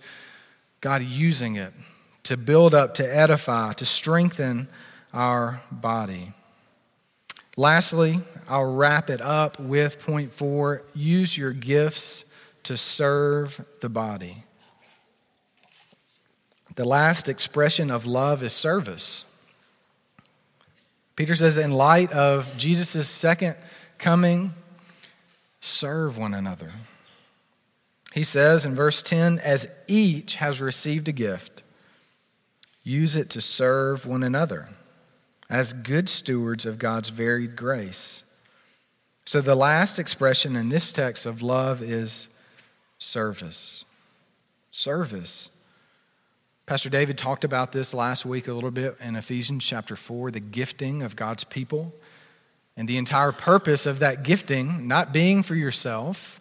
God 0.80 1.02
using 1.02 1.56
it 1.56 1.72
to 2.24 2.36
build 2.36 2.74
up, 2.74 2.94
to 2.94 3.16
edify, 3.16 3.72
to 3.72 3.84
strengthen 3.84 4.68
our 5.12 5.62
body. 5.70 6.32
Lastly, 7.56 8.20
I'll 8.48 8.72
wrap 8.72 9.10
it 9.10 9.20
up 9.20 9.60
with 9.60 10.00
point 10.00 10.32
four 10.32 10.82
use 10.94 11.36
your 11.36 11.52
gifts 11.52 12.24
to 12.64 12.76
serve 12.76 13.64
the 13.80 13.88
body. 13.88 14.44
The 16.74 16.84
last 16.84 17.28
expression 17.28 17.90
of 17.90 18.04
love 18.04 18.42
is 18.42 18.52
service. 18.52 19.24
Peter 21.16 21.34
says, 21.34 21.56
in 21.56 21.72
light 21.72 22.10
of 22.12 22.56
Jesus' 22.56 23.08
second 23.08 23.56
coming, 23.98 24.52
serve 25.60 26.18
one 26.18 26.34
another. 26.34 26.72
He 28.12 28.24
says 28.24 28.64
in 28.64 28.74
verse 28.74 29.02
10, 29.02 29.38
as 29.40 29.66
each 29.88 30.36
has 30.36 30.60
received 30.60 31.08
a 31.08 31.12
gift, 31.12 31.62
use 32.82 33.16
it 33.16 33.30
to 33.30 33.40
serve 33.40 34.06
one 34.06 34.22
another 34.22 34.68
as 35.48 35.72
good 35.72 36.08
stewards 36.08 36.66
of 36.66 36.78
God's 36.78 37.08
varied 37.08 37.56
grace. 37.56 38.24
So 39.24 39.40
the 39.40 39.54
last 39.54 39.98
expression 39.98 40.54
in 40.54 40.68
this 40.68 40.92
text 40.92 41.26
of 41.26 41.42
love 41.42 41.80
is 41.82 42.28
service. 42.98 43.84
Service. 44.70 45.50
Pastor 46.66 46.88
David 46.88 47.18
talked 47.18 47.44
about 47.44 47.72
this 47.72 47.92
last 47.92 48.24
week 48.24 48.48
a 48.48 48.52
little 48.54 48.70
bit 48.70 48.96
in 48.98 49.16
Ephesians 49.16 49.62
chapter 49.62 49.96
4, 49.96 50.30
the 50.30 50.40
gifting 50.40 51.02
of 51.02 51.14
God's 51.14 51.44
people. 51.44 51.94
And 52.74 52.88
the 52.88 52.96
entire 52.96 53.32
purpose 53.32 53.84
of 53.84 53.98
that 53.98 54.22
gifting, 54.22 54.88
not 54.88 55.12
being 55.12 55.42
for 55.42 55.54
yourself, 55.54 56.40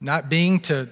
not 0.00 0.30
being 0.30 0.58
to, 0.60 0.88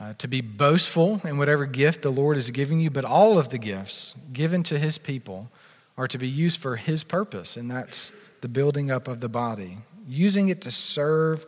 uh, 0.00 0.14
to 0.18 0.28
be 0.28 0.40
boastful 0.40 1.20
in 1.24 1.38
whatever 1.38 1.66
gift 1.66 2.02
the 2.02 2.10
Lord 2.10 2.36
is 2.36 2.52
giving 2.52 2.78
you, 2.78 2.88
but 2.88 3.04
all 3.04 3.36
of 3.36 3.48
the 3.48 3.58
gifts 3.58 4.14
given 4.32 4.62
to 4.62 4.78
his 4.78 4.96
people 4.96 5.50
are 5.98 6.06
to 6.06 6.18
be 6.18 6.28
used 6.28 6.60
for 6.60 6.76
his 6.76 7.02
purpose, 7.02 7.56
and 7.56 7.68
that's 7.68 8.12
the 8.42 8.48
building 8.48 8.92
up 8.92 9.08
of 9.08 9.18
the 9.18 9.28
body, 9.28 9.78
using 10.06 10.50
it 10.50 10.60
to 10.60 10.70
serve 10.70 11.46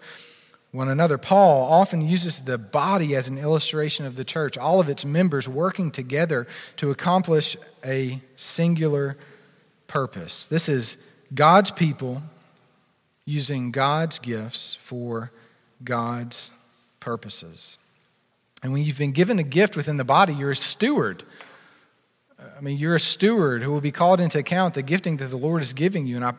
one 0.71 0.89
another. 0.89 1.16
Paul 1.16 1.64
often 1.71 2.07
uses 2.07 2.43
the 2.43 2.59
body 2.59 3.16
as 3.16 3.29
an 3.29 3.39
illustration 3.39 4.05
of 4.05 4.16
the 4.16 4.25
church, 4.25 4.59
all 4.59 4.81
of 4.81 4.89
its 4.89 5.05
members 5.05 5.49
working 5.49 5.91
together 5.91 6.47
to 6.77 6.91
accomplish 6.91 7.57
a 7.85 8.21
singular 8.37 9.16
purpose. 9.87 10.47
This 10.47 10.69
is 10.69 10.97
God's 11.35 11.71
people 11.71 12.23
using 13.25 13.71
God's 13.71 14.19
gifts 14.19 14.75
for 14.81 15.33
God's 15.83 16.51
purposes. 17.01 17.79
And 18.62 18.73
when 18.73 18.83
you've 18.83 18.99
been 18.99 19.12
given 19.12 19.39
a 19.39 19.45
gift 19.45 19.77
within 19.77 19.97
the 19.97 20.05
body, 20.05 20.35
you're 20.35 20.51
a 20.51 20.57
steward. 20.57 21.23
I 22.57 22.61
mean, 22.61 22.79
you're 22.79 22.97
a 22.97 23.01
steward 23.01 23.62
who 23.62 23.71
will 23.71 23.81
be 23.81 23.93
called 23.93 24.21
into 24.21 24.39
account 24.39 24.75
the 24.75 24.83
gifting 24.83 25.16
that 25.19 25.27
the 25.27 25.37
Lord 25.37 25.62
is 25.62 25.73
giving 25.73 26.07
you. 26.07 26.16
And 26.16 26.25
I 26.25 26.35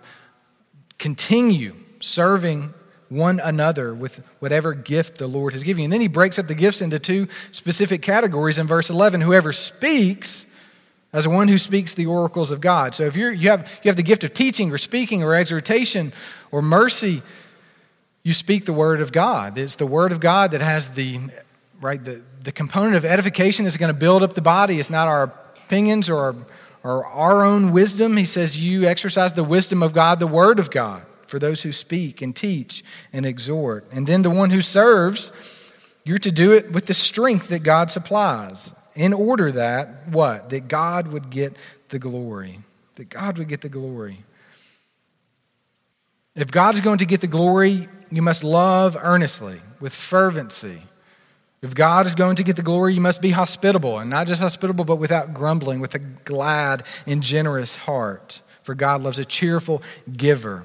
continue 0.98 1.76
serving 2.00 2.74
one 3.10 3.40
another 3.40 3.94
with 3.94 4.24
whatever 4.40 4.74
gift 4.74 5.18
the 5.18 5.28
Lord 5.28 5.54
has 5.54 5.64
given 5.64 5.82
you. 5.82 5.86
And 5.86 5.94
then 5.94 6.02
he 6.02 6.08
breaks 6.08 6.38
up 6.40 6.48
the 6.48 6.56
gifts 6.56 6.82
into 6.82 7.00
two 7.00 7.28
specific 7.52 8.02
categories 8.02 8.58
in 8.58 8.68
verse 8.68 8.90
11. 8.90 9.22
Whoever 9.22 9.52
speaks, 9.52 10.46
as 11.12 11.28
one 11.28 11.48
who 11.48 11.58
speaks 11.58 11.96
the 11.96 12.06
oracles 12.06 12.52
of 12.52 12.62
God. 12.62 12.94
So 12.94 13.06
if 13.06 13.16
you're, 13.16 13.32
you, 13.32 13.50
have, 13.50 13.62
you 13.84 13.90
have 13.90 13.96
the 13.96 14.04
gift 14.04 14.24
of 14.24 14.34
teaching 14.34 14.72
or 14.72 14.78
speaking 14.78 15.24
or 15.24 15.34
exhortation 15.34 16.14
or 16.52 16.62
mercy, 16.62 17.24
you 18.24 18.32
speak 18.32 18.66
the 18.66 18.74
word 18.74 19.02
of 19.02 19.12
God. 19.12 19.58
It's 19.58 19.76
the 19.76 19.88
word 19.88 20.12
of 20.12 20.20
God 20.20 20.52
that 20.52 20.62
has 20.62 20.92
the, 20.92 21.20
right, 21.82 22.04
the, 22.04 22.22
the 22.44 22.52
component 22.52 22.96
of 22.96 23.06
edification 23.06 23.66
that's 23.66 23.78
going 23.78 23.92
to 23.92 24.00
build 24.00 24.22
up 24.22 24.34
the 24.34 24.42
body. 24.42 24.80
It's 24.80 24.92
not 24.92 25.08
our 25.08 25.34
opinions 25.66 26.12
or 26.12 26.18
our, 26.18 26.36
or 26.84 27.06
our 27.06 27.44
own 27.44 27.72
wisdom. 27.72 28.16
He 28.16 28.26
says 28.26 28.60
you 28.60 28.86
exercise 28.86 29.34
the 29.34 29.44
wisdom 29.44 29.82
of 29.82 29.94
God, 29.94 30.20
the 30.20 30.28
word 30.28 30.60
of 30.60 30.70
God 30.70 31.08
for 31.30 31.40
those 31.40 31.62
who 31.62 31.72
speak 31.72 32.22
and 32.22 32.36
teach 32.36 32.84
and 33.14 33.26
exhort. 33.26 33.86
And 33.92 34.08
then 34.08 34.24
the 34.24 34.30
one 34.30 34.50
who 34.50 34.62
serves, 34.62 35.32
you're 36.04 36.18
to 36.18 36.32
do 36.32 36.52
it 36.52 36.72
with 36.72 36.88
the 36.88 36.94
strength 36.94 37.48
that 37.50 37.64
God 37.64 37.92
supplies 37.92 38.74
in 38.96 39.14
order 39.14 39.52
that 39.54 40.08
what? 40.10 40.50
That 40.50 40.68
God 40.68 41.08
would 41.08 41.30
get 41.30 41.56
the 41.90 42.00
glory. 42.00 42.60
That 42.96 43.10
God 43.10 43.38
would 43.38 43.48
get 43.48 43.62
the 43.62 43.70
glory. 43.70 44.18
If 46.36 46.52
God 46.52 46.76
is 46.76 46.82
going 46.82 47.00
to 47.00 47.06
get 47.06 47.22
the 47.22 47.28
glory, 47.28 47.88
you 48.12 48.22
must 48.22 48.44
love 48.44 48.98
earnestly, 49.00 49.62
with 49.80 49.94
fervency. 49.94 50.82
If 51.62 51.76
God 51.76 52.08
is 52.08 52.16
going 52.16 52.38
to 52.38 52.44
get 52.44 52.56
the 52.56 52.64
glory, 52.64 52.94
you 52.94 53.02
must 53.02 53.22
be 53.22 53.32
hospitable, 53.32 54.00
and 54.00 54.10
not 54.10 54.28
just 54.28 54.42
hospitable, 54.42 54.86
but 54.86 54.96
without 54.96 55.34
grumbling, 55.34 55.80
with 55.80 55.94
a 55.96 56.00
glad 56.00 56.84
and 57.06 57.22
generous 57.22 57.76
heart. 57.76 58.42
For 58.64 58.76
God 58.76 59.04
loves 59.04 59.20
a 59.20 59.26
cheerful 59.26 59.82
giver. 60.12 60.64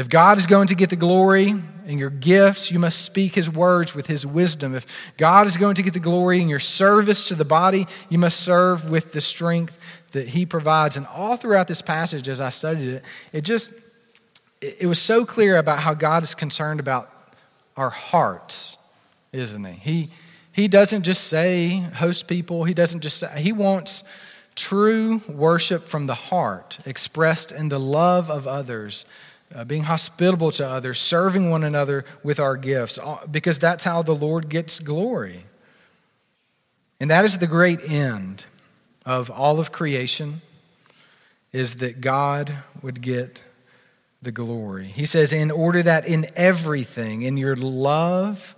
If 0.00 0.08
God 0.08 0.38
is 0.38 0.46
going 0.46 0.68
to 0.68 0.74
get 0.74 0.88
the 0.88 0.96
glory 0.96 1.52
in 1.86 1.98
your 1.98 2.08
gifts, 2.08 2.72
you 2.72 2.78
must 2.78 3.02
speak 3.02 3.34
his 3.34 3.50
words 3.50 3.94
with 3.94 4.06
his 4.06 4.24
wisdom. 4.24 4.74
If 4.74 4.86
God 5.18 5.46
is 5.46 5.58
going 5.58 5.74
to 5.74 5.82
get 5.82 5.92
the 5.92 6.00
glory 6.00 6.40
in 6.40 6.48
your 6.48 6.58
service 6.58 7.28
to 7.28 7.34
the 7.34 7.44
body, 7.44 7.86
you 8.08 8.16
must 8.16 8.40
serve 8.40 8.88
with 8.88 9.12
the 9.12 9.20
strength 9.20 9.78
that 10.12 10.28
he 10.28 10.46
provides. 10.46 10.96
And 10.96 11.06
all 11.06 11.36
throughout 11.36 11.68
this 11.68 11.82
passage, 11.82 12.30
as 12.30 12.40
I 12.40 12.48
studied 12.48 12.88
it, 12.88 13.04
it 13.34 13.42
just 13.42 13.72
it 14.62 14.86
was 14.86 14.98
so 14.98 15.26
clear 15.26 15.58
about 15.58 15.80
how 15.80 15.92
God 15.92 16.22
is 16.22 16.34
concerned 16.34 16.80
about 16.80 17.10
our 17.76 17.90
hearts, 17.90 18.78
isn't 19.34 19.64
he? 19.64 19.72
He 19.72 20.10
he 20.52 20.66
doesn't 20.66 21.02
just 21.02 21.24
say 21.24 21.76
host 21.76 22.26
people, 22.26 22.64
he 22.64 22.72
doesn't 22.72 23.00
just 23.00 23.18
say 23.18 23.30
he 23.36 23.52
wants 23.52 24.02
true 24.54 25.20
worship 25.28 25.84
from 25.84 26.06
the 26.06 26.14
heart 26.14 26.78
expressed 26.86 27.52
in 27.52 27.68
the 27.68 27.78
love 27.78 28.30
of 28.30 28.46
others 28.46 29.04
uh, 29.54 29.64
being 29.64 29.84
hospitable 29.84 30.50
to 30.52 30.68
others, 30.68 30.98
serving 30.98 31.50
one 31.50 31.64
another 31.64 32.04
with 32.22 32.38
our 32.38 32.56
gifts, 32.56 32.98
because 33.30 33.58
that's 33.58 33.84
how 33.84 34.02
the 34.02 34.14
Lord 34.14 34.48
gets 34.48 34.78
glory. 34.78 35.44
And 37.00 37.10
that 37.10 37.24
is 37.24 37.38
the 37.38 37.46
great 37.46 37.80
end 37.88 38.44
of 39.06 39.30
all 39.30 39.58
of 39.58 39.72
creation 39.72 40.42
is 41.52 41.76
that 41.76 42.00
God 42.00 42.54
would 42.82 43.00
get 43.00 43.42
the 44.22 44.30
glory. 44.30 44.86
He 44.86 45.06
says, 45.06 45.32
in 45.32 45.50
order 45.50 45.82
that 45.82 46.06
in 46.06 46.26
everything, 46.36 47.22
in 47.22 47.36
your 47.36 47.56
love, 47.56 48.54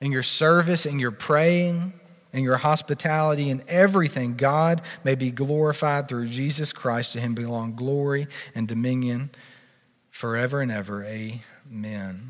in 0.00 0.12
your 0.12 0.24
service, 0.24 0.84
in 0.84 0.98
your 0.98 1.12
praying, 1.12 1.92
in 2.32 2.42
your 2.42 2.56
hospitality, 2.56 3.50
in 3.50 3.62
everything, 3.68 4.36
God 4.36 4.82
may 5.04 5.14
be 5.14 5.30
glorified 5.30 6.08
through 6.08 6.26
Jesus 6.26 6.72
Christ. 6.72 7.12
To 7.12 7.20
him 7.20 7.34
belong 7.34 7.74
glory 7.74 8.26
and 8.54 8.68
dominion 8.68 9.30
forever 10.20 10.60
and 10.60 10.70
ever. 10.70 11.02
Amen. 11.02 12.20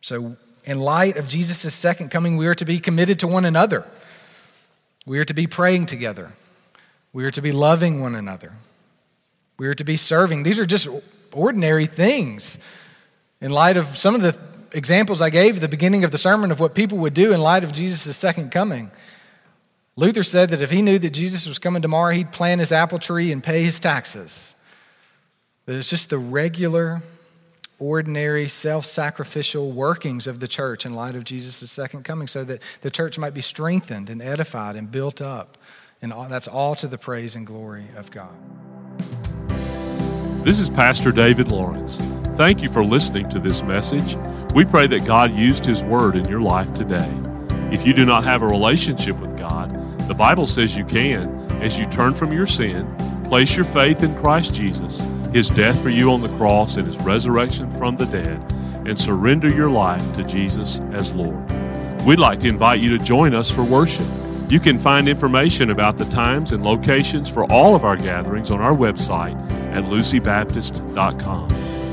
So, 0.00 0.36
in 0.64 0.80
light 0.80 1.16
of 1.16 1.28
Jesus' 1.28 1.72
second 1.72 2.10
coming, 2.10 2.36
we 2.36 2.48
are 2.48 2.56
to 2.56 2.64
be 2.64 2.80
committed 2.80 3.20
to 3.20 3.28
one 3.28 3.44
another. 3.44 3.84
We 5.06 5.20
are 5.20 5.24
to 5.24 5.32
be 5.32 5.46
praying 5.46 5.86
together. 5.86 6.32
We 7.12 7.24
are 7.24 7.30
to 7.30 7.40
be 7.40 7.52
loving 7.52 8.00
one 8.00 8.16
another. 8.16 8.54
We 9.58 9.68
are 9.68 9.74
to 9.74 9.84
be 9.84 9.96
serving. 9.96 10.42
These 10.42 10.58
are 10.58 10.66
just 10.66 10.88
ordinary 11.32 11.86
things. 11.86 12.58
In 13.40 13.52
light 13.52 13.76
of 13.76 13.96
some 13.96 14.16
of 14.16 14.22
the 14.22 14.36
examples 14.72 15.20
I 15.20 15.30
gave 15.30 15.54
at 15.54 15.60
the 15.60 15.68
beginning 15.68 16.02
of 16.02 16.10
the 16.10 16.18
sermon 16.18 16.50
of 16.50 16.58
what 16.58 16.74
people 16.74 16.98
would 16.98 17.14
do 17.14 17.32
in 17.32 17.40
light 17.40 17.62
of 17.62 17.72
Jesus' 17.72 18.16
second 18.16 18.50
coming. 18.50 18.90
Luther 19.94 20.24
said 20.24 20.50
that 20.50 20.60
if 20.60 20.72
he 20.72 20.82
knew 20.82 20.98
that 20.98 21.10
Jesus 21.10 21.46
was 21.46 21.60
coming 21.60 21.80
tomorrow, 21.80 22.12
he'd 22.12 22.32
plant 22.32 22.58
his 22.58 22.72
apple 22.72 22.98
tree 22.98 23.30
and 23.30 23.40
pay 23.40 23.62
his 23.62 23.78
taxes. 23.78 24.56
That 25.66 25.76
it's 25.76 25.88
just 25.88 26.10
the 26.10 26.18
regular, 26.18 27.02
ordinary, 27.80 28.46
self 28.46 28.84
sacrificial 28.84 29.72
workings 29.72 30.28
of 30.28 30.38
the 30.38 30.46
church 30.46 30.86
in 30.86 30.94
light 30.94 31.16
of 31.16 31.24
Jesus' 31.24 31.68
second 31.70 32.04
coming 32.04 32.28
so 32.28 32.44
that 32.44 32.62
the 32.82 32.90
church 32.90 33.18
might 33.18 33.34
be 33.34 33.40
strengthened 33.40 34.08
and 34.08 34.22
edified 34.22 34.76
and 34.76 34.92
built 34.92 35.20
up. 35.20 35.58
And 36.02 36.12
all, 36.12 36.28
that's 36.28 36.46
all 36.46 36.74
to 36.76 36.86
the 36.86 36.98
praise 36.98 37.34
and 37.34 37.46
glory 37.46 37.86
of 37.96 38.10
God. 38.10 38.32
This 40.44 40.60
is 40.60 40.70
Pastor 40.70 41.12
David 41.12 41.50
Lawrence. 41.50 41.98
Thank 42.34 42.62
you 42.62 42.70
for 42.70 42.84
listening 42.84 43.28
to 43.30 43.38
this 43.38 43.62
message. 43.62 44.16
We 44.54 44.64
pray 44.64 44.86
that 44.86 45.04
God 45.04 45.32
used 45.32 45.66
His 45.66 45.82
Word 45.82 46.16
in 46.16 46.26
your 46.28 46.40
life 46.40 46.72
today. 46.72 47.10
If 47.70 47.86
you 47.86 47.92
do 47.92 48.06
not 48.06 48.24
have 48.24 48.42
a 48.42 48.46
relationship 48.46 49.18
with 49.20 49.36
God, 49.36 49.74
the 50.08 50.14
Bible 50.14 50.46
says 50.46 50.76
you 50.76 50.84
can 50.84 51.40
as 51.60 51.78
you 51.78 51.84
turn 51.86 52.14
from 52.14 52.32
your 52.32 52.46
sin, 52.46 52.92
place 53.24 53.54
your 53.54 53.66
faith 53.66 54.02
in 54.02 54.14
Christ 54.16 54.54
Jesus, 54.54 55.02
His 55.32 55.50
death 55.50 55.82
for 55.82 55.90
you 55.90 56.10
on 56.12 56.20
the 56.20 56.36
cross, 56.36 56.76
and 56.76 56.86
His 56.86 56.98
resurrection 56.98 57.70
from 57.70 57.96
the 57.96 58.06
dead, 58.06 58.52
and 58.86 58.98
surrender 58.98 59.48
your 59.48 59.70
life 59.70 60.14
to 60.16 60.24
Jesus 60.24 60.80
as 60.92 61.12
Lord. 61.12 61.50
We'd 62.04 62.18
like 62.18 62.40
to 62.40 62.48
invite 62.48 62.80
you 62.80 62.96
to 62.96 63.04
join 63.04 63.34
us 63.34 63.50
for 63.50 63.62
worship. 63.62 64.06
You 64.48 64.58
can 64.58 64.78
find 64.78 65.08
information 65.08 65.70
about 65.70 65.96
the 65.96 66.06
times 66.06 66.50
and 66.50 66.64
locations 66.64 67.28
for 67.28 67.44
all 67.52 67.76
of 67.76 67.84
our 67.84 67.96
gatherings 67.96 68.50
on 68.50 68.60
our 68.60 68.74
website 68.74 69.36
at 69.72 69.84
lucybaptist.com. 69.84 71.48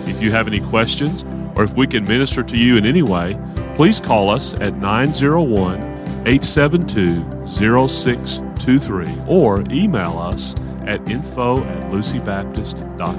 If 0.08 0.22
you 0.22 0.32
have 0.32 0.48
any 0.48 0.62
questions 0.62 1.24
or 1.56 1.64
if 1.64 1.76
we 1.76 1.86
can 1.86 2.04
minister 2.06 2.42
to 2.42 2.58
you 2.58 2.78
in 2.78 2.86
any 2.86 3.04
way, 3.04 3.40
please 3.76 4.00
call 4.00 4.32
us 4.32 4.56
at 4.56 4.76
901 4.78 5.98
872 6.26 7.48
0623 7.48 9.08
or 9.28 9.62
email 9.70 10.18
us 10.18 10.56
at 10.88 11.08
info 11.12 11.64
at 11.64 11.92
lucybaptist.com. 11.92 13.17